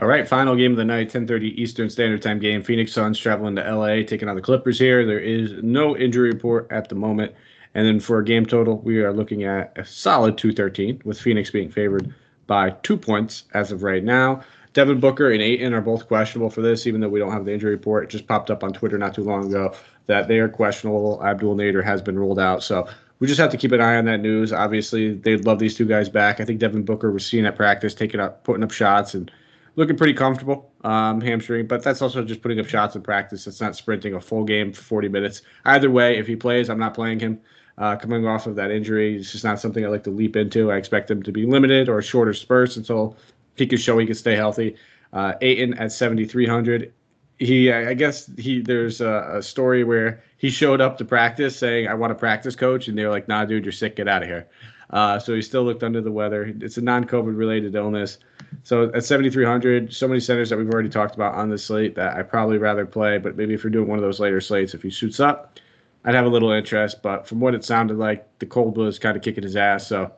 All 0.00 0.08
right, 0.08 0.26
final 0.26 0.56
game 0.56 0.72
of 0.72 0.76
the 0.76 0.84
night, 0.84 1.10
10:30 1.10 1.54
Eastern 1.58 1.88
Standard 1.88 2.22
Time 2.22 2.38
game. 2.38 2.62
Phoenix 2.62 2.92
Suns 2.92 3.18
traveling 3.18 3.56
to 3.56 3.62
LA, 3.62 4.02
taking 4.02 4.28
on 4.28 4.36
the 4.36 4.42
Clippers 4.42 4.78
here. 4.78 5.06
There 5.06 5.20
is 5.20 5.52
no 5.62 5.96
injury 5.96 6.30
report 6.30 6.66
at 6.70 6.88
the 6.88 6.94
moment, 6.94 7.32
and 7.74 7.86
then 7.86 8.00
for 8.00 8.18
a 8.18 8.24
game 8.24 8.46
total, 8.46 8.78
we 8.78 9.00
are 9.00 9.12
looking 9.12 9.44
at 9.44 9.72
a 9.76 9.84
solid 9.84 10.36
213, 10.36 11.02
with 11.04 11.20
Phoenix 11.20 11.50
being 11.50 11.70
favored 11.70 12.12
by 12.46 12.70
two 12.82 12.96
points 12.96 13.44
as 13.54 13.70
of 13.70 13.82
right 13.82 14.02
now. 14.02 14.42
Devin 14.72 15.00
Booker 15.00 15.30
and 15.30 15.42
Ayton 15.42 15.74
are 15.74 15.80
both 15.80 16.08
questionable 16.08 16.50
for 16.50 16.62
this, 16.62 16.86
even 16.86 17.00
though 17.00 17.08
we 17.08 17.18
don't 17.18 17.32
have 17.32 17.44
the 17.44 17.52
injury 17.52 17.72
report. 17.72 18.04
It 18.04 18.10
just 18.10 18.26
popped 18.26 18.50
up 18.50 18.64
on 18.64 18.72
Twitter 18.72 18.98
not 18.98 19.14
too 19.14 19.24
long 19.24 19.46
ago 19.46 19.74
that 20.06 20.28
they 20.28 20.38
are 20.38 20.48
questionable. 20.48 21.22
Abdel 21.24 21.54
Nader 21.54 21.84
has 21.84 22.00
been 22.00 22.18
ruled 22.18 22.38
out. 22.38 22.62
So 22.62 22.88
we 23.18 23.26
just 23.26 23.38
have 23.38 23.50
to 23.50 23.56
keep 23.56 23.72
an 23.72 23.80
eye 23.80 23.96
on 23.96 24.06
that 24.06 24.20
news. 24.20 24.52
Obviously, 24.52 25.14
they'd 25.14 25.44
love 25.44 25.58
these 25.58 25.76
two 25.76 25.86
guys 25.86 26.08
back. 26.08 26.40
I 26.40 26.44
think 26.44 26.58
Devin 26.58 26.84
Booker 26.84 27.12
was 27.12 27.24
seen 27.24 27.44
at 27.44 27.54
practice, 27.54 27.94
taking 27.94 28.18
up, 28.18 28.44
putting 28.44 28.64
up 28.64 28.70
shots, 28.70 29.14
and 29.14 29.30
looking 29.76 29.96
pretty 29.96 30.14
comfortable. 30.14 30.70
Um, 30.84 31.20
hamstring, 31.20 31.66
but 31.66 31.82
that's 31.82 32.02
also 32.02 32.24
just 32.24 32.42
putting 32.42 32.58
up 32.58 32.66
shots 32.66 32.96
in 32.96 33.02
practice. 33.02 33.46
It's 33.46 33.60
not 33.60 33.76
sprinting 33.76 34.14
a 34.14 34.20
full 34.20 34.44
game 34.44 34.72
for 34.72 34.82
40 34.82 35.08
minutes. 35.08 35.42
Either 35.64 35.90
way, 35.90 36.18
if 36.18 36.26
he 36.26 36.34
plays, 36.34 36.68
I'm 36.68 36.78
not 36.78 36.94
playing 36.94 37.20
him. 37.20 37.40
Uh, 37.78 37.96
coming 37.96 38.26
off 38.26 38.46
of 38.46 38.54
that 38.56 38.70
injury, 38.70 39.16
it's 39.16 39.32
just 39.32 39.44
not 39.44 39.58
something 39.58 39.84
I 39.84 39.88
like 39.88 40.04
to 40.04 40.10
leap 40.10 40.36
into. 40.36 40.70
I 40.70 40.76
expect 40.76 41.10
him 41.10 41.22
to 41.22 41.32
be 41.32 41.46
limited 41.46 41.88
or 41.88 42.02
shorter 42.02 42.34
spurts 42.34 42.76
until 42.76 43.16
he 43.56 43.66
can 43.66 43.78
show 43.78 43.98
he 43.98 44.06
can 44.06 44.14
stay 44.14 44.36
healthy. 44.36 44.76
Uh, 45.12 45.34
Ayton 45.40 45.74
at 45.74 45.92
7,300. 45.92 46.92
He, 47.38 47.72
I 47.72 47.94
guess 47.94 48.30
he. 48.38 48.60
There's 48.60 49.00
a, 49.00 49.38
a, 49.38 49.42
story 49.42 49.82
where 49.82 50.22
he 50.38 50.48
showed 50.48 50.80
up 50.80 50.96
to 50.98 51.04
practice 51.04 51.56
saying, 51.56 51.88
"I 51.88 51.94
want 51.94 52.12
a 52.12 52.14
practice 52.14 52.54
coach," 52.54 52.86
and 52.86 52.96
they 52.96 53.04
were 53.04 53.10
like, 53.10 53.26
"Nah, 53.26 53.44
dude, 53.44 53.64
you're 53.64 53.72
sick. 53.72 53.96
Get 53.96 54.06
out 54.06 54.22
of 54.22 54.28
here." 54.28 54.46
Uh, 54.90 55.18
so 55.18 55.34
he 55.34 55.42
still 55.42 55.64
looked 55.64 55.82
under 55.82 56.00
the 56.00 56.12
weather. 56.12 56.54
It's 56.60 56.76
a 56.76 56.82
non-COVID 56.82 57.36
related 57.36 57.74
illness. 57.74 58.18
So 58.62 58.92
at 58.94 59.04
7,300, 59.04 59.92
so 59.92 60.06
many 60.06 60.20
centers 60.20 60.50
that 60.50 60.58
we've 60.58 60.68
already 60.68 60.90
talked 60.90 61.14
about 61.14 61.34
on 61.34 61.48
this 61.48 61.64
slate 61.64 61.94
that 61.94 62.14
I 62.14 62.22
probably 62.22 62.58
rather 62.58 62.84
play. 62.84 63.16
But 63.16 63.36
maybe 63.36 63.54
if 63.54 63.64
you're 63.64 63.70
doing 63.70 63.88
one 63.88 63.98
of 63.98 64.02
those 64.02 64.20
later 64.20 64.40
slates, 64.40 64.74
if 64.74 64.82
he 64.82 64.90
shoots 64.90 65.18
up, 65.18 65.58
I'd 66.04 66.14
have 66.14 66.26
a 66.26 66.28
little 66.28 66.52
interest. 66.52 67.02
But 67.02 67.26
from 67.26 67.40
what 67.40 67.54
it 67.54 67.64
sounded 67.64 67.96
like, 67.96 68.26
the 68.38 68.46
cold 68.46 68.76
was 68.76 68.98
kind 68.98 69.16
of 69.16 69.22
kicking 69.22 69.42
his 69.42 69.56
ass. 69.56 69.86
So 69.86 70.12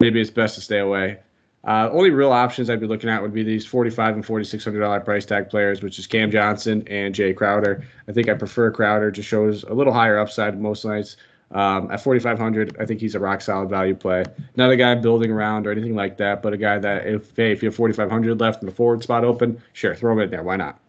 maybe 0.00 0.20
it's 0.20 0.30
best 0.30 0.54
to 0.54 0.62
stay 0.62 0.78
away. 0.78 1.18
Uh, 1.66 1.88
only 1.92 2.10
real 2.10 2.32
options 2.32 2.68
I'd 2.68 2.80
be 2.80 2.86
looking 2.86 3.08
at 3.08 3.22
would 3.22 3.32
be 3.32 3.42
these 3.42 3.64
forty-five 3.64 4.14
and 4.14 4.24
forty-six 4.24 4.64
hundred 4.64 4.80
dollar 4.80 5.00
price 5.00 5.24
tag 5.24 5.48
players, 5.48 5.82
which 5.82 5.98
is 5.98 6.06
Cam 6.06 6.30
Johnson 6.30 6.86
and 6.88 7.14
Jae 7.14 7.34
Crowder. 7.34 7.86
I 8.06 8.12
think 8.12 8.28
I 8.28 8.34
prefer 8.34 8.70
Crowder; 8.70 9.10
just 9.10 9.28
shows 9.28 9.64
a 9.64 9.72
little 9.72 9.92
higher 9.92 10.18
upside 10.18 10.60
most 10.60 10.84
nights. 10.84 11.16
Um, 11.50 11.90
at 11.92 12.02
4,500, 12.02 12.76
I 12.80 12.86
think 12.86 13.00
he's 13.00 13.14
a 13.14 13.20
rock 13.20 13.40
solid 13.40 13.68
value 13.68 13.94
play. 13.94 14.24
Not 14.56 14.70
a 14.70 14.76
guy 14.76 14.94
building 14.96 15.30
around 15.30 15.66
or 15.66 15.70
anything 15.70 15.94
like 15.94 16.16
that, 16.16 16.42
but 16.42 16.52
a 16.52 16.56
guy 16.56 16.78
that 16.78 17.06
if 17.06 17.36
hey, 17.36 17.52
if 17.52 17.62
you 17.62 17.68
have 17.68 17.76
4,500 17.76 18.40
left 18.40 18.60
and 18.62 18.70
the 18.70 18.74
forward 18.74 19.02
spot 19.02 19.24
open, 19.24 19.62
sure, 19.72 19.94
throw 19.94 20.12
him 20.12 20.20
in 20.20 20.30
there. 20.30 20.42
Why 20.42 20.56
not? 20.56 20.80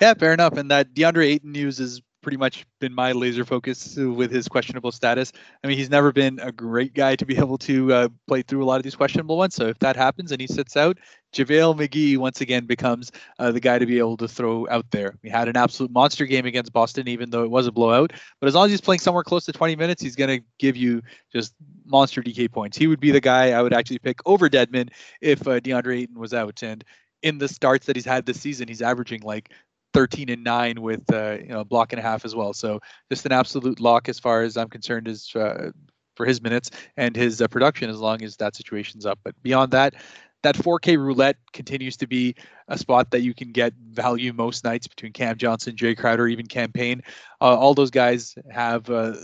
Yeah, 0.00 0.14
fair 0.14 0.34
enough. 0.34 0.58
And 0.58 0.70
that 0.70 0.92
DeAndre 0.94 1.26
Ayton 1.26 1.52
news 1.52 1.80
is 1.80 2.02
pretty 2.24 2.38
much 2.38 2.66
been 2.80 2.92
my 2.92 3.12
laser 3.12 3.44
focus 3.44 3.96
with 3.96 4.32
his 4.32 4.48
questionable 4.48 4.90
status. 4.90 5.32
I 5.62 5.68
mean, 5.68 5.78
he's 5.78 5.90
never 5.90 6.10
been 6.10 6.40
a 6.40 6.50
great 6.50 6.94
guy 6.94 7.14
to 7.14 7.24
be 7.24 7.36
able 7.44 7.58
to 7.58 7.92
uh, 7.92 8.08
play 8.26 8.42
through 8.42 8.64
a 8.64 8.66
lot 8.66 8.76
of 8.78 8.82
these 8.82 8.96
questionable 8.96 9.36
ones. 9.36 9.54
So 9.54 9.66
if 9.68 9.78
that 9.78 9.94
happens 9.94 10.32
and 10.32 10.40
he 10.40 10.48
sits 10.48 10.76
out, 10.76 10.98
JaVale 11.34 11.76
McGee 11.76 12.16
once 12.16 12.40
again 12.40 12.64
becomes 12.64 13.12
uh, 13.38 13.52
the 13.52 13.60
guy 13.60 13.78
to 13.78 13.86
be 13.86 13.98
able 13.98 14.16
to 14.16 14.26
throw 14.26 14.66
out 14.70 14.90
there. 14.90 15.16
We 15.22 15.28
had 15.28 15.48
an 15.48 15.56
absolute 15.56 15.92
monster 15.92 16.26
game 16.26 16.46
against 16.46 16.72
Boston, 16.72 17.06
even 17.08 17.30
though 17.30 17.44
it 17.44 17.50
was 17.50 17.66
a 17.66 17.72
blowout. 17.72 18.12
But 18.40 18.46
as 18.46 18.54
long 18.54 18.66
as 18.66 18.70
he's 18.70 18.80
playing 18.80 19.00
somewhere 19.00 19.24
close 19.24 19.44
to 19.44 19.52
20 19.52 19.76
minutes, 19.76 20.02
he's 20.02 20.16
going 20.16 20.40
to 20.40 20.44
give 20.58 20.76
you 20.76 21.02
just 21.32 21.54
monster 21.84 22.22
DK 22.22 22.50
points. 22.50 22.78
He 22.78 22.86
would 22.86 23.00
be 23.00 23.10
the 23.10 23.20
guy 23.20 23.50
I 23.50 23.62
would 23.62 23.74
actually 23.74 23.98
pick 23.98 24.20
over 24.26 24.48
Dedmon 24.48 24.90
if 25.20 25.46
uh, 25.46 25.60
DeAndre 25.60 26.02
Ayton 26.02 26.18
was 26.18 26.32
out. 26.32 26.62
And 26.62 26.82
in 27.22 27.38
the 27.38 27.48
starts 27.48 27.86
that 27.86 27.96
he's 27.96 28.04
had 28.04 28.26
this 28.26 28.40
season, 28.40 28.68
he's 28.68 28.82
averaging 28.82 29.22
like 29.22 29.50
13 29.94 30.28
and 30.28 30.44
9 30.44 30.82
with 30.82 31.12
uh, 31.12 31.38
you 31.40 31.48
know 31.48 31.60
a 31.60 31.64
block 31.64 31.92
and 31.92 32.00
a 32.00 32.02
half 32.02 32.24
as 32.24 32.34
well. 32.34 32.52
So 32.52 32.80
just 33.10 33.24
an 33.24 33.32
absolute 33.32 33.80
lock 33.80 34.08
as 34.08 34.18
far 34.18 34.42
as 34.42 34.56
I'm 34.56 34.68
concerned 34.68 35.08
is 35.08 35.34
uh, 35.34 35.70
for 36.16 36.26
his 36.26 36.42
minutes 36.42 36.70
and 36.96 37.16
his 37.16 37.40
uh, 37.40 37.48
production 37.48 37.88
as 37.88 37.98
long 37.98 38.22
as 38.22 38.36
that 38.36 38.56
situation's 38.56 39.06
up. 39.06 39.18
But 39.24 39.40
beyond 39.42 39.72
that, 39.72 39.94
that 40.42 40.56
4K 40.56 40.98
roulette 40.98 41.36
continues 41.52 41.96
to 41.96 42.06
be 42.06 42.34
a 42.68 42.76
spot 42.76 43.10
that 43.12 43.22
you 43.22 43.34
can 43.34 43.50
get 43.50 43.72
value 43.88 44.32
most 44.32 44.62
nights 44.62 44.86
between 44.86 45.12
Cam 45.12 45.36
Johnson, 45.36 45.74
Jae 45.74 45.96
Crowder, 45.96 46.28
even 46.28 46.46
Cam 46.46 46.70
Payne. 46.70 47.02
Uh, 47.40 47.56
all 47.56 47.72
those 47.72 47.90
guys 47.90 48.34
have 48.50 48.90
uh, 48.90 49.14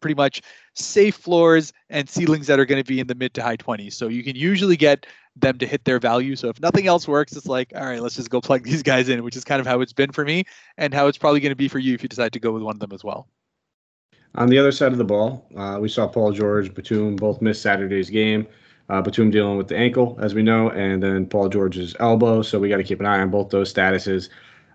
pretty 0.00 0.14
much 0.14 0.42
safe 0.74 1.14
floors 1.14 1.72
and 1.88 2.08
ceilings 2.08 2.46
that 2.46 2.58
are 2.58 2.64
going 2.64 2.82
to 2.82 2.88
be 2.88 3.00
in 3.00 3.06
the 3.06 3.14
mid 3.14 3.34
to 3.34 3.42
high 3.42 3.56
20s. 3.56 3.92
So 3.92 4.08
you 4.08 4.24
can 4.24 4.34
usually 4.34 4.76
get 4.76 5.06
them 5.36 5.58
to 5.58 5.66
hit 5.66 5.84
their 5.84 5.98
value. 5.98 6.36
So 6.36 6.48
if 6.48 6.60
nothing 6.60 6.86
else 6.86 7.06
works, 7.06 7.32
it's 7.32 7.46
like, 7.46 7.72
all 7.74 7.86
right, 7.86 8.02
let's 8.02 8.16
just 8.16 8.30
go 8.30 8.40
plug 8.40 8.62
these 8.64 8.82
guys 8.82 9.08
in, 9.08 9.22
which 9.22 9.36
is 9.36 9.44
kind 9.44 9.60
of 9.60 9.66
how 9.66 9.80
it's 9.80 9.92
been 9.92 10.12
for 10.12 10.24
me 10.24 10.44
and 10.76 10.92
how 10.92 11.06
it's 11.06 11.18
probably 11.18 11.40
going 11.40 11.50
to 11.50 11.56
be 11.56 11.68
for 11.68 11.78
you 11.78 11.94
if 11.94 12.02
you 12.02 12.08
decide 12.08 12.32
to 12.32 12.40
go 12.40 12.52
with 12.52 12.62
one 12.62 12.76
of 12.76 12.80
them 12.80 12.92
as 12.92 13.04
well. 13.04 13.28
On 14.36 14.48
the 14.48 14.58
other 14.58 14.70
side 14.70 14.92
of 14.92 14.98
the 14.98 15.04
ball, 15.04 15.44
uh, 15.56 15.78
we 15.80 15.88
saw 15.88 16.06
Paul 16.06 16.32
George, 16.32 16.72
Batum 16.72 17.16
both 17.16 17.42
miss 17.42 17.60
Saturday's 17.60 18.10
game. 18.10 18.46
Uh, 18.88 19.00
Batum 19.00 19.30
dealing 19.30 19.56
with 19.56 19.68
the 19.68 19.76
ankle, 19.76 20.18
as 20.20 20.34
we 20.34 20.42
know, 20.42 20.70
and 20.70 21.02
then 21.02 21.26
Paul 21.26 21.48
George's 21.48 21.94
elbow. 22.00 22.42
So 22.42 22.58
we 22.58 22.68
got 22.68 22.78
to 22.78 22.84
keep 22.84 23.00
an 23.00 23.06
eye 23.06 23.20
on 23.20 23.30
both 23.30 23.50
those 23.50 23.72
statuses. 23.72 24.28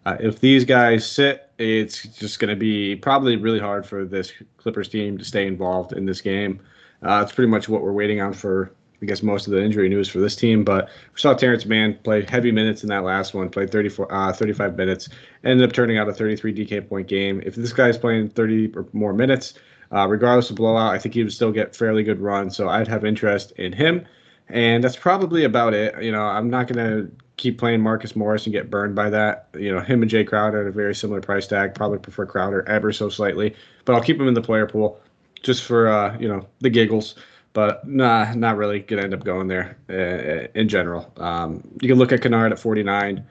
Uh, 0.06 0.18
if 0.20 0.39
these 0.39 0.64
guys 0.64 1.10
sit, 1.10 1.49
it's 1.58 2.03
just 2.03 2.39
going 2.39 2.49
to 2.49 2.56
be 2.56 2.95
probably 2.95 3.36
really 3.36 3.60
hard 3.60 3.86
for 3.86 4.06
this 4.06 4.32
Clippers 4.58 4.88
team 4.88 5.18
to 5.18 5.26
stay 5.26 5.47
involved 5.47 5.93
in 5.93 6.06
this 6.06 6.22
game. 6.22 6.60
Uh, 7.01 7.22
it's 7.24 7.34
pretty 7.34 7.49
much 7.49 7.68
what 7.68 7.82
we're 7.82 7.91
waiting 7.91 8.22
on 8.22 8.34
for 8.34 8.72
I 9.01 9.05
guess 9.05 9.21
most 9.21 9.47
of 9.47 9.53
the 9.53 9.63
injury 9.63 9.89
news 9.89 10.09
for 10.09 10.19
this 10.19 10.35
team. 10.35 10.63
But 10.63 10.85
we 11.13 11.19
saw 11.19 11.33
Terance 11.33 11.65
Mann 11.65 11.97
play 12.03 12.25
heavy 12.25 12.51
minutes 12.51 12.83
in 12.83 12.89
that 12.89 13.03
last 13.03 13.33
one, 13.33 13.49
played 13.49 13.71
34, 13.71 14.13
uh, 14.13 14.33
35 14.33 14.77
minutes, 14.77 15.09
ended 15.43 15.67
up 15.67 15.73
turning 15.73 15.97
out 15.97 16.07
a 16.07 16.13
33 16.13 16.53
DK 16.53 16.87
point 16.87 17.07
game. 17.07 17.41
If 17.45 17.55
this 17.55 17.73
guy's 17.73 17.97
playing 17.97 18.29
30 18.29 18.73
or 18.75 18.85
more 18.93 19.13
minutes, 19.13 19.55
uh, 19.91 20.07
regardless 20.07 20.49
of 20.49 20.55
blowout, 20.55 20.93
I 20.93 20.97
think 20.97 21.15
he 21.15 21.23
would 21.23 21.33
still 21.33 21.51
get 21.51 21.75
fairly 21.75 22.03
good 22.03 22.19
run. 22.19 22.49
So 22.49 22.69
I'd 22.69 22.87
have 22.87 23.05
interest 23.05 23.51
in 23.53 23.73
him. 23.73 24.05
And 24.47 24.83
that's 24.83 24.95
probably 24.95 25.43
about 25.43 25.73
it. 25.73 26.01
You 26.03 26.11
know, 26.11 26.21
I'm 26.21 26.49
not 26.49 26.67
going 26.67 26.85
to 26.85 27.11
keep 27.37 27.57
playing 27.57 27.81
Marcus 27.81 28.15
Morris 28.15 28.45
and 28.45 28.53
get 28.53 28.69
burned 28.69 28.95
by 28.95 29.09
that. 29.09 29.47
You 29.57 29.73
know, 29.73 29.81
him 29.81 30.01
and 30.01 30.09
Jae 30.09 30.25
Crowder 30.25 30.61
at 30.61 30.67
a 30.67 30.71
very 30.71 30.95
similar 30.95 31.21
price 31.21 31.47
tag. 31.47 31.73
Probably 31.73 31.97
prefer 31.97 32.25
Crowder 32.25 32.67
ever 32.67 32.93
so 32.93 33.09
slightly, 33.09 33.55
but 33.85 33.95
I'll 33.95 34.03
keep 34.03 34.19
him 34.19 34.27
in 34.27 34.33
the 34.33 34.41
player 34.41 34.67
pool 34.67 34.99
just 35.43 35.63
for 35.63 35.87
uh, 35.87 36.17
you 36.17 36.27
know 36.27 36.45
the 36.59 36.69
giggles 36.69 37.15
but 37.56 37.88
nah, 37.88 38.34
not 38.34 38.58
really 38.58 38.82
going 38.82 38.97
to 38.97 39.06
end 39.06 39.14
up 39.14 39.24
going 39.24 39.47
there 39.47 39.78
uh, 39.89 40.60
in 40.60 40.68
general. 40.68 41.12
Um, 41.16 41.66
you 41.82 41.88
can 41.88 41.97
look 41.97 42.12
at 42.12 42.22
Kennard 42.22 42.51
at 42.51 42.60
49. 42.60 43.26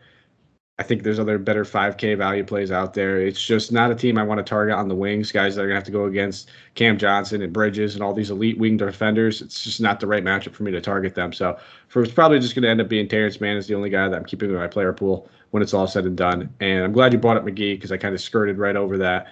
I 0.79 0.83
think 0.83 1.03
there's 1.03 1.21
other 1.21 1.37
better 1.39 1.63
5K 1.63 2.17
value 2.17 2.43
plays 2.43 2.73
out 2.73 2.95
there. 2.95 3.21
It's 3.21 3.41
just 3.41 3.71
not 3.71 3.91
a 3.91 3.95
team 3.95 4.17
I 4.17 4.23
want 4.23 4.39
to 4.39 4.43
target 4.43 4.77
on 4.77 4.89
the 4.89 4.95
wings, 4.95 5.31
guys 5.31 5.55
that 5.55 5.61
are 5.61 5.67
going 5.67 5.75
to 5.75 5.77
have 5.77 5.85
to 5.85 5.93
go 5.93 6.07
against 6.07 6.51
Cam 6.75 6.97
Johnson 6.97 7.43
and 7.43 7.53
Bridges 7.53 7.95
and 7.95 8.03
all 8.03 8.15
these 8.15 8.31
elite 8.31 8.57
wing 8.57 8.79
defenders. 8.79 9.43
It's 9.43 9.63
just 9.63 9.79
not 9.79 10.01
the 10.01 10.07
right 10.07 10.25
matchup 10.25 10.55
for 10.55 10.63
me 10.63 10.73
to 10.73 10.81
target 10.81 11.15
them. 11.15 11.31
So 11.35 11.59
for 11.89 12.03
it's 12.03 12.11
probably 12.11 12.41
just 12.41 12.55
going 12.55 12.63
to 12.63 12.71
end 12.71 12.81
up 12.81 12.89
being 12.89 13.07
Terance 13.07 13.43
Mann 13.43 13.59
is 13.59 13.67
the 13.67 13.75
only 13.75 13.91
guy 13.91 14.09
that 14.09 14.17
I'm 14.17 14.25
keeping 14.25 14.49
in 14.49 14.57
my 14.57 14.67
player 14.69 14.95
pool 14.95 15.29
when 15.51 15.63
it's 15.63 15.75
all 15.75 15.87
said 15.87 16.07
and 16.07 16.17
done. 16.17 16.53
And 16.61 16.83
I'm 16.83 16.93
glad 16.93 17.13
you 17.13 17.19
brought 17.19 17.37
up 17.37 17.45
McGee 17.45 17.77
because 17.77 17.93
I 17.93 17.99
kind 17.99 18.15
of 18.15 18.23
skirted 18.23 18.57
right 18.57 18.75
over 18.75 18.97
that. 18.99 19.27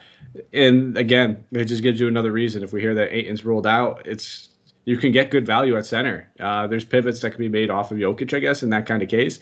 And 0.53 0.99
again, 0.99 1.43
it 1.51 1.65
just 1.65 1.83
gives 1.83 1.99
you 1.99 2.09
another 2.09 2.31
reason. 2.31 2.63
If 2.63 2.75
we 2.75 2.83
hear 2.83 2.95
that 2.95 3.13
Ayton's 3.13 3.45
rolled 3.45 3.67
out, 3.67 4.03
it's 4.07 4.51
you 4.85 4.97
can 4.97 5.13
get 5.13 5.31
good 5.31 5.47
value 5.47 5.77
at 5.77 5.87
center. 5.87 6.29
Uh, 6.41 6.67
there's 6.67 6.85
pivots 6.85 7.21
that 7.21 7.31
can 7.31 7.39
be 7.39 7.49
made 7.49 7.71
off 7.71 7.91
of 7.91 7.99
Jokic, 7.99 8.35
I 8.35 8.41
guess, 8.41 8.63
in 8.63 8.71
that 8.71 8.87
kind 8.87 9.03
of 9.03 9.09
case, 9.09 9.41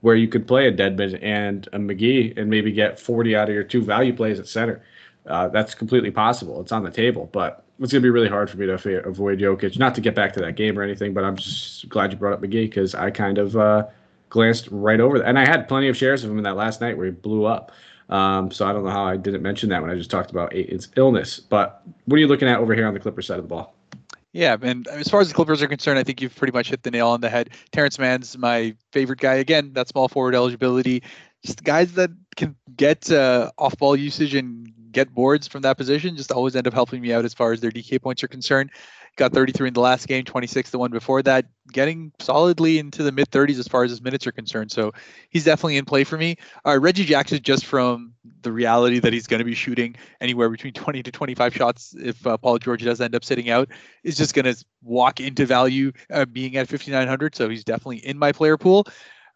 where 0.00 0.16
you 0.16 0.28
could 0.28 0.46
play 0.46 0.66
a 0.66 0.72
Dedmon 0.72 1.18
and 1.22 1.66
a 1.72 1.78
McGee 1.78 2.36
and 2.36 2.50
maybe 2.50 2.72
get 2.72 2.98
40 2.98 3.36
out 3.36 3.48
of 3.48 3.54
your 3.54 3.64
two 3.64 3.82
value 3.82 4.14
plays 4.14 4.38
at 4.38 4.46
center. 4.46 4.82
Uh, 5.26 5.48
that's 5.48 5.74
completely 5.74 6.10
possible. 6.10 6.60
It's 6.60 6.72
on 6.72 6.82
the 6.82 6.90
table, 6.90 7.30
but 7.32 7.64
it's 7.78 7.92
going 7.92 8.02
to 8.02 8.06
be 8.06 8.10
really 8.10 8.28
hard 8.28 8.50
for 8.50 8.58
me 8.58 8.66
to 8.66 8.74
avoid 9.06 9.38
Jokic. 9.38 9.78
Not 9.78 9.94
to 9.94 10.00
get 10.00 10.14
back 10.14 10.32
to 10.34 10.40
that 10.40 10.56
game 10.56 10.78
or 10.78 10.82
anything, 10.82 11.14
but 11.14 11.24
I'm 11.24 11.36
just 11.36 11.88
glad 11.88 12.12
you 12.12 12.18
brought 12.18 12.34
up 12.34 12.42
McGee 12.42 12.68
because 12.68 12.94
I 12.94 13.10
kind 13.10 13.38
of 13.38 13.56
uh, 13.56 13.86
glanced 14.28 14.68
right 14.70 15.00
over 15.00 15.18
that. 15.18 15.28
And 15.28 15.38
I 15.38 15.46
had 15.46 15.68
plenty 15.68 15.88
of 15.88 15.96
shares 15.96 16.24
of 16.24 16.30
him 16.30 16.38
in 16.38 16.44
that 16.44 16.56
last 16.56 16.80
night 16.80 16.96
where 16.96 17.06
he 17.06 17.12
blew 17.12 17.44
up. 17.44 17.72
Um, 18.08 18.50
so 18.50 18.66
I 18.66 18.72
don't 18.72 18.84
know 18.84 18.90
how 18.90 19.04
I 19.04 19.16
didn't 19.16 19.42
mention 19.42 19.68
that 19.70 19.80
when 19.80 19.90
I 19.90 19.94
just 19.94 20.10
talked 20.10 20.30
about 20.30 20.52
its 20.54 20.88
illness. 20.96 21.40
But 21.40 21.82
what 22.04 22.16
are 22.16 22.20
you 22.20 22.26
looking 22.26 22.48
at 22.48 22.58
over 22.58 22.74
here 22.74 22.86
on 22.86 22.94
the 22.94 23.00
Clipper 23.00 23.22
side 23.22 23.38
of 23.38 23.44
the 23.44 23.48
ball? 23.48 23.74
Yeah, 24.32 24.56
and 24.62 24.88
as 24.88 25.08
far 25.08 25.20
as 25.20 25.28
the 25.28 25.34
Clippers 25.34 25.60
are 25.60 25.68
concerned, 25.68 25.98
I 25.98 26.04
think 26.04 26.22
you've 26.22 26.34
pretty 26.34 26.52
much 26.52 26.70
hit 26.70 26.82
the 26.82 26.90
nail 26.90 27.08
on 27.08 27.20
the 27.20 27.28
head. 27.28 27.50
Terance 27.70 27.98
Mann's 27.98 28.36
my 28.38 28.74
favorite 28.90 29.20
guy. 29.20 29.34
Again, 29.34 29.74
that 29.74 29.88
small 29.88 30.08
forward 30.08 30.34
eligibility, 30.34 31.02
just 31.44 31.62
guys 31.62 31.92
that 31.94 32.10
can 32.36 32.56
get 32.74 33.10
uh, 33.12 33.50
off-ball 33.58 33.94
usage 33.94 34.34
and 34.34 34.72
get 34.90 35.14
boards 35.14 35.46
from 35.48 35.62
that 35.62 35.76
position. 35.76 36.16
Just 36.16 36.32
always 36.32 36.56
end 36.56 36.66
up 36.66 36.72
helping 36.72 37.02
me 37.02 37.12
out 37.12 37.26
as 37.26 37.34
far 37.34 37.52
as 37.52 37.60
their 37.60 37.70
DK 37.70 38.00
points 38.00 38.22
are 38.22 38.28
concerned 38.28 38.70
got 39.16 39.32
33 39.32 39.68
in 39.68 39.74
the 39.74 39.80
last 39.80 40.08
game, 40.08 40.24
26 40.24 40.70
the 40.70 40.78
one 40.78 40.90
before 40.90 41.22
that, 41.22 41.46
getting 41.72 42.12
solidly 42.18 42.78
into 42.78 43.02
the 43.02 43.12
mid 43.12 43.30
30s 43.30 43.58
as 43.58 43.68
far 43.68 43.84
as 43.84 43.90
his 43.90 44.00
minutes 44.00 44.26
are 44.26 44.32
concerned. 44.32 44.70
So 44.72 44.92
he's 45.30 45.44
definitely 45.44 45.76
in 45.76 45.84
play 45.84 46.04
for 46.04 46.16
me. 46.16 46.36
Uh, 46.66 46.78
Reggie 46.80 47.04
Jackson, 47.04 47.40
just 47.42 47.66
from 47.66 48.14
the 48.42 48.52
reality 48.52 48.98
that 49.00 49.12
he's 49.12 49.26
going 49.26 49.38
to 49.38 49.44
be 49.44 49.54
shooting 49.54 49.96
anywhere 50.20 50.48
between 50.48 50.72
20 50.72 51.02
to 51.02 51.12
25 51.12 51.54
shots 51.54 51.94
if 51.98 52.26
uh, 52.26 52.36
Paul 52.36 52.58
George 52.58 52.84
does 52.84 53.00
end 53.00 53.14
up 53.14 53.24
sitting 53.24 53.50
out, 53.50 53.68
is 54.02 54.16
just 54.16 54.34
going 54.34 54.52
to 54.52 54.64
walk 54.82 55.20
into 55.20 55.46
value 55.46 55.92
uh, 56.10 56.24
being 56.24 56.56
at 56.56 56.68
5,900. 56.68 57.34
So 57.34 57.48
he's 57.48 57.64
definitely 57.64 57.98
in 57.98 58.18
my 58.18 58.32
player 58.32 58.56
pool. 58.56 58.86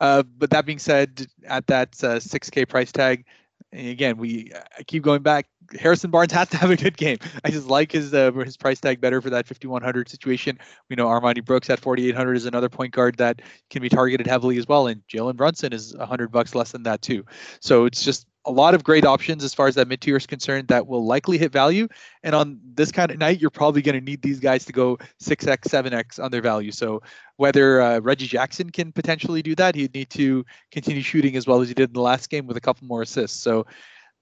Uh, 0.01 0.23
but 0.23 0.51
that 0.51 0.67
being 0.67 0.79
said, 0.79 1.27
at 1.47 1.67
that 1.69 1.93
6K 1.93 2.63
uh, 2.63 2.67
price 2.67 2.93
tag, 2.93 3.25
again, 3.73 4.17
we 4.17 4.53
I 4.79 4.83
keep 4.83 5.03
going 5.03 5.23
back. 5.23 5.47
Harrison 5.79 6.11
Barnes 6.11 6.33
has 6.33 6.49
to 6.51 6.57
have 6.57 6.71
a 6.71 6.77
good 6.77 6.97
game. 6.97 7.19
I 7.45 7.51
just 7.51 7.67
like 7.67 7.93
his 7.93 8.13
uh, 8.13 8.33
his 8.33 8.57
price 8.57 8.81
tag 8.81 9.01
better 9.01 9.21
for 9.21 9.31
that 9.31 9.47
5100 9.47 10.09
situation. 10.09 10.59
We 10.89 10.97
know 10.97 11.07
Armoni 11.07 11.45
Brooks 11.45 11.71
at 11.71 11.81
4800 11.81 12.37
is 12.37 12.47
another 12.47 12.69
point 12.69 12.93
guard 12.93 13.17
that 13.19 13.43
can 13.71 13.83
be 13.83 13.89
targeted 13.89 14.27
heavily 14.27 14.59
as 14.59 14.67
well, 14.67 14.87
and 14.87 15.03
Jalen 15.09 15.37
Brunson 15.37 15.73
is 15.73 15.95
100 15.97 16.31
bucks 16.31 16.55
less 16.55 16.73
than 16.73 16.83
that 16.85 17.03
too. 17.03 17.25
So 17.61 17.85
it's 17.85 18.03
just 18.03 18.27
a 18.47 18.53
lot 18.53 18.75
of 18.75 18.85
great 18.85 19.05
options 19.05 19.43
as 19.43 19.53
far 19.53 19.67
as 19.67 19.75
that 19.75 19.89
mid 19.89 20.01
tier 20.01 20.17
is 20.17 20.25
concerned 20.25 20.69
that 20.69 20.87
will 20.87 21.05
likely 21.05 21.37
hit 21.37 21.53
value. 21.53 21.89
And 22.23 22.35
on 22.35 22.61
this 22.75 22.93
kind 22.93 23.11
of 23.11 23.19
night, 23.19 23.41
you're 23.41 23.51
probably 23.51 23.83
going 23.83 23.99
to 23.99 24.05
need 24.05 24.23
these 24.23 24.39
guys 24.39 24.65
to 24.67 24.73
go 24.73 24.97
6x, 25.21 25.63
7x 25.63 26.23
on 26.23 26.31
their 26.31 26.41
value. 26.41 26.71
So 26.71 27.03
whether 27.37 27.83
uh, 27.83 27.99
Reggie 27.99 28.29
Jackson 28.29 28.71
can 28.71 28.93
potentially 28.93 29.43
do 29.43 29.57
that, 29.57 29.75
he'd 29.75 29.95
need 29.95 30.11
to 30.11 30.45
continue 30.71 31.03
shooting 31.03 31.37
as 31.37 31.47
well 31.47 31.61
as 31.61 31.69
he 31.69 31.75
did 31.75 31.91
in 31.91 31.95
the 31.95 32.01
last 32.01 32.31
game 32.31 32.47
with 32.47 32.57
a 32.57 32.61
couple 32.61 32.87
more 32.87 33.03
assists. 33.03 33.41
So 33.41 33.67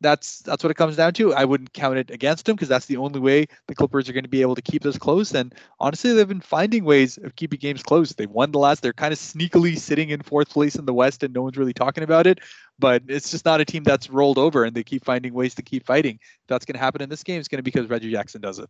that's 0.05 0.41
that's 0.41 0.63
what 0.63 0.71
it 0.71 0.75
comes 0.75 0.97
down 0.97 1.15
to. 1.15 1.33
I 1.33 1.45
wouldn't 1.45 1.73
count 1.73 1.97
it 1.97 2.11
against 2.11 2.47
him 2.47 2.55
because 2.55 2.69
that's 2.69 2.85
the 2.87 2.99
only 2.99 3.19
way 3.19 3.47
the 3.67 3.75
Clippers 3.75 4.09
are 4.09 4.13
going 4.13 4.25
to 4.25 4.29
be 4.29 4.43
able 4.43 4.55
to 4.55 4.63
keep 4.63 4.83
this 4.83 4.99
close. 4.99 5.35
And 5.35 5.55
honestly, 5.81 6.13
they've 6.13 6.29
been 6.29 6.43
finding 6.43 6.85
ways 6.85 7.17
of 7.25 7.35
keeping 7.37 7.59
games 7.59 7.83
close. 7.83 8.13
They 8.13 8.27
won 8.27 8.53
the 8.53 8.59
last. 8.59 8.83
They're 8.83 8.93
kind 8.93 9.15
of 9.15 9.19
sneakily 9.19 9.79
sitting 9.79 10.11
in 10.11 10.21
fourth 10.21 10.51
place 10.51 10.75
in 10.75 10.85
the 10.85 10.93
West, 10.93 11.23
and 11.23 11.33
no 11.33 11.43
one's 11.43 11.57
really 11.57 11.73
talking 11.73 12.05
about 12.05 12.27
it. 12.27 12.41
But 12.79 13.03
it's 13.09 13.31
just 13.31 13.47
not 13.47 13.63
a 13.63 13.65
team 13.65 13.83
that's 13.83 14.11
rolled 14.11 14.37
over, 14.37 14.65
and 14.65 14.77
they 14.77 14.85
keep 14.85 15.05
finding 15.05 15.33
ways 15.33 15.55
to 15.55 15.63
keep 15.63 15.87
fighting. 15.87 16.19
If 16.21 16.49
that's 16.49 16.67
going 16.67 16.75
to 16.75 16.81
happen 16.81 17.01
in 17.01 17.09
this 17.09 17.23
game, 17.23 17.41
it's 17.41 17.49
going 17.49 17.59
to 17.59 17.63
be 17.63 17.71
because 17.71 17.89
Reggie 17.89 18.13
Jackson 18.13 18.43
does 18.43 18.59
it. 18.59 18.69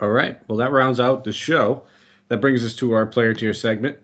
All 0.00 0.10
right. 0.10 0.40
Well, 0.48 0.58
that 0.58 0.72
rounds 0.72 0.98
out 0.98 1.22
the 1.22 1.32
show. 1.32 1.84
That 2.28 2.40
brings 2.40 2.64
us 2.64 2.74
to 2.76 2.92
our 2.92 3.06
player 3.06 3.32
tier 3.32 3.54
segment. 3.54 3.96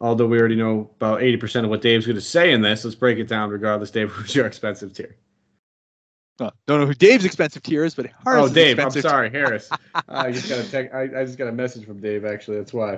Although 0.00 0.26
we 0.26 0.38
already 0.38 0.56
know 0.56 0.90
about 0.96 1.20
80% 1.20 1.64
of 1.64 1.70
what 1.70 1.80
Dave's 1.80 2.06
going 2.06 2.16
to 2.16 2.22
say 2.22 2.52
in 2.52 2.60
this, 2.60 2.84
let's 2.84 2.94
break 2.94 3.18
it 3.18 3.28
down 3.28 3.48
regardless. 3.48 3.90
Dave, 3.90 4.10
who's 4.12 4.34
your 4.34 4.46
expensive 4.46 4.92
tier? 4.92 5.16
Uh, 6.40 6.50
don't 6.66 6.80
know 6.80 6.86
who 6.86 6.94
Dave's 6.94 7.24
expensive 7.24 7.62
tier 7.62 7.84
is, 7.84 7.94
but 7.94 8.06
Haaris. 8.06 8.50
Oh, 8.50 8.52
Dave. 8.52 8.78
I'm 8.80 8.90
sorry, 8.90 9.30
Haaris. 9.30 9.68
I 10.08 10.32
just 10.32 10.48
got 10.48 10.58
a 10.58 10.70
tech, 10.70 10.92
I, 10.92 11.02
I, 11.02 11.24
just 11.24 11.38
got 11.38 11.46
a 11.46 11.52
message 11.52 11.86
from 11.86 12.00
Dave. 12.00 12.24
Actually, 12.24 12.56
that's 12.58 12.72
why 12.72 12.94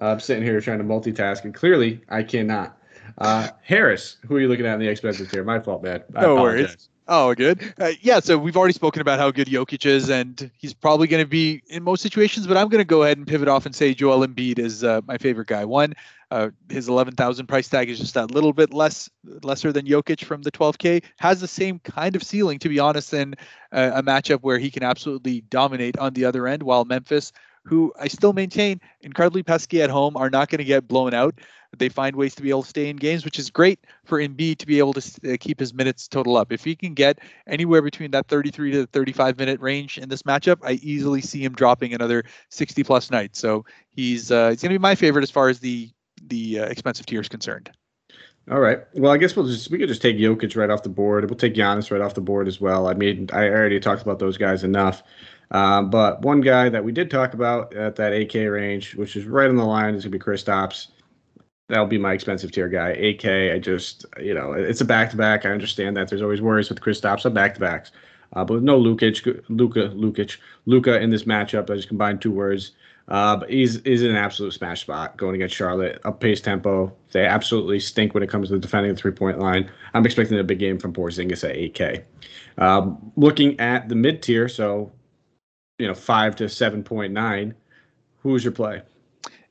uh, 0.00 0.06
I'm 0.06 0.20
sitting 0.20 0.42
here 0.42 0.58
trying 0.60 0.78
to 0.78 0.84
multitask, 0.84 1.44
and 1.44 1.54
clearly 1.54 2.00
I 2.08 2.22
cannot. 2.22 2.78
Uh, 3.18 3.48
Haaris, 3.68 4.16
who 4.26 4.36
are 4.36 4.40
you 4.40 4.48
looking 4.48 4.64
at 4.64 4.74
in 4.74 4.80
the 4.80 4.88
expensive 4.88 5.30
tier? 5.30 5.44
My 5.44 5.60
fault, 5.60 5.82
man. 5.82 6.02
I 6.14 6.22
no 6.22 6.36
apologize. 6.36 6.68
worries. 6.68 6.88
Oh, 7.10 7.34
good. 7.34 7.72
Uh, 7.80 7.92
yeah, 8.02 8.20
so 8.20 8.36
we've 8.36 8.56
already 8.56 8.74
spoken 8.74 9.00
about 9.00 9.18
how 9.18 9.30
good 9.30 9.48
Jokic 9.48 9.86
is, 9.86 10.10
and 10.10 10.50
he's 10.58 10.74
probably 10.74 11.06
going 11.06 11.24
to 11.24 11.28
be 11.28 11.62
in 11.68 11.82
most 11.82 12.02
situations. 12.02 12.46
But 12.46 12.58
I'm 12.58 12.68
going 12.68 12.82
to 12.82 12.84
go 12.84 13.02
ahead 13.02 13.16
and 13.16 13.26
pivot 13.26 13.48
off 13.48 13.64
and 13.64 13.74
say 13.74 13.94
Joel 13.94 14.26
Embiid 14.26 14.58
is 14.58 14.84
uh, 14.84 15.00
my 15.06 15.16
favorite 15.16 15.48
guy. 15.48 15.64
One, 15.64 15.94
uh, 16.30 16.50
his 16.68 16.86
11,000 16.86 17.46
price 17.46 17.66
tag 17.66 17.88
is 17.88 17.98
just 17.98 18.14
a 18.16 18.26
little 18.26 18.52
bit 18.52 18.74
less 18.74 19.08
lesser 19.42 19.72
than 19.72 19.86
Jokic 19.86 20.22
from 20.22 20.42
the 20.42 20.52
12K. 20.52 21.02
Has 21.18 21.40
the 21.40 21.48
same 21.48 21.78
kind 21.78 22.14
of 22.14 22.22
ceiling, 22.22 22.58
to 22.58 22.68
be 22.68 22.78
honest, 22.78 23.14
in 23.14 23.34
uh, 23.72 23.92
a 23.94 24.02
matchup 24.02 24.40
where 24.42 24.58
he 24.58 24.70
can 24.70 24.82
absolutely 24.82 25.40
dominate 25.48 25.98
on 25.98 26.12
the 26.12 26.26
other 26.26 26.46
end, 26.46 26.62
while 26.62 26.84
Memphis, 26.84 27.32
who 27.64 27.90
I 27.98 28.08
still 28.08 28.34
maintain 28.34 28.82
incredibly 29.00 29.42
pesky 29.42 29.80
at 29.80 29.88
home, 29.88 30.14
are 30.18 30.28
not 30.28 30.50
going 30.50 30.58
to 30.58 30.64
get 30.64 30.86
blown 30.86 31.14
out 31.14 31.36
they 31.76 31.88
find 31.88 32.16
ways 32.16 32.34
to 32.34 32.42
be 32.42 32.50
able 32.50 32.62
to 32.62 32.68
stay 32.68 32.88
in 32.88 32.96
games, 32.96 33.24
which 33.24 33.38
is 33.38 33.50
great 33.50 33.80
for 34.04 34.18
Embiid 34.18 34.58
to 34.58 34.66
be 34.66 34.78
able 34.78 34.94
to 34.94 35.34
uh, 35.34 35.36
keep 35.38 35.60
his 35.60 35.74
minutes 35.74 36.08
total 36.08 36.36
up. 36.36 36.52
If 36.52 36.64
he 36.64 36.74
can 36.74 36.94
get 36.94 37.18
anywhere 37.46 37.82
between 37.82 38.10
that 38.12 38.26
33 38.28 38.72
to 38.72 38.86
35 38.86 39.38
minute 39.38 39.60
range 39.60 39.98
in 39.98 40.08
this 40.08 40.22
matchup, 40.22 40.58
I 40.62 40.72
easily 40.82 41.20
see 41.20 41.44
him 41.44 41.52
dropping 41.52 41.92
another 41.92 42.24
60 42.50 42.82
plus 42.84 43.10
nights. 43.10 43.38
So 43.38 43.64
he's 43.90 44.30
uh, 44.30 44.50
he's 44.50 44.62
going 44.62 44.72
to 44.72 44.78
be 44.78 44.82
my 44.82 44.94
favorite 44.94 45.22
as 45.22 45.30
far 45.30 45.48
as 45.48 45.60
the 45.60 45.90
the 46.26 46.60
uh, 46.60 46.64
expensive 46.64 47.06
tier 47.06 47.20
is 47.20 47.28
concerned. 47.28 47.70
All 48.50 48.60
right. 48.60 48.80
Well, 48.94 49.12
I 49.12 49.18
guess 49.18 49.36
we'll 49.36 49.46
just 49.46 49.70
we 49.70 49.78
could 49.78 49.88
just 49.88 50.00
take 50.00 50.16
Jokic 50.16 50.56
right 50.56 50.70
off 50.70 50.82
the 50.82 50.88
board. 50.88 51.28
We'll 51.28 51.38
take 51.38 51.54
Giannis 51.54 51.90
right 51.90 52.00
off 52.00 52.14
the 52.14 52.22
board 52.22 52.48
as 52.48 52.60
well. 52.60 52.86
I 52.86 52.94
mean, 52.94 53.28
I 53.32 53.48
already 53.48 53.78
talked 53.78 54.02
about 54.02 54.18
those 54.18 54.38
guys 54.38 54.64
enough. 54.64 55.02
Um, 55.50 55.90
but 55.90 56.22
one 56.22 56.40
guy 56.40 56.68
that 56.68 56.84
we 56.84 56.92
did 56.92 57.10
talk 57.10 57.34
about 57.34 57.74
at 57.74 57.96
that 57.96 58.12
AK 58.12 58.34
range, 58.34 58.94
which 58.94 59.16
is 59.16 59.24
right 59.26 59.48
on 59.48 59.56
the 59.56 59.64
line, 59.64 59.94
is 59.94 60.04
gonna 60.04 60.12
be 60.12 60.18
Chris 60.18 60.44
Kristaps 60.44 60.88
that'll 61.68 61.86
be 61.86 61.98
my 61.98 62.12
expensive 62.12 62.50
tier 62.50 62.68
guy. 62.68 62.90
AK, 62.90 63.26
I 63.26 63.58
just, 63.58 64.06
you 64.20 64.34
know, 64.34 64.52
it's 64.52 64.80
a 64.80 64.84
back 64.84 65.10
to 65.10 65.16
back. 65.16 65.46
I 65.46 65.50
understand 65.50 65.96
that 65.96 66.08
there's 66.08 66.22
always 66.22 66.40
worries 66.40 66.68
with 66.68 66.80
Kristaps 66.80 67.24
on 67.26 67.34
back 67.34 67.54
to 67.54 67.60
backs. 67.60 67.92
Uh, 68.34 68.44
but 68.44 68.62
no 68.62 68.78
Lukic, 68.78 69.42
Luka, 69.48 69.88
Lukic, 69.90 70.36
Luka 70.66 71.00
in 71.00 71.10
this 71.10 71.24
matchup. 71.24 71.70
I 71.70 71.76
just 71.76 71.88
combined 71.88 72.20
two 72.20 72.32
words. 72.32 72.72
Uh, 73.08 73.36
but 73.36 73.48
he's 73.48 73.76
is 73.78 74.02
an 74.02 74.14
absolute 74.14 74.52
smash 74.52 74.82
spot 74.82 75.16
going 75.16 75.34
against 75.34 75.54
Charlotte. 75.54 75.98
Up 76.04 76.20
pace 76.20 76.42
tempo. 76.42 76.94
They 77.12 77.24
absolutely 77.24 77.80
stink 77.80 78.12
when 78.12 78.22
it 78.22 78.28
comes 78.28 78.50
to 78.50 78.58
defending 78.58 78.94
the 78.94 79.00
three 79.00 79.12
point 79.12 79.38
line. 79.38 79.70
I'm 79.94 80.04
expecting 80.04 80.38
a 80.38 80.44
big 80.44 80.58
game 80.58 80.78
from 80.78 80.92
Porzingis 80.92 81.42
at 81.48 81.56
8K. 81.56 82.04
Um, 82.58 83.12
looking 83.16 83.58
at 83.60 83.88
the 83.88 83.94
mid 83.94 84.22
tier, 84.22 84.46
so 84.46 84.92
you 85.78 85.86
know 85.86 85.94
five 85.94 86.36
to 86.36 86.50
seven 86.50 86.84
point 86.84 87.14
nine. 87.14 87.54
Who's 88.18 88.44
your 88.44 88.52
play? 88.52 88.82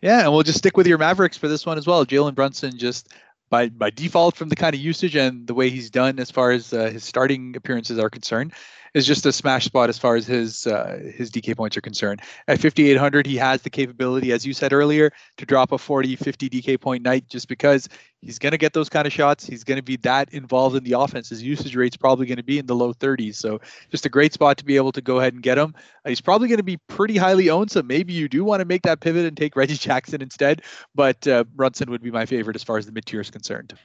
Yeah, 0.01 0.21
and 0.21 0.31
we'll 0.31 0.43
just 0.43 0.59
stick 0.59 0.77
with 0.77 0.87
your 0.87 0.97
Mavericks 0.97 1.37
for 1.37 1.47
this 1.47 1.65
one 1.65 1.77
as 1.77 1.87
well. 1.87 2.05
Jalen 2.05 2.35
Brunson 2.35 2.77
just 2.77 3.09
by 3.49 3.69
by 3.69 3.89
default 3.89 4.35
from 4.35 4.49
the 4.49 4.55
kind 4.55 4.75
of 4.75 4.81
usage 4.81 5.15
and 5.15 5.47
the 5.47 5.53
way 5.53 5.69
he's 5.69 5.89
done 5.89 6.19
as 6.19 6.29
far 6.29 6.51
as 6.51 6.73
uh, 6.73 6.89
his 6.89 7.03
starting 7.03 7.55
appearances 7.55 7.97
are 7.97 8.09
concerned 8.09 8.53
is 8.97 9.05
just 9.05 9.25
a 9.25 9.31
smash 9.31 9.65
spot 9.65 9.89
as 9.89 9.97
far 9.97 10.15
as 10.15 10.25
his 10.25 10.65
uh, 10.67 10.99
his 11.15 11.29
DK 11.29 11.55
points 11.55 11.77
are 11.77 11.81
concerned. 11.81 12.21
At 12.47 12.59
5800, 12.59 13.25
he 13.25 13.35
has 13.37 13.61
the 13.61 13.69
capability, 13.69 14.31
as 14.31 14.45
you 14.45 14.53
said 14.53 14.73
earlier, 14.73 15.11
to 15.37 15.45
drop 15.45 15.71
a 15.71 15.77
40, 15.77 16.15
50 16.15 16.49
DK 16.49 16.81
point 16.81 17.03
night 17.03 17.27
just 17.29 17.47
because 17.47 17.87
he's 18.21 18.39
going 18.39 18.51
to 18.51 18.57
get 18.57 18.73
those 18.73 18.89
kind 18.89 19.05
of 19.05 19.13
shots. 19.13 19.45
He's 19.45 19.63
going 19.63 19.77
to 19.77 19.83
be 19.83 19.97
that 19.97 20.33
involved 20.33 20.75
in 20.75 20.83
the 20.83 20.93
offense. 20.93 21.29
His 21.29 21.43
usage 21.43 21.75
rate's 21.75 21.95
probably 21.95 22.25
going 22.25 22.37
to 22.37 22.43
be 22.43 22.57
in 22.57 22.65
the 22.65 22.75
low 22.75 22.93
30s. 22.93 23.35
So 23.35 23.61
just 23.91 24.05
a 24.05 24.09
great 24.09 24.33
spot 24.33 24.57
to 24.57 24.65
be 24.65 24.75
able 24.75 24.91
to 24.93 25.01
go 25.01 25.19
ahead 25.19 25.33
and 25.33 25.43
get 25.43 25.57
him. 25.57 25.75
Uh, 26.03 26.09
he's 26.09 26.21
probably 26.21 26.47
going 26.47 26.57
to 26.57 26.63
be 26.63 26.77
pretty 26.87 27.17
highly 27.17 27.49
owned. 27.49 27.71
So 27.71 27.83
maybe 27.83 28.13
you 28.13 28.27
do 28.27 28.43
want 28.43 28.61
to 28.61 28.65
make 28.65 28.81
that 28.81 28.99
pivot 28.99 29.25
and 29.25 29.37
take 29.37 29.55
Reggie 29.55 29.75
Jackson 29.75 30.21
instead. 30.21 30.63
But 30.95 31.27
uh, 31.27 31.43
Brunson 31.43 31.91
would 31.91 32.01
be 32.01 32.11
my 32.11 32.25
favorite 32.25 32.55
as 32.55 32.63
far 32.63 32.77
as 32.77 32.85
the 32.85 32.91
mid 32.91 33.05
tier 33.05 33.21
is 33.21 33.29
concerned. 33.29 33.77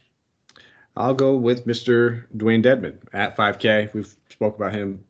I'll 0.97 1.15
go 1.15 1.37
with 1.37 1.67
Mr. 1.67 2.25
Dewayne 2.37 2.63
Dedmon 2.63 2.99
at 3.13 3.37
5K. 3.37 3.93
We've 3.95 4.15
spoke 4.29 4.57
about 4.57 4.75
him 4.75 5.05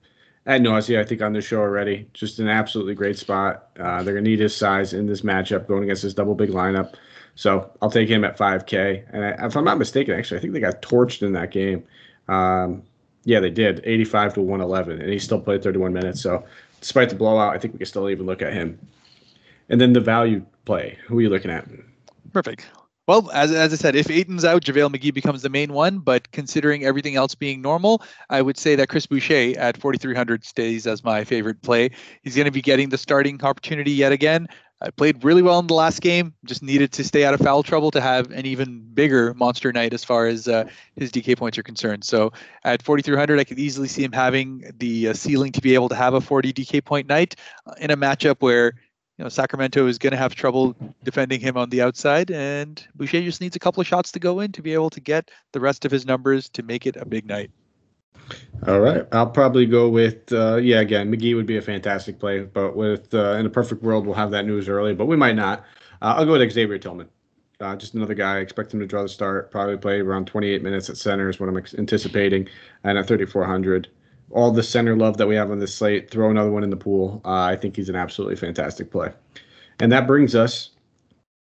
at 0.46 0.60
nausea, 0.60 1.00
I 1.00 1.04
think, 1.04 1.22
on 1.22 1.32
the 1.32 1.40
show 1.40 1.58
already. 1.58 2.08
Just 2.12 2.38
an 2.38 2.48
absolutely 2.48 2.94
great 2.94 3.18
spot. 3.18 3.70
Uh, 3.78 4.02
they're 4.02 4.14
going 4.14 4.24
to 4.24 4.30
need 4.30 4.38
his 4.40 4.56
size 4.56 4.92
in 4.92 5.06
this 5.06 5.22
matchup 5.22 5.66
going 5.66 5.84
against 5.84 6.02
this 6.02 6.14
double 6.14 6.34
big 6.34 6.50
lineup. 6.50 6.94
So 7.34 7.70
I'll 7.80 7.90
take 7.90 8.08
him 8.08 8.24
at 8.24 8.38
5K. 8.38 9.06
And 9.12 9.24
I, 9.24 9.46
if 9.46 9.56
I'm 9.56 9.64
not 9.64 9.78
mistaken, 9.78 10.16
actually, 10.16 10.38
I 10.38 10.40
think 10.40 10.52
they 10.52 10.60
got 10.60 10.82
torched 10.82 11.22
in 11.22 11.32
that 11.32 11.50
game. 11.50 11.84
Um, 12.28 12.82
yeah, 13.24 13.40
they 13.40 13.50
did, 13.50 13.80
85 13.84 14.34
to 14.34 14.40
111, 14.40 15.00
and 15.00 15.10
he 15.10 15.18
still 15.18 15.40
played 15.40 15.62
31 15.62 15.92
minutes. 15.92 16.20
So 16.20 16.44
despite 16.80 17.08
the 17.08 17.14
blowout, 17.14 17.54
I 17.54 17.58
think 17.58 17.74
we 17.74 17.78
can 17.78 17.86
still 17.86 18.10
even 18.10 18.26
look 18.26 18.42
at 18.42 18.52
him. 18.52 18.78
And 19.68 19.80
then 19.80 19.92
the 19.92 20.00
value 20.00 20.44
play. 20.64 20.98
Who 21.06 21.18
are 21.18 21.22
you 21.22 21.30
looking 21.30 21.50
at? 21.50 21.66
Perfect. 22.32 22.66
Well, 23.08 23.30
as, 23.32 23.50
as 23.50 23.72
I 23.72 23.76
said, 23.76 23.96
if 23.96 24.08
Ayton's 24.10 24.44
out, 24.44 24.62
JaVale 24.62 24.94
McGee 24.94 25.12
becomes 25.12 25.42
the 25.42 25.48
main 25.48 25.72
one. 25.72 25.98
But 25.98 26.30
considering 26.30 26.84
everything 26.84 27.16
else 27.16 27.34
being 27.34 27.60
normal, 27.60 28.02
I 28.30 28.42
would 28.42 28.56
say 28.56 28.76
that 28.76 28.88
Chris 28.88 29.06
Boucher 29.06 29.58
at 29.58 29.76
4,300 29.76 30.44
stays 30.44 30.86
as 30.86 31.02
my 31.02 31.24
favorite 31.24 31.62
play. 31.62 31.90
He's 32.22 32.36
going 32.36 32.44
to 32.44 32.52
be 32.52 32.62
getting 32.62 32.90
the 32.90 32.98
starting 32.98 33.42
opportunity 33.42 33.90
yet 33.90 34.12
again. 34.12 34.46
I 34.80 34.90
played 34.90 35.22
really 35.22 35.42
well 35.42 35.60
in 35.60 35.68
the 35.68 35.74
last 35.74 36.00
game. 36.00 36.34
Just 36.44 36.62
needed 36.62 36.90
to 36.92 37.04
stay 37.04 37.24
out 37.24 37.34
of 37.34 37.40
foul 37.40 37.62
trouble 37.62 37.92
to 37.92 38.00
have 38.00 38.30
an 38.32 38.46
even 38.46 38.80
bigger 38.94 39.32
monster 39.34 39.72
night 39.72 39.94
as 39.94 40.02
far 40.02 40.26
as 40.26 40.48
uh, 40.48 40.64
his 40.96 41.12
DK 41.12 41.36
points 41.36 41.56
are 41.56 41.62
concerned. 41.62 42.04
So 42.04 42.32
at 42.64 42.82
4,300, 42.82 43.38
I 43.38 43.44
could 43.44 43.60
easily 43.60 43.86
see 43.86 44.02
him 44.02 44.10
having 44.10 44.72
the 44.78 45.08
uh, 45.08 45.14
ceiling 45.14 45.52
to 45.52 45.60
be 45.60 45.74
able 45.74 45.88
to 45.88 45.94
have 45.94 46.14
a 46.14 46.20
40 46.20 46.52
DK 46.52 46.84
point 46.84 47.08
night 47.08 47.36
uh, 47.66 47.74
in 47.78 47.92
a 47.92 47.96
matchup 47.96 48.36
where 48.40 48.74
know, 49.22 49.28
Sacramento 49.28 49.86
is 49.86 49.98
going 49.98 50.10
to 50.10 50.16
have 50.16 50.34
trouble 50.34 50.76
defending 51.04 51.40
him 51.40 51.56
on 51.56 51.70
the 51.70 51.80
outside, 51.80 52.30
and 52.30 52.86
Boucher 52.94 53.22
just 53.22 53.40
needs 53.40 53.56
a 53.56 53.58
couple 53.58 53.80
of 53.80 53.86
shots 53.86 54.12
to 54.12 54.18
go 54.18 54.40
in 54.40 54.52
to 54.52 54.62
be 54.62 54.74
able 54.74 54.90
to 54.90 55.00
get 55.00 55.30
the 55.52 55.60
rest 55.60 55.84
of 55.84 55.90
his 55.90 56.04
numbers 56.06 56.48
to 56.50 56.62
make 56.62 56.86
it 56.86 56.96
a 56.96 57.04
big 57.04 57.26
night. 57.26 57.50
All 58.66 58.80
right, 58.80 59.06
I'll 59.12 59.30
probably 59.30 59.66
go 59.66 59.88
with 59.88 60.32
uh, 60.32 60.56
yeah. 60.56 60.80
Again, 60.80 61.12
McGee 61.12 61.34
would 61.34 61.46
be 61.46 61.56
a 61.56 61.62
fantastic 61.62 62.18
play, 62.18 62.40
but 62.40 62.76
with 62.76 63.12
uh, 63.12 63.32
in 63.32 63.46
a 63.46 63.50
perfect 63.50 63.82
world, 63.82 64.06
we'll 64.06 64.14
have 64.14 64.30
that 64.30 64.46
news 64.46 64.68
early, 64.68 64.94
but 64.94 65.06
we 65.06 65.16
might 65.16 65.34
not. 65.34 65.60
Uh, 66.00 66.14
I'll 66.16 66.24
go 66.24 66.32
with 66.32 66.52
Xavier 66.52 66.78
Tillman. 66.78 67.08
Uh, 67.60 67.76
just 67.76 67.94
another 67.94 68.14
guy. 68.14 68.36
I 68.36 68.40
expect 68.40 68.72
him 68.72 68.80
to 68.80 68.86
draw 68.86 69.02
the 69.02 69.08
start. 69.08 69.50
Probably 69.50 69.76
play 69.76 70.00
around 70.00 70.26
28 70.26 70.62
minutes 70.62 70.90
at 70.90 70.96
center 70.96 71.28
is 71.28 71.38
what 71.38 71.48
I'm 71.48 71.56
anticipating, 71.78 72.48
and 72.84 72.98
at 72.98 73.06
3,400 73.06 73.88
all 74.32 74.50
the 74.50 74.62
center 74.62 74.96
love 74.96 75.16
that 75.18 75.26
we 75.26 75.34
have 75.34 75.50
on 75.50 75.58
this 75.58 75.74
slate, 75.74 76.10
throw 76.10 76.30
another 76.30 76.50
one 76.50 76.64
in 76.64 76.70
the 76.70 76.76
pool. 76.76 77.20
Uh, 77.24 77.42
I 77.42 77.56
think 77.56 77.76
he's 77.76 77.88
an 77.88 77.96
absolutely 77.96 78.36
fantastic 78.36 78.90
play. 78.90 79.12
And 79.78 79.92
that 79.92 80.06
brings 80.06 80.34
us 80.34 80.70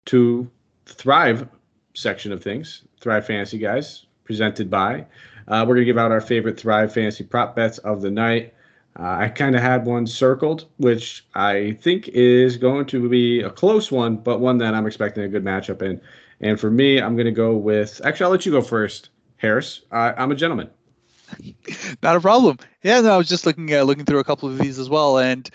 to 0.06 0.50
Thrive 0.86 1.48
section 1.94 2.32
of 2.32 2.42
things. 2.42 2.82
Thrive 3.00 3.26
Fantasy 3.26 3.58
guys, 3.58 4.06
presented 4.24 4.70
by. 4.70 5.06
Uh, 5.48 5.64
we're 5.66 5.74
going 5.74 5.78
to 5.78 5.84
give 5.84 5.98
out 5.98 6.12
our 6.12 6.20
favorite 6.20 6.58
Thrive 6.58 6.92
Fantasy 6.92 7.24
prop 7.24 7.56
bets 7.56 7.78
of 7.78 8.02
the 8.02 8.10
night. 8.10 8.54
Uh, 8.98 9.16
I 9.20 9.28
kind 9.28 9.56
of 9.56 9.62
had 9.62 9.84
one 9.84 10.06
circled, 10.06 10.66
which 10.76 11.26
I 11.34 11.78
think 11.80 12.08
is 12.08 12.56
going 12.56 12.86
to 12.86 13.08
be 13.08 13.40
a 13.40 13.50
close 13.50 13.90
one, 13.90 14.16
but 14.16 14.40
one 14.40 14.58
that 14.58 14.74
I'm 14.74 14.86
expecting 14.86 15.24
a 15.24 15.28
good 15.28 15.44
matchup 15.44 15.82
in. 15.82 16.00
And 16.40 16.60
for 16.60 16.70
me, 16.70 17.00
I'm 17.00 17.16
going 17.16 17.26
to 17.26 17.32
go 17.32 17.56
with. 17.56 18.00
Actually, 18.04 18.24
I'll 18.24 18.30
let 18.30 18.46
you 18.46 18.52
go 18.52 18.62
first, 18.62 19.08
Haaris. 19.42 19.80
I'm 19.90 20.30
a 20.30 20.34
gentleman. 20.34 20.70
Not 22.02 22.16
a 22.16 22.20
problem. 22.20 22.58
Yeah, 22.82 23.00
no, 23.00 23.14
I 23.14 23.16
was 23.16 23.28
just 23.28 23.46
looking 23.46 23.70
at 23.72 23.86
looking 23.86 24.04
through 24.04 24.18
a 24.20 24.24
couple 24.24 24.48
of 24.48 24.58
these 24.58 24.78
as 24.78 24.88
well, 24.88 25.18
and 25.18 25.48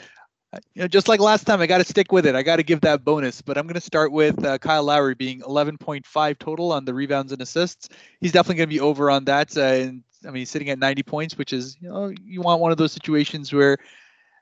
uh, 0.51 0.59
you 0.73 0.81
know, 0.81 0.87
just 0.87 1.07
like 1.07 1.19
last 1.19 1.45
time, 1.45 1.61
I 1.61 1.67
got 1.67 1.77
to 1.77 1.83
stick 1.83 2.11
with 2.11 2.25
it. 2.25 2.35
I 2.35 2.41
got 2.41 2.55
to 2.55 2.63
give 2.63 2.81
that 2.81 3.03
bonus, 3.03 3.41
but 3.41 3.57
I'm 3.57 3.65
going 3.65 3.75
to 3.75 3.81
start 3.81 4.11
with 4.11 4.43
uh, 4.43 4.57
Kyle 4.57 4.83
Lowry 4.83 5.13
being 5.13 5.41
11.5 5.41 6.39
total 6.39 6.71
on 6.71 6.85
the 6.85 6.93
rebounds 6.93 7.31
and 7.31 7.41
assists. 7.41 7.89
He's 8.19 8.31
definitely 8.31 8.55
going 8.55 8.69
to 8.69 8.75
be 8.75 8.79
over 8.79 9.11
on 9.11 9.25
that, 9.25 9.55
uh, 9.55 9.61
and 9.61 10.03
I 10.25 10.27
mean, 10.27 10.41
he's 10.41 10.49
sitting 10.49 10.69
at 10.69 10.79
90 10.79 11.03
points, 11.03 11.37
which 11.37 11.53
is 11.53 11.77
you 11.79 11.89
know, 11.89 12.11
you 12.23 12.41
want 12.41 12.61
one 12.61 12.71
of 12.71 12.77
those 12.77 12.91
situations 12.91 13.53
where 13.53 13.77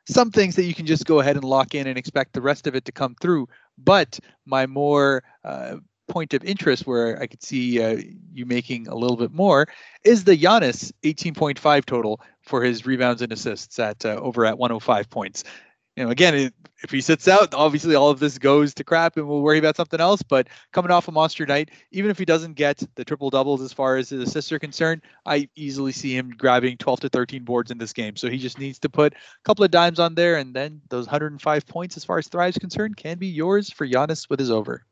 some 0.08 0.32
things 0.32 0.56
that 0.56 0.64
you 0.64 0.74
can 0.74 0.86
just 0.86 1.06
go 1.06 1.20
ahead 1.20 1.36
and 1.36 1.44
lock 1.44 1.76
in 1.76 1.88
and 1.88 1.98
expect 1.98 2.34
the 2.34 2.42
rest 2.42 2.68
of 2.68 2.76
it 2.76 2.86
to 2.86 2.92
come 2.92 3.16
through. 3.20 3.48
But 3.78 4.20
my 4.46 4.66
more 4.66 5.24
uh, 5.44 5.78
point 6.08 6.34
of 6.34 6.44
interest 6.44 6.88
where 6.88 7.22
I 7.22 7.28
could 7.28 7.44
see 7.44 7.82
uh, 7.82 8.02
you 8.34 8.46
making 8.46 8.88
a 8.88 8.96
little 8.96 9.18
bit 9.18 9.32
more 9.32 9.68
is 10.04 10.24
the 10.24 10.38
Giannis 10.38 10.92
18.5 11.04 11.86
total 11.86 12.22
for 12.42 12.64
his 12.64 12.86
rebounds 12.86 13.22
and 13.22 13.32
assists 13.32 13.78
at 13.80 14.06
uh, 14.06 14.16
over 14.16 14.46
at 14.46 14.58
105 14.58 15.10
points. 15.10 15.44
You 15.96 16.04
know, 16.04 16.12
again, 16.12 16.36
it, 16.36 16.54
if 16.84 16.92
he 16.92 17.02
sits 17.02 17.28
out, 17.28 17.56
obviously 17.56 17.96
all 17.96 18.12
of 18.12 18.20
this 18.20 18.38
goes 18.38 18.72
to 18.76 18.84
crap, 18.84 19.18
and 19.18 19.28
we'll 19.28 19.42
worry 19.42 19.58
about 19.58 19.76
something 19.76 20.00
else. 20.00 20.22
But 20.22 20.48
coming 20.72 20.92
off 20.92 21.08
a 21.08 21.12
monster 21.12 21.44
night, 21.48 21.72
even 21.92 22.12
if 22.12 22.20
he 22.20 22.26
doesn't 22.26 22.54
get 22.54 22.84
the 22.94 23.04
triple 23.04 23.32
doubles 23.32 23.64
as 23.64 23.74
far 23.74 23.98
as 23.98 24.10
his 24.10 24.22
assists 24.22 24.52
are 24.52 24.60
concerned, 24.60 25.02
I 25.26 25.50
easily 25.56 25.92
see 25.92 26.16
him 26.16 26.30
grabbing 26.38 26.78
12 26.78 27.00
to 27.00 27.10
13 27.10 27.44
boards 27.44 27.72
in 27.72 27.80
this 27.80 27.94
game. 27.94 28.16
So 28.16 28.30
he 28.30 28.38
just 28.38 28.60
needs 28.60 28.78
to 28.80 28.90
put 28.90 29.14
a 29.14 29.18
couple 29.44 29.66
of 29.66 29.72
dimes 29.72 30.00
on 30.00 30.14
there, 30.14 30.36
and 30.36 30.54
then 30.54 30.82
those 30.90 31.08
105 31.08 31.66
points, 31.66 31.98
as 31.98 32.06
far 32.06 32.20
as 32.20 32.28
Thrive's 32.28 32.60
concerned, 32.60 32.96
can 32.96 33.18
be 33.18 33.28
yours 33.28 33.72
for 33.72 33.88
Giannis 33.88 34.30
with 34.30 34.40
his 34.40 34.52
over. 34.52 34.86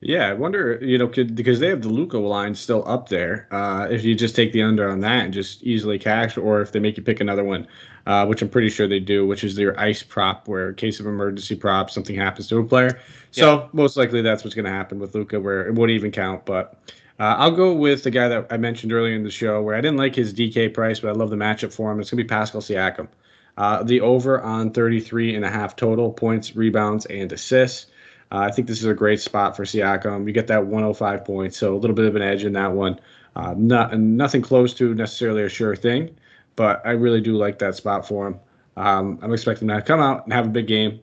Yeah, 0.00 0.28
I 0.28 0.32
wonder, 0.32 0.78
you 0.80 0.96
know, 0.96 1.08
could 1.08 1.34
because 1.34 1.58
they 1.58 1.68
have 1.68 1.82
the 1.82 1.88
Luka 1.88 2.18
line 2.18 2.54
still 2.54 2.86
up 2.86 3.08
there. 3.08 3.48
Uh, 3.50 3.88
if 3.90 4.04
you 4.04 4.14
just 4.14 4.36
take 4.36 4.52
the 4.52 4.62
under 4.62 4.88
on 4.88 5.00
that 5.00 5.24
and 5.24 5.34
just 5.34 5.62
easily 5.64 5.98
cash, 5.98 6.36
or 6.36 6.60
if 6.60 6.70
they 6.70 6.78
make 6.78 6.96
you 6.96 7.02
pick 7.02 7.20
another 7.20 7.42
one, 7.42 7.66
uh, 8.06 8.24
which 8.24 8.40
I'm 8.40 8.48
pretty 8.48 8.70
sure 8.70 8.86
they 8.86 9.00
do, 9.00 9.26
which 9.26 9.42
is 9.42 9.56
their 9.56 9.78
ice 9.78 10.04
prop, 10.04 10.46
where 10.46 10.68
in 10.68 10.76
case 10.76 11.00
of 11.00 11.06
emergency 11.06 11.56
prop, 11.56 11.90
something 11.90 12.14
happens 12.14 12.46
to 12.48 12.58
a 12.58 12.64
player. 12.64 13.00
So 13.32 13.58
yeah. 13.58 13.68
most 13.72 13.96
likely 13.96 14.22
that's 14.22 14.44
what's 14.44 14.54
going 14.54 14.66
to 14.66 14.70
happen 14.70 15.00
with 15.00 15.16
Luka, 15.16 15.40
where 15.40 15.66
it 15.66 15.74
wouldn't 15.74 15.96
even 15.96 16.12
count. 16.12 16.46
But 16.46 16.74
uh, 17.18 17.34
I'll 17.36 17.50
go 17.50 17.72
with 17.72 18.04
the 18.04 18.12
guy 18.12 18.28
that 18.28 18.46
I 18.50 18.56
mentioned 18.56 18.92
earlier 18.92 19.16
in 19.16 19.24
the 19.24 19.32
show, 19.32 19.60
where 19.62 19.74
I 19.74 19.80
didn't 19.80 19.98
like 19.98 20.14
his 20.14 20.32
DK 20.32 20.72
price, 20.72 21.00
but 21.00 21.08
I 21.08 21.12
love 21.12 21.30
the 21.30 21.36
matchup 21.36 21.72
for 21.72 21.90
him. 21.90 21.98
It's 21.98 22.10
going 22.10 22.18
to 22.18 22.24
be 22.24 22.28
Pascal 22.28 22.60
Siakam. 22.60 23.08
Uh, 23.56 23.82
the 23.82 24.00
over 24.00 24.40
on 24.40 24.70
33 24.70 25.34
and 25.34 25.44
a 25.44 25.50
half 25.50 25.74
total 25.74 26.12
points, 26.12 26.54
rebounds, 26.54 27.06
and 27.06 27.32
assists. 27.32 27.86
Uh, 28.30 28.38
I 28.38 28.50
think 28.50 28.68
this 28.68 28.78
is 28.78 28.84
a 28.84 28.94
great 28.94 29.20
spot 29.20 29.56
for 29.56 29.64
Siakam. 29.64 30.26
You 30.26 30.32
get 30.32 30.46
that 30.48 30.66
105 30.66 31.24
points, 31.24 31.56
so 31.56 31.74
a 31.74 31.78
little 31.78 31.96
bit 31.96 32.04
of 32.04 32.16
an 32.16 32.22
edge 32.22 32.44
in 32.44 32.52
that 32.54 32.72
one. 32.72 33.00
Uh, 33.36 33.54
not 33.56 33.98
nothing 33.98 34.42
close 34.42 34.74
to 34.74 34.94
necessarily 34.94 35.44
a 35.44 35.48
sure 35.48 35.76
thing, 35.76 36.14
but 36.56 36.82
I 36.84 36.90
really 36.90 37.20
do 37.20 37.36
like 37.36 37.58
that 37.60 37.76
spot 37.76 38.06
for 38.06 38.26
him. 38.26 38.40
Um, 38.76 39.18
I'm 39.22 39.32
expecting 39.32 39.68
to 39.68 39.80
come 39.82 40.00
out 40.00 40.24
and 40.24 40.32
have 40.32 40.46
a 40.46 40.50
big 40.50 40.66
game. 40.66 41.00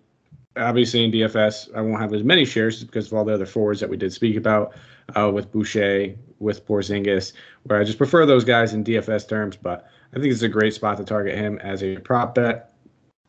Obviously, 0.58 1.04
in 1.04 1.12
DFS, 1.12 1.76
I 1.76 1.82
won't 1.82 2.00
have 2.00 2.14
as 2.14 2.24
many 2.24 2.46
shares 2.46 2.84
because 2.84 3.08
of 3.08 3.14
all 3.14 3.26
the 3.26 3.34
other 3.34 3.46
forwards 3.46 3.80
that 3.82 3.90
we 3.90 3.98
did 3.98 4.14
speak 4.14 4.38
about 4.38 4.74
uh, 5.16 5.30
with 5.34 5.52
Boucher, 5.52 6.16
with 6.40 6.66
Porzingis, 6.66 7.34
where 7.64 7.80
I 7.80 7.84
just 7.84 7.98
prefer 7.98 8.26
those 8.26 8.46
guys 8.46 8.74
in 8.74 8.84
DFS 8.84 9.28
terms. 9.28 9.58
But 9.58 9.90
I 10.14 10.20
think 10.20 10.32
it's 10.32 10.44
a 10.44 10.50
great 10.50 10.74
spot 10.74 10.98
to 10.98 11.04
target 11.04 11.36
him 11.36 11.60
as 11.60 11.84
a 11.84 11.98
prop 11.98 12.36
bet. 12.36 12.75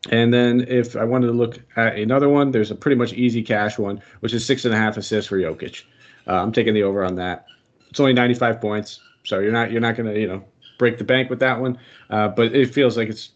And 0.09 0.33
then 0.33 0.65
if 0.67 0.95
I 0.95 1.03
wanted 1.03 1.27
to 1.27 1.33
look 1.33 1.59
at 1.75 1.95
another 1.97 2.29
one, 2.29 2.51
there's 2.51 2.71
a 2.71 2.75
pretty 2.75 2.95
much 2.95 3.13
easy 3.13 3.43
cash 3.43 3.77
one, 3.77 4.01
which 4.21 4.33
is 4.33 4.45
six 4.45 4.65
and 4.65 4.73
a 4.73 4.77
half 4.77 4.97
assists 4.97 5.29
for 5.29 5.37
Jokic. 5.37 5.83
Uh, 6.27 6.41
I'm 6.41 6.51
taking 6.51 6.73
the 6.73 6.83
over 6.83 7.03
on 7.03 7.15
that. 7.15 7.45
It's 7.89 7.99
only 7.99 8.13
95 8.13 8.61
points, 8.61 8.99
so 9.23 9.39
you're 9.39 9.51
not 9.51 9.71
you're 9.71 9.81
not 9.81 9.95
going 9.95 10.13
to 10.13 10.19
you 10.19 10.27
know 10.27 10.43
break 10.77 10.97
the 10.97 11.03
bank 11.03 11.29
with 11.29 11.39
that 11.39 11.59
one. 11.59 11.77
Uh, 12.09 12.27
but 12.27 12.53
it 12.53 12.73
feels 12.73 12.97
like 12.97 13.09
it's 13.09 13.31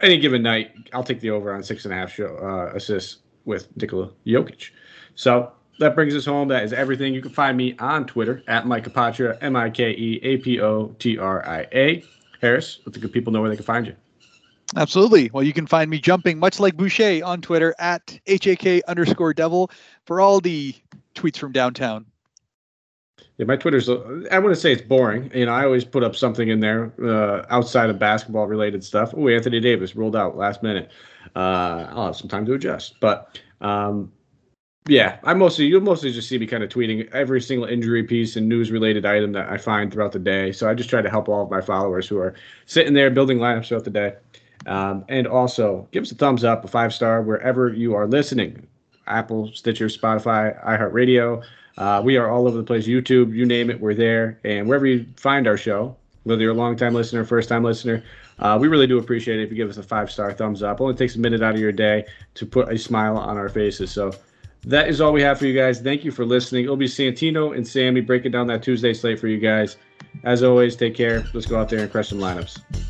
any 0.00 0.18
given 0.18 0.42
night. 0.42 0.72
I'll 0.92 1.04
take 1.04 1.20
the 1.20 1.30
over 1.30 1.52
on 1.52 1.62
six 1.62 1.84
and 1.84 1.92
a 1.92 1.96
half 1.96 2.12
show, 2.12 2.36
uh, 2.36 2.74
assists 2.74 3.18
with 3.44 3.68
Nikola 3.76 4.10
Jokic. 4.26 4.70
So 5.14 5.52
that 5.78 5.94
brings 5.94 6.14
us 6.14 6.24
home. 6.24 6.48
That 6.48 6.64
is 6.64 6.72
everything. 6.72 7.14
You 7.14 7.22
can 7.22 7.32
find 7.32 7.56
me 7.56 7.76
on 7.78 8.06
Twitter 8.06 8.42
at 8.46 8.66
Mike 8.66 8.84
Apotria, 8.84 9.38
M 9.40 9.56
I 9.56 9.70
K 9.70 9.90
E 9.90 10.20
A 10.22 10.36
P 10.38 10.60
O 10.60 10.94
T 10.98 11.18
R 11.18 11.46
I 11.46 11.66
A. 11.72 12.04
Haaris, 12.42 12.78
let 12.86 12.94
the 12.94 13.00
good 13.00 13.12
people 13.12 13.32
know 13.32 13.40
where 13.40 13.50
they 13.50 13.56
can 13.56 13.64
find 13.64 13.86
you. 13.86 13.94
Absolutely. 14.76 15.30
Well, 15.32 15.42
you 15.42 15.52
can 15.52 15.66
find 15.66 15.90
me 15.90 15.98
jumping 15.98 16.38
much 16.38 16.60
like 16.60 16.76
Boucher 16.76 17.24
on 17.24 17.40
Twitter 17.40 17.74
at 17.78 18.18
HAK 18.26 18.82
underscore 18.86 19.34
devil 19.34 19.70
for 20.04 20.20
all 20.20 20.40
the 20.40 20.74
tweets 21.14 21.36
from 21.36 21.52
downtown. 21.52 22.06
Yeah, 23.36 23.46
my 23.46 23.56
Twitter's, 23.56 23.88
I 23.88 24.38
want 24.38 24.54
to 24.54 24.60
say 24.60 24.72
it's 24.72 24.82
boring. 24.82 25.30
You 25.34 25.46
know, 25.46 25.52
I 25.52 25.64
always 25.64 25.84
put 25.84 26.04
up 26.04 26.14
something 26.14 26.48
in 26.48 26.60
there 26.60 26.92
uh, 27.02 27.46
outside 27.48 27.90
of 27.90 27.98
basketball 27.98 28.46
related 28.46 28.84
stuff. 28.84 29.14
Oh, 29.16 29.28
Anthony 29.28 29.60
Davis 29.60 29.96
rolled 29.96 30.14
out 30.14 30.36
last 30.36 30.62
minute. 30.62 30.90
Uh, 31.34 31.86
I'll 31.90 32.06
have 32.06 32.16
some 32.16 32.28
time 32.28 32.44
to 32.46 32.52
adjust. 32.52 33.00
But 33.00 33.40
um, 33.60 34.12
yeah, 34.88 35.18
I 35.24 35.34
mostly, 35.34 35.66
you'll 35.66 35.80
mostly 35.80 36.12
just 36.12 36.28
see 36.28 36.38
me 36.38 36.46
kind 36.46 36.62
of 36.62 36.68
tweeting 36.68 37.10
every 37.12 37.40
single 37.40 37.66
injury 37.66 38.04
piece 38.04 38.36
and 38.36 38.48
news 38.48 38.70
related 38.70 39.06
item 39.06 39.32
that 39.32 39.48
I 39.50 39.56
find 39.56 39.92
throughout 39.92 40.12
the 40.12 40.18
day. 40.18 40.52
So 40.52 40.68
I 40.68 40.74
just 40.74 40.90
try 40.90 41.02
to 41.02 41.10
help 41.10 41.28
all 41.28 41.42
of 41.42 41.50
my 41.50 41.60
followers 41.60 42.06
who 42.06 42.18
are 42.18 42.34
sitting 42.66 42.92
there 42.94 43.10
building 43.10 43.38
lineups 43.38 43.68
throughout 43.68 43.84
the 43.84 43.90
day. 43.90 44.14
Um, 44.66 45.04
and 45.08 45.26
also, 45.26 45.88
give 45.90 46.02
us 46.02 46.12
a 46.12 46.14
thumbs 46.14 46.44
up, 46.44 46.64
a 46.64 46.68
five 46.68 46.92
star 46.92 47.22
wherever 47.22 47.68
you 47.68 47.94
are 47.94 48.06
listening 48.06 48.66
Apple, 49.06 49.50
Stitcher, 49.52 49.86
Spotify, 49.86 50.62
iHeartRadio. 50.64 51.42
Uh, 51.78 52.00
we 52.04 52.16
are 52.16 52.30
all 52.30 52.46
over 52.46 52.56
the 52.56 52.62
place. 52.62 52.86
YouTube, 52.86 53.34
you 53.34 53.46
name 53.46 53.70
it, 53.70 53.80
we're 53.80 53.94
there. 53.94 54.38
And 54.44 54.68
wherever 54.68 54.86
you 54.86 55.06
find 55.16 55.46
our 55.46 55.56
show, 55.56 55.96
whether 56.24 56.42
you're 56.42 56.52
a 56.52 56.56
long 56.56 56.76
time 56.76 56.94
listener, 56.94 57.24
first 57.24 57.48
time 57.48 57.64
listener, 57.64 58.04
uh, 58.38 58.58
we 58.60 58.68
really 58.68 58.86
do 58.86 58.98
appreciate 58.98 59.40
it 59.40 59.44
if 59.44 59.50
you 59.50 59.56
give 59.56 59.68
us 59.68 59.76
a 59.76 59.82
five 59.82 60.10
star 60.10 60.32
thumbs 60.32 60.62
up. 60.62 60.80
It 60.80 60.82
only 60.82 60.94
takes 60.94 61.16
a 61.16 61.18
minute 61.18 61.42
out 61.42 61.54
of 61.54 61.60
your 61.60 61.72
day 61.72 62.04
to 62.34 62.46
put 62.46 62.70
a 62.70 62.78
smile 62.78 63.16
on 63.16 63.36
our 63.36 63.48
faces. 63.48 63.90
So 63.90 64.12
that 64.64 64.88
is 64.88 65.00
all 65.00 65.12
we 65.12 65.22
have 65.22 65.38
for 65.38 65.46
you 65.46 65.54
guys. 65.58 65.80
Thank 65.80 66.04
you 66.04 66.10
for 66.10 66.24
listening. 66.24 66.64
It'll 66.64 66.76
be 66.76 66.86
Santino 66.86 67.56
and 67.56 67.66
Sammy 67.66 68.00
breaking 68.00 68.32
down 68.32 68.46
that 68.48 68.62
Tuesday 68.62 68.94
slate 68.94 69.18
for 69.18 69.28
you 69.28 69.38
guys. 69.38 69.76
As 70.24 70.42
always, 70.42 70.76
take 70.76 70.94
care. 70.94 71.24
Let's 71.32 71.46
go 71.46 71.58
out 71.58 71.68
there 71.68 71.80
and 71.80 71.90
crush 71.90 72.08
some 72.08 72.18
lineups. 72.18 72.89